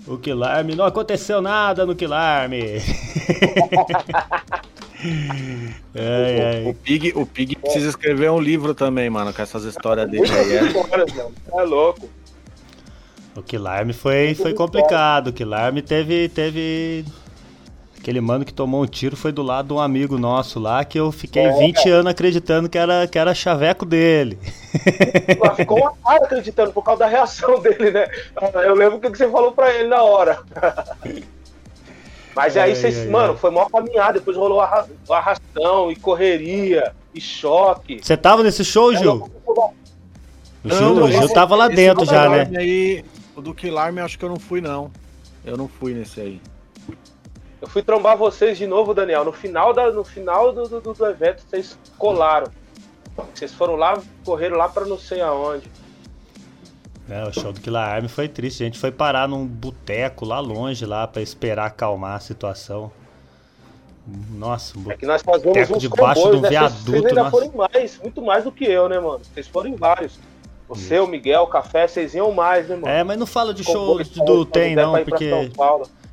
O 0.07 0.19
Quilarme, 0.19 0.75
não 0.75 0.85
aconteceu 0.85 1.41
nada 1.41 1.83
no 1.83 1.95
Quilarme. 1.95 2.61
ai, 5.95 6.63
O 6.65 6.67
ai. 6.69 6.73
Pig, 6.83 7.11
o 7.15 7.25
Pig 7.25 7.55
precisa 7.55 7.89
escrever 7.89 8.29
um 8.31 8.39
livro 8.39 8.75
também, 8.75 9.09
mano, 9.09 9.33
com 9.33 9.41
essas 9.41 9.63
histórias 9.63 10.07
dele 10.09 10.31
aí. 10.31 10.57
É. 10.57 10.77
Horas, 10.77 11.11
mano. 11.13 11.33
É 11.53 11.61
louco. 11.63 12.07
O 13.35 13.41
Quilarme 13.41 13.93
foi, 13.93 14.33
foi 14.33 14.53
complicado. 14.53 15.27
O 15.27 15.33
Quilarme 15.33 15.81
teve, 15.81 16.29
teve. 16.29 17.03
Aquele 17.99 18.21
mano 18.21 18.45
que 18.45 18.53
tomou 18.53 18.83
um 18.83 18.85
tiro 18.85 19.17
foi 19.17 19.31
do 19.31 19.41
lado 19.41 19.69
de 19.69 19.73
um 19.73 19.79
amigo 19.79 20.17
nosso 20.19 20.59
lá, 20.59 20.85
que 20.85 20.97
eu 20.99 21.11
fiquei 21.11 21.51
20 21.51 21.89
anos 21.89 22.11
acreditando 22.11 22.69
que 22.69 22.77
era, 22.77 23.07
que 23.07 23.17
era 23.17 23.33
chaveco 23.33 23.83
dele. 23.83 24.37
Mas 25.39 25.55
ficou 25.55 25.79
uma 25.79 25.91
cara 26.03 26.23
acreditando 26.23 26.71
por 26.71 26.83
causa 26.83 26.99
da 26.99 27.07
reação 27.07 27.59
dele, 27.59 27.89
né? 27.89 28.07
Eu 28.63 28.75
lembro 28.75 28.97
o 28.97 29.01
que 29.01 29.09
você 29.09 29.27
falou 29.29 29.51
pra 29.53 29.73
ele 29.73 29.89
na 29.89 30.03
hora. 30.03 30.39
Mas 32.35 32.55
aí 32.57 32.71
Ai, 32.71 32.75
vocês, 32.75 32.99
ai, 32.99 33.07
mano, 33.07 33.33
ai. 33.33 33.39
foi 33.39 33.49
mó 33.49 33.65
caminhada, 33.65 34.19
depois 34.19 34.37
rolou 34.37 34.61
arra- 34.61 34.85
arrastão 35.09 35.91
e 35.91 35.95
correria 35.95 36.91
e 37.13 37.19
choque. 37.19 37.99
Você 38.03 38.15
tava 38.15 38.43
nesse 38.43 38.63
show, 38.63 38.93
Gil? 38.95 39.29
O 39.47 40.69
Gil, 40.69 40.95
Não, 40.95 41.03
o 41.05 41.11
Gil 41.11 41.29
tava 41.29 41.55
lá 41.55 41.67
dentro 41.69 42.05
já, 42.05 42.29
né? 42.29 42.49
Aí, 42.57 43.03
o 43.35 43.41
do 43.41 43.53
Quilarme 43.53 43.99
acho 44.01 44.17
que 44.17 44.25
eu 44.25 44.29
não 44.29 44.39
fui, 44.39 44.61
não. 44.61 44.91
Eu 45.43 45.57
não 45.57 45.67
fui 45.67 45.93
nesse 45.93 46.19
aí. 46.21 46.41
Eu 47.61 47.67
fui 47.67 47.81
trombar 47.81 48.17
vocês 48.17 48.57
de 48.57 48.67
novo, 48.67 48.93
Daniel. 48.93 49.23
No 49.25 49.31
final, 49.31 49.73
da, 49.73 49.91
no 49.91 50.03
final 50.03 50.53
do, 50.53 50.67
do, 50.79 50.93
do 50.93 51.05
evento, 51.05 51.43
vocês 51.47 51.77
colaram. 51.97 52.51
Vocês 53.33 53.53
foram 53.53 53.75
lá, 53.75 53.99
correram 54.23 54.57
lá 54.57 54.67
pra 54.69 54.85
não 54.85 54.97
sei 54.99 55.21
aonde. 55.21 55.69
É, 57.09 57.23
o 57.23 57.31
show 57.31 57.53
do 57.53 57.61
Killer 57.61 57.81
Army 57.81 58.07
foi 58.07 58.27
triste. 58.27 58.63
A 58.63 58.65
gente 58.65 58.79
foi 58.79 58.91
parar 58.91 59.27
num 59.27 59.45
boteco 59.45 60.25
lá 60.25 60.39
longe 60.39 60.85
lá 60.85 61.07
pra 61.07 61.21
esperar 61.21 61.67
acalmar 61.67 62.15
a 62.15 62.19
situação. 62.19 62.91
Nossa, 64.31 64.77
um 64.77 64.91
É 64.91 64.97
que 64.97 65.05
nós 65.05 65.21
fazemos 65.23 65.45
Boteco 65.45 65.75
uns 65.77 65.81
debaixo 65.81 66.21
comboios, 66.21 66.31
de 66.31 66.37
um 66.37 66.41
né? 66.41 66.49
Vocês- 66.49 66.59
viaduto, 66.59 66.91
Vocês 66.91 67.05
ainda 67.05 67.23
nossa. 67.23 67.31
foram 67.31 67.51
mais, 67.55 67.97
muito 67.99 68.21
mais 68.21 68.43
do 68.43 68.51
que 68.51 68.65
eu, 68.65 68.87
né, 68.89 68.99
mano? 68.99 69.21
Vocês 69.33 69.47
foram 69.47 69.69
em 69.69 69.75
vários. 69.75 70.19
Você, 70.67 70.99
o 70.99 71.05
Miguel, 71.07 71.43
o 71.43 71.47
Café, 71.47 71.87
vocês 71.87 72.13
iam 72.15 72.31
mais, 72.31 72.67
né, 72.67 72.75
mano? 72.75 72.87
É, 72.87 73.03
mas 73.03 73.17
não 73.19 73.25
fala 73.27 73.53
de 73.53 73.63
show 73.63 73.97
do 74.25 74.45
pra- 74.45 74.61
Tem 74.61 74.75
não, 74.75 74.93
porque 75.03 75.51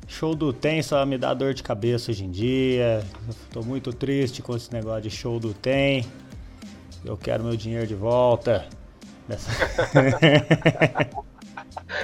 show 0.07 0.35
do 0.35 0.53
Tem 0.53 0.81
só 0.83 1.03
me 1.05 1.17
dá 1.17 1.33
dor 1.33 1.53
de 1.55 1.63
cabeça 1.63 2.11
hoje 2.11 2.23
em 2.23 2.29
dia. 2.29 3.03
Eu 3.27 3.35
tô 3.51 3.61
muito 3.63 3.91
triste 3.91 4.41
com 4.43 4.55
esse 4.55 4.71
negócio 4.71 5.01
de 5.01 5.09
show 5.09 5.39
do 5.39 5.53
Tem. 5.53 6.05
Eu 7.03 7.17
quero 7.17 7.43
meu 7.43 7.55
dinheiro 7.57 7.87
de 7.87 7.95
volta. 7.95 8.65
Dessa- 9.27 9.49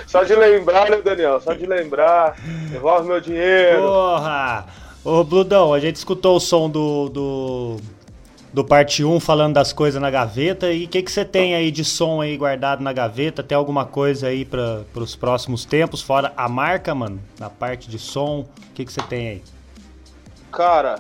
Só 0.08 0.24
de 0.24 0.36
lembrar, 0.36 0.90
né, 0.90 1.02
Daniel? 1.02 1.40
Só 1.42 1.54
de 1.54 1.66
lembrar. 1.66 2.36
Devolve 2.72 3.08
meu 3.08 3.22
dinheiro. 3.22 3.82
Porra! 3.82 4.66
Ô, 5.04 5.24
Bludão, 5.24 5.74
a 5.74 5.80
gente 5.80 5.96
escutou 5.96 6.36
o 6.36 6.40
som 6.40 6.70
do, 6.70 7.10
do, 7.10 7.78
do 8.52 8.64
parte 8.64 9.04
1 9.04 9.20
falando 9.20 9.54
das 9.54 9.72
coisas 9.72 10.02
na 10.02 10.10
gaveta. 10.10 10.72
E 10.72 10.86
o 10.86 10.88
que, 10.88 11.02
que 11.02 11.12
você 11.12 11.24
tem 11.24 11.56
aí 11.56 11.72
de 11.72 11.86
som 11.86 12.22
aí 12.22 12.36
guardado 12.36 12.82
na 12.82 12.92
gaveta? 12.92 13.44
Tem 13.44 13.56
alguma 13.56 13.86
coisa 13.86 14.28
aí 14.28 14.44
para 14.44 14.86
os 14.96 15.16
próximos 15.16 15.66
tempos? 15.66 16.02
Fora 16.02 16.34
a 16.36 16.50
marca, 16.50 16.94
mano? 16.96 17.22
Na 17.40 17.50
parte 17.50 17.90
de 17.90 18.00
som, 18.00 18.42
o 18.42 18.74
que, 18.74 18.86
que 18.86 18.92
você 18.92 19.02
tem 19.04 19.28
aí? 19.30 19.44
Cara, 20.52 21.00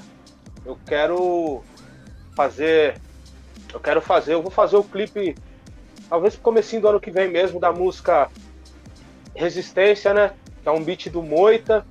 eu 0.66 0.78
quero 0.86 1.64
fazer. 2.36 2.98
Eu 3.74 3.80
quero 3.80 4.02
fazer. 4.02 4.34
Eu 4.34 4.42
vou 4.42 4.52
fazer 4.52 4.78
o 4.78 4.84
clipe. 4.84 5.36
Talvez 6.08 6.36
pro 6.36 6.44
comecinho 6.44 6.82
do 6.82 6.88
ano 6.88 7.00
que 7.00 7.12
vem 7.12 7.30
mesmo, 7.30 7.60
da 7.60 7.72
música 7.72 8.30
Resistência, 9.36 10.14
né? 10.14 10.32
Que 10.62 10.68
é 10.68 10.72
um 10.72 10.84
beat 10.84 11.10
do 11.10 11.24
Moita. 11.24 11.86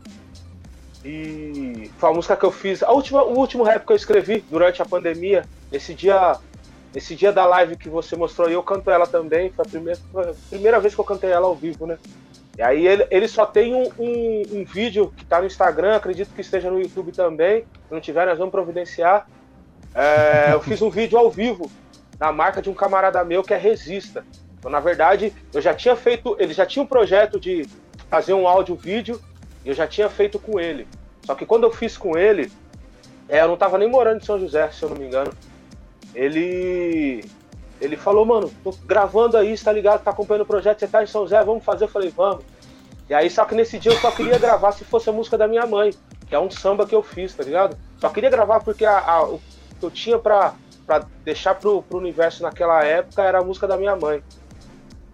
E 1.10 1.90
foi 1.96 2.10
a 2.10 2.12
música 2.12 2.36
que 2.36 2.44
eu 2.44 2.52
fiz. 2.52 2.82
A 2.82 2.92
última, 2.92 3.22
o 3.24 3.38
último 3.38 3.62
rap 3.62 3.86
que 3.86 3.92
eu 3.92 3.96
escrevi 3.96 4.44
durante 4.50 4.82
a 4.82 4.84
pandemia. 4.84 5.42
Esse 5.72 5.94
dia 5.94 6.36
Esse 6.94 7.14
dia 7.14 7.32
da 7.32 7.46
live 7.46 7.76
que 7.76 7.88
você 7.88 8.14
mostrou 8.14 8.50
eu 8.50 8.62
canto 8.62 8.90
ela 8.90 9.06
também. 9.06 9.50
Foi 9.50 9.64
a 9.64 9.68
primeira, 9.68 10.00
foi 10.12 10.24
a 10.24 10.34
primeira 10.50 10.78
vez 10.78 10.94
que 10.94 11.00
eu 11.00 11.04
cantei 11.06 11.30
ela 11.30 11.46
ao 11.46 11.54
vivo, 11.54 11.86
né? 11.86 11.96
E 12.58 12.62
aí 12.62 12.86
ele, 12.86 13.06
ele 13.10 13.26
só 13.26 13.46
tem 13.46 13.74
um, 13.74 13.90
um, 13.98 14.42
um, 14.52 14.64
vídeo 14.64 15.10
que 15.16 15.24
tá 15.24 15.40
no 15.40 15.46
Instagram, 15.46 15.94
acredito 15.94 16.34
que 16.34 16.42
esteja 16.42 16.70
no 16.70 16.80
YouTube 16.80 17.12
também. 17.12 17.60
Se 17.60 17.94
não 17.94 18.00
tiver, 18.00 18.26
nós 18.26 18.36
vamos 18.36 18.52
providenciar. 18.52 19.26
É, 19.94 20.52
eu 20.52 20.60
fiz 20.60 20.82
um 20.82 20.90
vídeo 20.90 21.16
ao 21.16 21.30
vivo 21.30 21.70
na 22.20 22.32
marca 22.32 22.60
de 22.60 22.68
um 22.68 22.74
camarada 22.74 23.24
meu 23.24 23.42
que 23.42 23.54
é 23.54 23.56
Resista. 23.56 24.26
Então, 24.58 24.70
na 24.70 24.80
verdade, 24.80 25.32
eu 25.54 25.62
já 25.62 25.72
tinha 25.72 25.96
feito. 25.96 26.36
Ele 26.38 26.52
já 26.52 26.66
tinha 26.66 26.82
um 26.82 26.86
projeto 26.86 27.40
de 27.40 27.66
fazer 28.10 28.34
um 28.34 28.46
áudio-vídeo 28.46 29.18
e 29.18 29.27
eu 29.70 29.74
já 29.74 29.86
tinha 29.86 30.08
feito 30.08 30.38
com 30.38 30.58
ele. 30.58 30.86
Só 31.24 31.34
que 31.34 31.44
quando 31.44 31.64
eu 31.64 31.70
fiz 31.70 31.96
com 31.96 32.16
ele, 32.16 32.50
é, 33.28 33.42
eu 33.42 33.48
não 33.48 33.56
tava 33.56 33.76
nem 33.76 33.88
morando 33.88 34.22
em 34.22 34.24
São 34.24 34.40
José, 34.40 34.70
se 34.70 34.82
eu 34.82 34.88
não 34.88 34.96
me 34.96 35.06
engano. 35.06 35.30
Ele. 36.14 37.22
Ele 37.80 37.96
falou, 37.96 38.24
mano, 38.24 38.50
tô 38.64 38.74
gravando 38.86 39.36
aí, 39.36 39.56
tá 39.56 39.70
ligado? 39.70 40.02
Tá 40.02 40.10
acompanhando 40.10 40.42
o 40.42 40.46
projeto, 40.46 40.80
você 40.80 40.88
tá 40.88 41.02
em 41.02 41.06
São 41.06 41.22
José, 41.22 41.44
vamos 41.44 41.62
fazer? 41.62 41.84
Eu 41.84 41.88
falei, 41.88 42.08
vamos. 42.08 42.42
E 43.08 43.14
aí, 43.14 43.30
só 43.30 43.44
que 43.44 43.54
nesse 43.54 43.78
dia 43.78 43.92
eu 43.92 43.98
só 43.98 44.10
queria 44.10 44.38
gravar 44.38 44.72
se 44.72 44.84
fosse 44.84 45.08
a 45.08 45.12
música 45.12 45.38
da 45.38 45.46
minha 45.46 45.64
mãe, 45.66 45.94
que 46.26 46.34
é 46.34 46.40
um 46.40 46.50
samba 46.50 46.86
que 46.86 46.94
eu 46.94 47.02
fiz, 47.02 47.34
tá 47.34 47.44
ligado? 47.44 47.76
Só 47.98 48.08
queria 48.08 48.30
gravar 48.30 48.60
porque 48.60 48.84
a, 48.84 48.98
a, 48.98 49.22
o 49.24 49.40
que 49.78 49.84
eu 49.86 49.90
tinha 49.90 50.18
pra, 50.18 50.54
pra 50.86 51.04
deixar 51.24 51.54
pro, 51.54 51.82
pro 51.82 51.98
universo 51.98 52.42
naquela 52.42 52.82
época 52.82 53.22
era 53.22 53.38
a 53.38 53.44
música 53.44 53.68
da 53.68 53.76
minha 53.76 53.94
mãe. 53.94 54.22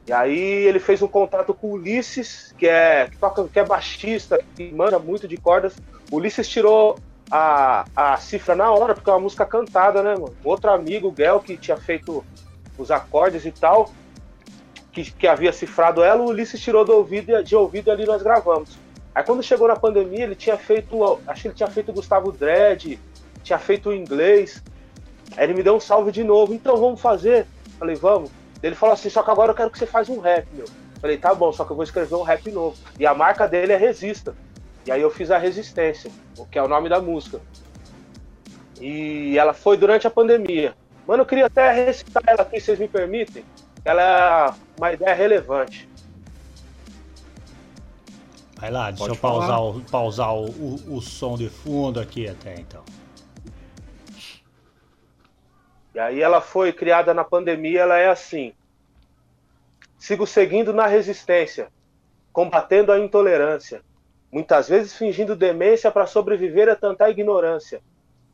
E 0.07 0.13
aí 0.13 0.39
ele 0.39 0.79
fez 0.79 1.01
um 1.01 1.09
contato 1.09 1.55
com 1.55 1.69
o 1.69 1.73
Ulisses, 1.73 2.55
que 2.59 2.67
é, 2.67 3.09
que 3.11 3.17
toca, 3.17 3.49
que 3.49 3.59
é 3.59 3.65
baixista, 3.65 4.39
que 4.55 4.71
manda 4.73 4.99
muito 4.99 5.27
de 5.27 5.37
cordas. 5.37 5.75
O 6.11 6.17
Ulisses 6.17 6.47
tirou 6.49 6.99
a, 7.31 7.87
a 7.97 8.17
cifra 8.19 8.55
na 8.55 8.71
hora, 8.71 8.95
porque 8.95 9.09
é 9.09 9.13
uma 9.13 9.21
música 9.21 9.47
cantada, 9.47 10.03
né, 10.03 10.15
mano? 10.15 10.35
Outro 10.45 10.71
amigo, 10.71 11.09
o 11.09 11.15
Gel, 11.17 11.41
que 11.41 11.57
tinha 11.57 11.77
feito 11.77 12.25
os 12.77 12.91
acordes 12.91 13.47
e 13.47 13.53
tal, 13.53 13.91
que, 14.93 15.11
que 15.11 15.27
havia 15.27 15.53
cifrado 15.53 16.03
ela, 16.03 16.23
o 16.23 16.29
Ulisses 16.29 16.61
tirou 16.61 16.85
do 16.85 16.93
ouvido, 16.93 17.43
de 17.43 17.57
ouvido 17.57 17.89
e 17.89 17.91
ali 17.91 18.05
nós 18.05 18.23
gravamos. 18.23 18.77
Aí 19.15 19.23
quando 19.23 19.43
chegou 19.43 19.69
na 19.69 19.77
pandemia, 19.77 20.25
ele 20.25 20.35
tinha 20.35 20.59
feito, 20.59 21.21
acho 21.27 21.43
que 21.43 21.49
ele 21.49 21.55
tinha 21.55 21.71
feito 21.71 21.93
Gustavo 21.93 22.31
Dredd, 22.31 22.99
tinha 23.43 23.59
feito 23.59 23.89
o 23.89 23.95
inglês. 23.95 24.63
Aí 25.37 25.45
ele 25.45 25.55
me 25.55 25.63
deu 25.63 25.77
um 25.77 25.81
salve 25.81 26.13
de 26.13 26.23
novo, 26.23 26.53
então 26.53 26.77
vamos 26.77 27.01
fazer. 27.01 27.47
Falei, 27.79 27.97
vamos. 27.97 28.31
Ele 28.65 28.75
falou 28.75 28.95
assim, 28.95 29.11
só 29.11 29.23
que 29.23 29.31
agora 29.31 29.51
eu 29.51 29.55
quero 29.55 29.71
que 29.71 29.79
você 29.79 29.85
faça 29.85 30.11
um 30.11 30.21
rap, 30.21 30.47
meu. 30.55 30.65
Falei, 30.99 31.19
tá 31.19 31.35
bom, 31.35 31.53
só 31.53 31.67
que 31.67 31.73
eu 31.73 31.77
vou 31.77 31.85
escrever 31.85 32.15
um 32.15 32.23
rap 32.23 32.51
novo. 32.51 32.75
E 32.99 33.05
a 33.05 33.15
marca 33.15 33.47
dele 33.47 33.75
é 33.75 33.77
Resista. 33.77 34.35
E 34.87 34.91
aí 34.91 35.03
eu 35.03 35.11
fiz 35.11 35.31
a 35.31 35.37
Resistência, 35.37 36.11
o 36.39 36.47
que 36.47 36.59
é 36.59 36.63
o 36.63 36.69
nome 36.69 36.89
da 36.89 36.99
música. 36.99 37.43
E 38.81 39.37
ela 39.37 39.53
foi 39.53 39.77
durante 39.77 40.07
a 40.07 40.11
pandemia. 40.11 40.75
Mano, 41.07 41.23
eu 41.23 41.27
queria 41.27 41.45
até 41.45 41.71
recitar 41.73 42.23
ela 42.27 42.41
aqui, 42.41 42.59
vocês 42.59 42.79
me 42.79 42.89
permitem? 42.89 43.45
Ela 43.85 44.03
é 44.03 44.55
uma 44.79 44.93
ideia 44.95 45.15
relevante. 45.15 45.87
Vai 48.57 48.71
lá, 48.71 48.91
deixa 48.91 49.05
Pode 49.05 49.15
eu 49.15 49.21
pausar, 49.21 49.63
o, 49.63 49.81
pausar 49.83 50.35
o, 50.35 50.47
o, 50.47 50.97
o 50.97 51.03
som 51.03 51.37
de 51.37 51.51
fundo 51.51 52.01
aqui 52.01 52.27
até 52.27 52.55
então. 52.55 52.83
E 55.95 55.99
aí 56.01 56.21
ela 56.21 56.41
foi 56.41 56.73
criada 56.73 57.15
na 57.15 57.23
pandemia, 57.23 57.83
ela 57.83 57.97
é 57.97 58.09
assim. 58.09 58.53
Sigo 59.97 60.27
seguindo 60.27 60.73
na 60.73 60.87
resistência, 60.87 61.69
combatendo 62.33 62.91
a 62.91 62.99
intolerância, 62.99 63.81
muitas 64.31 64.69
vezes 64.69 64.97
fingindo 64.97 65.37
demência 65.37 65.93
para 65.93 66.05
sobreviver 66.07 66.69
a 66.69 66.75
tanta 66.75 67.09
ignorância. 67.09 67.81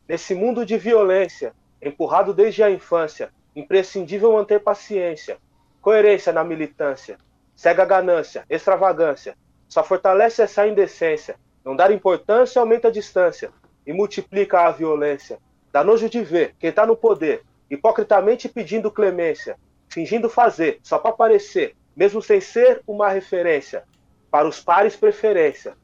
Nesse 0.07 0.33
mundo 0.33 0.65
de 0.65 0.75
violência, 0.75 1.53
empurrado 1.79 2.33
desde 2.33 2.63
a 2.63 2.71
infância, 2.71 3.31
imprescindível 3.55 4.33
manter 4.33 4.59
paciência, 4.59 5.37
coerência 5.79 6.33
na 6.33 6.43
militância, 6.43 7.19
cega 7.55 7.85
ganância, 7.85 8.43
extravagância, 8.49 9.37
só 9.69 9.83
fortalece 9.83 10.41
essa 10.41 10.67
indecência, 10.67 11.35
não 11.63 11.75
dar 11.75 11.91
importância 11.91 12.59
aumenta 12.59 12.87
a 12.87 12.91
distância 12.91 13.51
e 13.85 13.93
multiplica 13.93 14.61
a 14.61 14.71
violência. 14.71 15.37
Dá 15.71 15.83
nojo 15.83 16.09
de 16.09 16.23
ver 16.23 16.55
quem 16.59 16.71
está 16.71 16.87
no 16.87 16.97
poder 16.97 17.43
hipocritamente 17.71 18.49
pedindo 18.49 18.91
clemência, 18.91 19.57
fingindo 19.89 20.29
fazer 20.29 20.79
só 20.83 20.99
para 20.99 21.11
aparecer, 21.11 21.73
mesmo 21.95 22.21
sem 22.21 22.41
ser 22.41 22.81
uma 22.85 23.07
referência, 23.07 23.83
para 24.29 24.47
os 24.47 24.59
pares 24.59 24.97
preferência. 24.97 25.77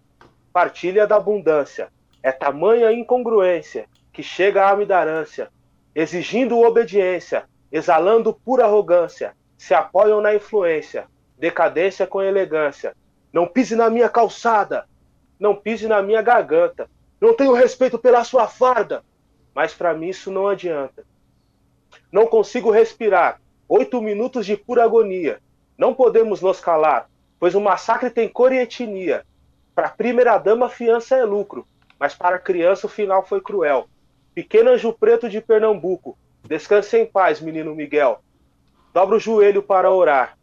Partilha 0.52 1.08
da 1.08 1.16
abundância, 1.16 1.90
é 2.22 2.32
tamanha 2.32 2.92
incongruência 2.92 3.88
que 4.12 4.22
chega 4.22 4.66
à 4.66 4.72
amidarância, 4.72 5.50
exigindo 5.96 6.60
obediência, 6.60 7.46
exalando 7.72 8.34
pura 8.34 8.66
arrogância, 8.66 9.34
se 9.58 9.74
apoiam 9.74 10.20
na 10.20 10.36
influência, 10.36 11.08
decadência 11.38 12.06
com 12.06 12.22
elegância. 12.22 12.96
Não 13.32 13.48
pise 13.48 13.76
na 13.76 13.90
minha 13.90 14.10
calçada, 14.10 14.86
não 15.40 15.56
pise 15.56 15.88
na 15.88 16.02
minha 16.02 16.22
garganta. 16.22 16.90
Não 17.20 17.34
tenho 17.34 17.54
respeito 17.54 17.98
pela 17.98 18.24
sua 18.24 18.48
farda, 18.48 19.04
mas 19.54 19.74
para 19.74 19.94
mim 19.94 20.10
isso 20.10 20.32
não 20.32 20.48
adianta. 20.48 21.06
Não 22.12 22.28
consigo 22.28 22.72
respirar. 22.72 23.42
Oito 23.68 24.02
minutos 24.02 24.46
de 24.46 24.56
pura 24.56 24.84
agonia. 24.84 25.40
Não 25.78 25.94
podemos 25.94 26.42
nos 26.42 26.60
calar, 26.60 27.10
pois 27.40 27.54
o 27.54 27.62
massacre 27.62 28.10
tem 28.10 28.28
cor 28.28 28.52
e 28.52 28.58
etnia. 28.58 29.26
Para 29.76 29.88
a 29.88 29.92
primeira 29.92 30.38
dama, 30.38 30.66
a 30.66 30.70
fiança 30.70 31.16
é 31.16 31.24
lucro, 31.24 31.68
mas 32.00 32.16
para 32.16 32.38
a 32.38 32.40
criança 32.40 32.88
o 32.88 32.90
final 32.90 33.26
foi 33.26 33.42
cruel. 33.42 33.88
Pequeno 34.34 34.72
anjo 34.72 34.94
preto 34.94 35.30
de 35.30 35.42
Pernambuco, 35.42 36.18
descanse 36.44 36.98
em 36.98 37.06
paz, 37.06 37.42
menino 37.42 37.76
Miguel. 37.76 38.20
Dobro 38.94 39.18
o 39.18 39.20
joelho 39.20 39.62
para 39.62 39.92
orar, 39.92 40.38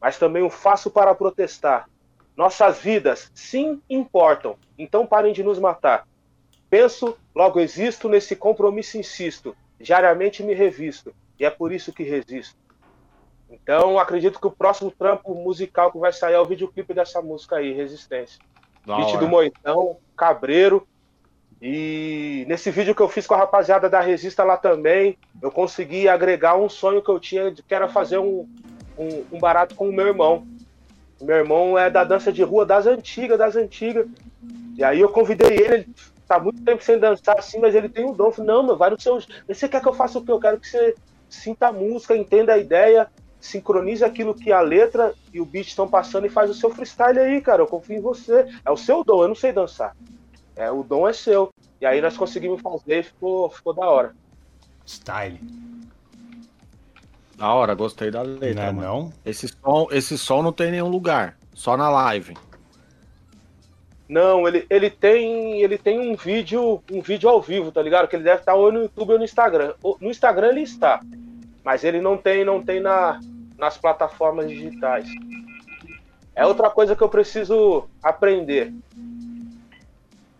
mas 0.00 0.18
também 0.18 0.42
o 0.42 0.50
faço 0.50 0.90
para 0.90 1.14
protestar. 1.14 1.88
Nossas 2.36 2.78
vidas, 2.78 3.30
sim, 3.34 3.80
importam, 3.88 4.56
então 4.78 5.06
parem 5.06 5.32
de 5.32 5.42
nos 5.42 5.58
matar. 5.58 6.06
Penso, 6.68 7.16
logo 7.34 7.58
existo, 7.58 8.08
nesse 8.08 8.36
compromisso 8.36 8.98
insisto. 8.98 9.56
Diariamente 9.80 10.42
me 10.42 10.54
revisto. 10.54 11.14
E 11.38 11.44
é 11.44 11.50
por 11.50 11.72
isso 11.72 11.92
que 11.92 12.02
resisto. 12.02 12.56
Então, 13.50 13.98
acredito 13.98 14.40
que 14.40 14.46
o 14.46 14.50
próximo 14.50 14.90
trampo 14.90 15.34
musical 15.34 15.92
que 15.92 15.98
vai 15.98 16.12
sair 16.12 16.34
é 16.34 16.40
o 16.40 16.44
videoclipe 16.44 16.92
dessa 16.92 17.22
música 17.22 17.56
aí, 17.56 17.72
Resistência. 17.72 18.40
Da 18.84 18.96
Beat 18.96 19.18
do 19.18 19.28
Moitão, 19.28 19.96
Cabreiro. 20.16 20.86
E 21.60 22.44
nesse 22.48 22.70
vídeo 22.70 22.94
que 22.94 23.00
eu 23.00 23.08
fiz 23.08 23.26
com 23.26 23.34
a 23.34 23.38
rapaziada 23.38 23.88
da 23.88 24.00
Resista 24.00 24.44
lá 24.44 24.56
também, 24.56 25.16
eu 25.40 25.50
consegui 25.50 26.08
agregar 26.08 26.56
um 26.56 26.68
sonho 26.68 27.02
que 27.02 27.10
eu 27.10 27.18
tinha, 27.18 27.52
que 27.52 27.74
era 27.74 27.88
fazer 27.88 28.18
um, 28.18 28.48
um, 28.98 29.24
um 29.32 29.38
barato 29.38 29.74
com 29.74 29.88
o 29.88 29.92
meu 29.92 30.06
irmão. 30.06 30.46
O 31.20 31.24
meu 31.24 31.36
irmão 31.36 31.78
é 31.78 31.88
da 31.88 32.04
dança 32.04 32.32
de 32.32 32.42
rua 32.42 32.66
das 32.66 32.86
antigas, 32.86 33.38
das 33.38 33.56
antigas. 33.56 34.06
E 34.76 34.84
aí 34.84 35.00
eu 35.00 35.08
convidei 35.08 35.56
ele 35.56 35.88
tá 36.26 36.38
muito 36.38 36.62
tempo 36.62 36.82
sem 36.82 36.98
dançar 36.98 37.38
assim, 37.38 37.58
mas 37.58 37.74
ele 37.74 37.88
tem 37.88 38.04
um 38.04 38.12
dom. 38.12 38.32
Falei, 38.32 38.52
não, 38.52 38.62
meu, 38.62 38.76
vai 38.76 38.90
no 38.90 39.00
seu. 39.00 39.18
Você 39.48 39.68
quer 39.68 39.80
que 39.80 39.88
eu 39.88 39.94
faça 39.94 40.18
o 40.18 40.24
que? 40.24 40.30
Eu 40.30 40.40
quero 40.40 40.58
que 40.60 40.68
você 40.68 40.94
sinta 41.28 41.68
a 41.68 41.72
música, 41.72 42.16
entenda 42.16 42.52
a 42.52 42.58
ideia, 42.58 43.08
sincronize 43.40 44.04
aquilo 44.04 44.34
que 44.34 44.52
a 44.52 44.60
letra 44.60 45.14
e 45.32 45.40
o 45.40 45.46
beat 45.46 45.68
estão 45.68 45.88
passando 45.88 46.26
e 46.26 46.30
faz 46.30 46.50
o 46.50 46.54
seu 46.54 46.70
freestyle 46.70 47.18
aí, 47.18 47.40
cara. 47.40 47.62
Eu 47.62 47.66
confio 47.66 47.96
em 47.96 48.00
você. 48.00 48.46
É 48.64 48.70
o 48.70 48.76
seu 48.76 49.04
dom, 49.04 49.22
eu 49.22 49.28
não 49.28 49.34
sei 49.34 49.52
dançar. 49.52 49.96
É, 50.54 50.70
o 50.70 50.82
dom 50.82 51.08
é 51.08 51.12
seu. 51.12 51.50
E 51.80 51.86
aí 51.86 52.00
nós 52.00 52.16
conseguimos 52.16 52.60
fazer 52.60 53.00
e 53.00 53.02
ficou, 53.02 53.50
ficou 53.50 53.74
da 53.74 53.88
hora. 53.88 54.14
Style. 54.86 55.40
Da 57.36 57.52
hora, 57.52 57.74
gostei 57.74 58.10
da 58.10 58.22
letra. 58.22 58.72
Não, 58.72 58.82
é 58.82 58.86
não? 58.86 59.12
Esse 59.24 59.48
som, 59.48 59.88
esse 59.90 60.16
som 60.16 60.42
não 60.42 60.52
tem 60.52 60.70
nenhum 60.70 60.88
lugar, 60.88 61.36
só 61.52 61.76
na 61.76 61.90
live. 61.90 62.34
Não, 64.08 64.46
ele, 64.46 64.64
ele 64.70 64.88
tem 64.88 65.60
ele 65.60 65.76
tem 65.76 65.98
um 65.98 66.14
vídeo 66.14 66.82
um 66.92 67.00
vídeo 67.00 67.28
ao 67.28 67.42
vivo, 67.42 67.72
tá 67.72 67.82
ligado? 67.82 68.06
Que 68.06 68.16
ele 68.16 68.22
deve 68.22 68.40
estar 68.40 68.54
ou 68.54 68.70
no 68.70 68.82
YouTube 68.82 69.12
ou 69.12 69.18
no 69.18 69.24
Instagram. 69.24 69.74
No 70.00 70.10
Instagram 70.10 70.48
ele 70.48 70.62
está, 70.62 71.00
mas 71.64 71.82
ele 71.82 72.00
não 72.00 72.16
tem 72.16 72.44
não 72.44 72.62
tem 72.62 72.80
na, 72.80 73.20
nas 73.58 73.76
plataformas 73.76 74.48
digitais. 74.48 75.08
É 76.36 76.46
outra 76.46 76.70
coisa 76.70 76.94
que 76.94 77.02
eu 77.02 77.08
preciso 77.08 77.88
aprender. 78.02 78.72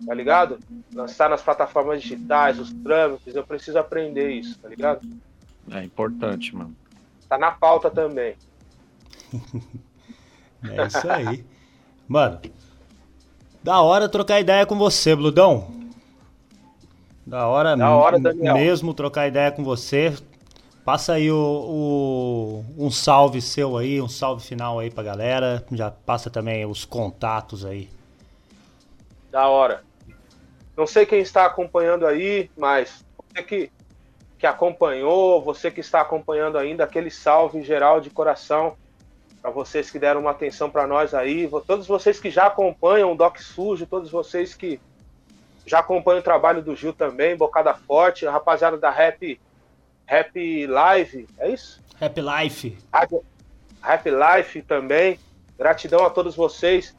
Tá 0.06 0.14
ligado? 0.14 0.58
Lançar 0.94 1.28
nas 1.28 1.42
plataformas 1.42 2.02
digitais, 2.02 2.60
os 2.60 2.72
trâmites, 2.72 3.34
eu 3.34 3.44
preciso 3.44 3.78
aprender 3.78 4.30
isso, 4.30 4.58
tá 4.58 4.68
ligado? 4.68 5.08
É 5.70 5.82
importante, 5.82 6.54
mano. 6.54 6.76
Tá 7.28 7.36
na 7.38 7.50
pauta 7.50 7.90
também. 7.90 8.36
é 10.62 10.86
isso 10.86 11.10
aí. 11.10 11.44
Mano, 12.06 12.40
da 13.66 13.80
hora 13.80 14.08
trocar 14.08 14.38
ideia 14.38 14.64
com 14.64 14.78
você, 14.78 15.16
Bludão. 15.16 15.66
Da 17.26 17.48
hora, 17.48 17.76
da 17.76 17.90
hora 17.90 18.16
mesmo 18.54 18.94
trocar 18.94 19.26
ideia 19.26 19.50
com 19.50 19.64
você. 19.64 20.16
Passa 20.84 21.14
aí 21.14 21.32
o, 21.32 21.36
o, 21.36 22.64
um 22.78 22.92
salve 22.92 23.42
seu 23.42 23.76
aí, 23.76 24.00
um 24.00 24.08
salve 24.08 24.46
final 24.46 24.78
aí 24.78 24.88
pra 24.88 25.02
galera. 25.02 25.64
Já 25.72 25.90
passa 25.90 26.30
também 26.30 26.64
os 26.64 26.84
contatos 26.84 27.64
aí. 27.64 27.90
Da 29.32 29.48
hora. 29.48 29.82
Não 30.76 30.86
sei 30.86 31.04
quem 31.04 31.18
está 31.18 31.44
acompanhando 31.44 32.06
aí, 32.06 32.48
mas 32.56 33.04
você 33.18 33.42
que, 33.42 33.72
que 34.38 34.46
acompanhou, 34.46 35.42
você 35.42 35.72
que 35.72 35.80
está 35.80 36.02
acompanhando 36.02 36.56
ainda, 36.56 36.84
aquele 36.84 37.10
salve 37.10 37.64
geral 37.64 38.00
de 38.00 38.10
coração 38.10 38.76
para 39.46 39.52
vocês 39.52 39.88
que 39.88 39.98
deram 40.00 40.22
uma 40.22 40.32
atenção 40.32 40.68
para 40.68 40.88
nós 40.88 41.14
aí, 41.14 41.48
todos 41.68 41.86
vocês 41.86 42.18
que 42.18 42.32
já 42.32 42.46
acompanham 42.46 43.12
o 43.12 43.14
Doc 43.14 43.38
Sujo, 43.38 43.86
todos 43.86 44.10
vocês 44.10 44.54
que 44.54 44.80
já 45.64 45.78
acompanham 45.78 46.18
o 46.18 46.22
trabalho 46.22 46.60
do 46.60 46.74
Gil 46.74 46.92
também, 46.92 47.36
Bocada 47.36 47.72
Forte, 47.72 48.26
a 48.26 48.32
rapaziada 48.32 48.76
da 48.76 48.90
Rap, 48.90 49.40
Rap 50.04 50.66
Live, 50.66 51.28
é 51.38 51.48
isso? 51.50 51.80
Rap 51.94 52.20
Life. 52.20 52.76
Rap 53.80 54.10
Life 54.10 54.62
também. 54.62 55.16
Gratidão 55.56 56.04
a 56.04 56.10
todos 56.10 56.34
vocês. 56.34 56.96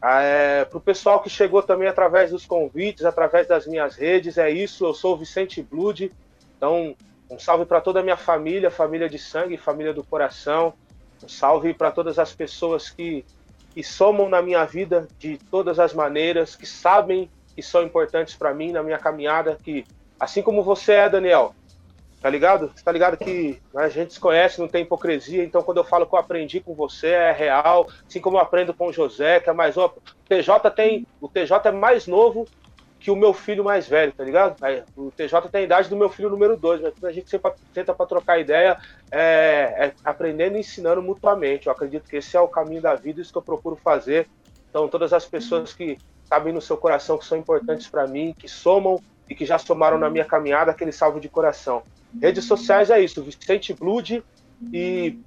É, 0.00 0.66
para 0.66 0.78
o 0.78 0.80
pessoal 0.80 1.20
que 1.20 1.28
chegou 1.28 1.64
também 1.64 1.88
através 1.88 2.30
dos 2.30 2.46
convites, 2.46 3.04
através 3.04 3.48
das 3.48 3.66
minhas 3.66 3.96
redes, 3.96 4.38
é 4.38 4.48
isso. 4.48 4.86
Eu 4.86 4.94
sou 4.94 5.14
o 5.14 5.18
Vicente 5.18 5.60
Blood. 5.60 6.12
Então, 6.56 6.94
um 7.28 7.40
salve 7.40 7.64
para 7.66 7.80
toda 7.80 7.98
a 7.98 8.04
minha 8.04 8.16
família, 8.16 8.70
família 8.70 9.08
de 9.08 9.18
sangue, 9.18 9.56
família 9.56 9.92
do 9.92 10.04
coração. 10.04 10.74
Um 11.22 11.28
salve 11.28 11.74
para 11.74 11.90
todas 11.90 12.18
as 12.18 12.32
pessoas 12.32 12.90
que, 12.90 13.24
que 13.74 13.82
somam 13.82 14.28
na 14.28 14.42
minha 14.42 14.64
vida 14.64 15.08
de 15.18 15.38
todas 15.50 15.78
as 15.78 15.92
maneiras, 15.92 16.54
que 16.54 16.66
sabem 16.66 17.30
que 17.54 17.62
são 17.62 17.82
importantes 17.82 18.34
para 18.34 18.54
mim 18.54 18.72
na 18.72 18.82
minha 18.82 18.98
caminhada, 18.98 19.58
que 19.62 19.84
assim 20.18 20.42
como 20.42 20.62
você 20.62 20.92
é, 20.92 21.08
Daniel, 21.08 21.54
Tá 22.20 22.28
ligado? 22.28 22.72
Você 22.74 22.82
tá 22.82 22.90
ligado 22.90 23.16
que 23.16 23.60
né, 23.72 23.84
a 23.84 23.88
gente 23.88 24.12
se 24.12 24.18
conhece, 24.18 24.58
não 24.58 24.66
tem 24.66 24.82
hipocrisia, 24.82 25.44
então 25.44 25.62
quando 25.62 25.76
eu 25.76 25.84
falo 25.84 26.04
que 26.04 26.14
eu 26.14 26.18
aprendi 26.18 26.58
com 26.58 26.74
você 26.74 27.08
é 27.08 27.32
real, 27.32 27.88
assim 28.08 28.20
como 28.20 28.36
eu 28.36 28.40
aprendo 28.40 28.74
com 28.74 28.88
o 28.88 28.92
José, 28.92 29.38
que 29.38 29.48
é 29.48 29.52
mais. 29.52 29.76
O 29.76 29.88
TJ 30.28 30.70
tem. 30.74 31.06
O 31.20 31.28
TJ 31.28 31.68
é 31.68 31.70
mais 31.70 32.08
novo 32.08 32.46
que 32.98 33.10
o 33.10 33.16
meu 33.16 33.32
filho 33.32 33.62
mais 33.62 33.86
velho, 33.86 34.12
tá 34.12 34.24
ligado? 34.24 34.56
O 34.96 35.10
TJ 35.10 35.48
tem 35.48 35.60
a 35.60 35.64
idade 35.64 35.88
do 35.88 35.96
meu 35.96 36.08
filho 36.08 36.28
número 36.28 36.56
2, 36.56 36.80
mas 36.80 37.04
a 37.04 37.12
gente 37.12 37.30
sempre 37.30 37.52
tenta 37.72 37.94
para 37.94 38.06
trocar 38.06 38.40
ideia, 38.40 38.76
é, 39.10 39.20
é, 39.78 39.92
aprendendo 40.04 40.56
e 40.56 40.60
ensinando 40.60 41.00
mutuamente. 41.00 41.66
Eu 41.66 41.72
acredito 41.72 42.08
que 42.08 42.16
esse 42.16 42.36
é 42.36 42.40
o 42.40 42.48
caminho 42.48 42.82
da 42.82 42.94
vida, 42.94 43.20
isso 43.20 43.32
que 43.32 43.38
eu 43.38 43.42
procuro 43.42 43.76
fazer. 43.76 44.26
Então, 44.68 44.88
todas 44.88 45.12
as 45.12 45.24
pessoas 45.24 45.72
que 45.72 45.96
sabem 46.24 46.52
no 46.52 46.60
seu 46.60 46.76
coração 46.76 47.16
que 47.16 47.24
são 47.24 47.38
importantes 47.38 47.88
para 47.88 48.06
mim, 48.06 48.34
que 48.36 48.48
somam 48.48 49.00
e 49.28 49.34
que 49.34 49.46
já 49.46 49.58
somaram 49.58 49.98
na 49.98 50.10
minha 50.10 50.24
caminhada, 50.24 50.70
aquele 50.70 50.92
salve 50.92 51.20
de 51.20 51.28
coração. 51.28 51.82
Redes 52.20 52.44
sociais 52.44 52.90
é 52.90 53.00
isso, 53.00 53.22
Vicente 53.22 53.72
Blood 53.72 54.24
e 54.72 55.18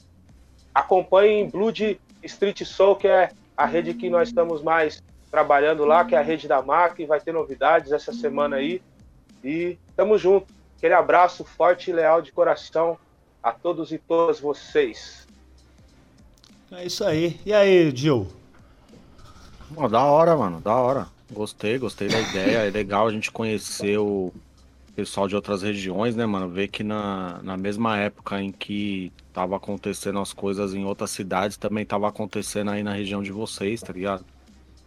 acompanhem 0.74 1.49
Blood 1.49 1.99
Street 2.24 2.63
Soul, 2.63 2.95
que 2.95 3.07
é 3.07 3.30
a 3.55 3.65
rede 3.65 3.93
que 3.93 4.09
nós 4.09 4.30
estamos 4.30 4.61
mais 4.61 5.03
trabalhando 5.32 5.86
lá, 5.86 6.03
que 6.03 6.13
é 6.13 6.17
a 6.17 6.21
rede 6.21 6.47
da 6.47 6.61
MAC, 6.61 7.05
vai 7.05 7.19
ter 7.19 7.34
novidades 7.34 7.91
essa 7.91 8.11
semana 8.11 8.57
aí. 8.57 8.82
E 9.43 9.77
tamo 9.95 10.17
junto. 10.17 10.47
Aquele 10.77 10.93
abraço 10.93 11.45
forte 11.45 11.89
e 11.89 11.93
leal 11.93 12.21
de 12.21 12.32
coração 12.32 12.97
a 13.41 13.51
todos 13.51 13.91
e 13.91 13.97
todas 13.97 14.39
vocês. 14.39 15.25
É 16.71 16.86
isso 16.86 17.03
aí. 17.03 17.39
E 17.45 17.53
aí, 17.53 17.95
Gil? 17.95 18.27
Oh, 19.75 19.88
da 19.88 20.03
hora, 20.03 20.36
mano, 20.36 20.59
da 20.59 20.75
hora. 20.75 21.07
Gostei, 21.32 21.77
gostei 21.77 22.09
da 22.09 22.19
ideia. 22.19 22.67
É 22.67 22.69
legal 22.69 23.07
a 23.07 23.11
gente 23.11 23.32
conhecer 23.32 23.97
o, 23.97 24.34
pessoal 24.95 25.27
de 25.27 25.36
outras 25.36 25.61
regiões, 25.61 26.15
né, 26.15 26.25
mano, 26.25 26.49
ver 26.49 26.67
que 26.67 26.84
na, 26.84 27.39
na 27.41 27.57
mesma 27.57 27.97
época 27.97 28.41
em 28.41 28.51
que 28.51 29.11
tava 29.34 29.55
acontecendo 29.55 30.19
as 30.19 30.34
coisas 30.34 30.73
em 30.73 30.86
outras 30.86 31.11
cidades, 31.11 31.57
também 31.57 31.86
tava 31.86 32.07
acontecendo 32.07 32.71
aí 32.71 32.84
na 32.84 32.93
região 32.93 33.23
de 33.23 33.32
vocês, 33.32 33.82
tá 33.82 33.93
ligado? 33.93 34.25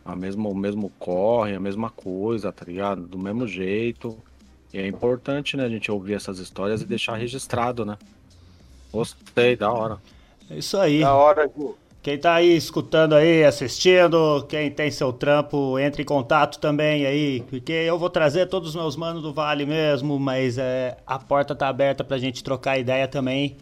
A 0.04 0.14
mesmo, 0.14 0.50
o 0.50 0.54
mesmo 0.54 0.90
corre, 0.98 1.54
a 1.54 1.60
mesma 1.60 1.88
coisa, 1.90 2.52
tá 2.52 2.64
ligado? 2.66 3.02
Do 3.02 3.18
mesmo 3.18 3.46
jeito. 3.46 4.16
E 4.72 4.78
é 4.78 4.86
importante, 4.86 5.56
né, 5.56 5.64
a 5.64 5.68
gente 5.68 5.90
ouvir 5.90 6.14
essas 6.14 6.38
histórias 6.38 6.82
e 6.82 6.84
deixar 6.84 7.16
registrado, 7.16 7.84
né? 7.84 7.96
Gostei, 8.92 9.56
da 9.56 9.72
hora. 9.72 9.98
É 10.50 10.58
isso 10.58 10.76
aí. 10.76 11.00
Da 11.00 11.14
hora, 11.14 11.50
Ju. 11.56 11.76
Quem 12.02 12.18
tá 12.18 12.34
aí 12.34 12.54
escutando 12.54 13.14
aí, 13.14 13.44
assistindo, 13.44 14.44
quem 14.46 14.70
tem 14.70 14.90
seu 14.90 15.10
trampo, 15.10 15.78
entre 15.78 16.02
em 16.02 16.04
contato 16.04 16.58
também 16.58 17.06
aí, 17.06 17.42
porque 17.48 17.72
eu 17.72 17.98
vou 17.98 18.10
trazer 18.10 18.46
todos 18.46 18.68
os 18.70 18.74
meus 18.74 18.94
manos 18.94 19.22
do 19.22 19.32
Vale 19.32 19.64
mesmo, 19.64 20.18
mas 20.18 20.58
é, 20.58 20.98
a 21.06 21.18
porta 21.18 21.54
tá 21.54 21.66
aberta 21.66 22.04
pra 22.04 22.18
gente 22.18 22.44
trocar 22.44 22.78
ideia 22.78 23.08
também 23.08 23.56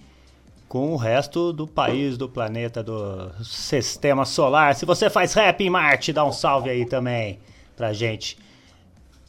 com 0.73 0.95
o 0.95 0.97
resto 0.97 1.53
do 1.53 1.67
país, 1.67 2.17
do 2.17 2.27
planeta, 2.27 2.83
do 2.83 3.31
sistema 3.45 4.25
solar. 4.25 4.75
Se 4.75 4.87
você 4.87 5.11
faz 5.11 5.35
rap 5.35 5.63
em 5.63 5.69
Marte, 5.69 6.15
dá 6.15 6.25
um 6.25 6.33
salve 6.33 6.71
aí 6.71 6.87
também 6.87 7.39
pra 7.77 7.93
gente. 7.93 8.39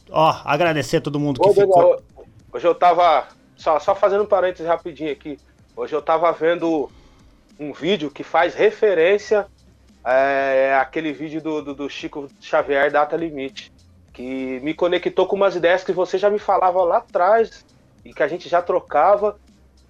Ó, 0.08 0.34
agradecer 0.42 0.96
a 0.96 1.00
todo 1.02 1.20
mundo 1.20 1.38
que 1.38 1.46
Ô, 1.46 1.52
ficou. 1.52 1.82
Daniel, 1.82 2.02
hoje 2.50 2.66
eu 2.66 2.74
tava, 2.74 3.28
só, 3.54 3.78
só 3.78 3.94
fazendo 3.94 4.22
um 4.22 4.26
parênteses 4.26 4.66
rapidinho 4.66 5.12
aqui, 5.12 5.38
hoje 5.76 5.94
eu 5.94 6.00
tava 6.00 6.32
vendo 6.32 6.90
um 7.60 7.74
vídeo 7.74 8.10
que 8.10 8.24
faz 8.24 8.54
referência 8.54 9.46
é, 10.02 10.74
àquele 10.80 11.12
vídeo 11.12 11.42
do, 11.42 11.60
do, 11.60 11.74
do, 11.74 11.90
Chico 11.90 12.26
Xavier 12.40 12.90
Data 12.90 13.18
Limite, 13.18 13.70
que 14.14 14.60
me 14.60 14.72
conectou 14.72 15.26
com 15.26 15.36
umas 15.36 15.54
ideias 15.54 15.84
que 15.84 15.92
você 15.92 16.16
já 16.16 16.30
me 16.30 16.38
falava 16.38 16.82
lá 16.84 16.96
atrás 16.96 17.66
e 18.02 18.14
que 18.14 18.22
a 18.22 18.28
gente 18.28 18.48
já 18.48 18.62
trocava. 18.62 19.36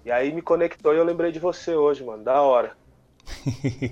E 0.05 0.11
aí 0.11 0.31
me 0.31 0.41
conectou 0.41 0.93
e 0.93 0.97
eu 0.97 1.03
lembrei 1.03 1.31
de 1.31 1.39
você 1.39 1.73
hoje, 1.73 2.03
mano. 2.03 2.23
Da 2.23 2.39
hora. 2.39 2.73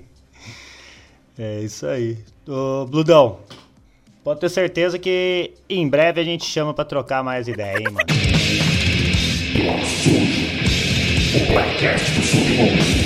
é 1.39 1.59
isso 1.61 1.87
aí. 1.87 2.19
Ô, 2.47 2.85
Bludão, 2.85 3.39
pode 4.23 4.39
ter 4.39 4.49
certeza 4.49 4.99
que 4.99 5.55
em 5.67 5.89
breve 5.89 6.21
a 6.21 6.23
gente 6.23 6.45
chama 6.45 6.71
para 6.71 6.85
trocar 6.85 7.23
mais 7.23 7.47
ideia, 7.47 7.79
hein, 7.79 7.85
mano. 7.85 8.05
O 11.35 11.53
podcast 11.53 12.11
do 12.11 12.21
Submundo. 12.21 13.02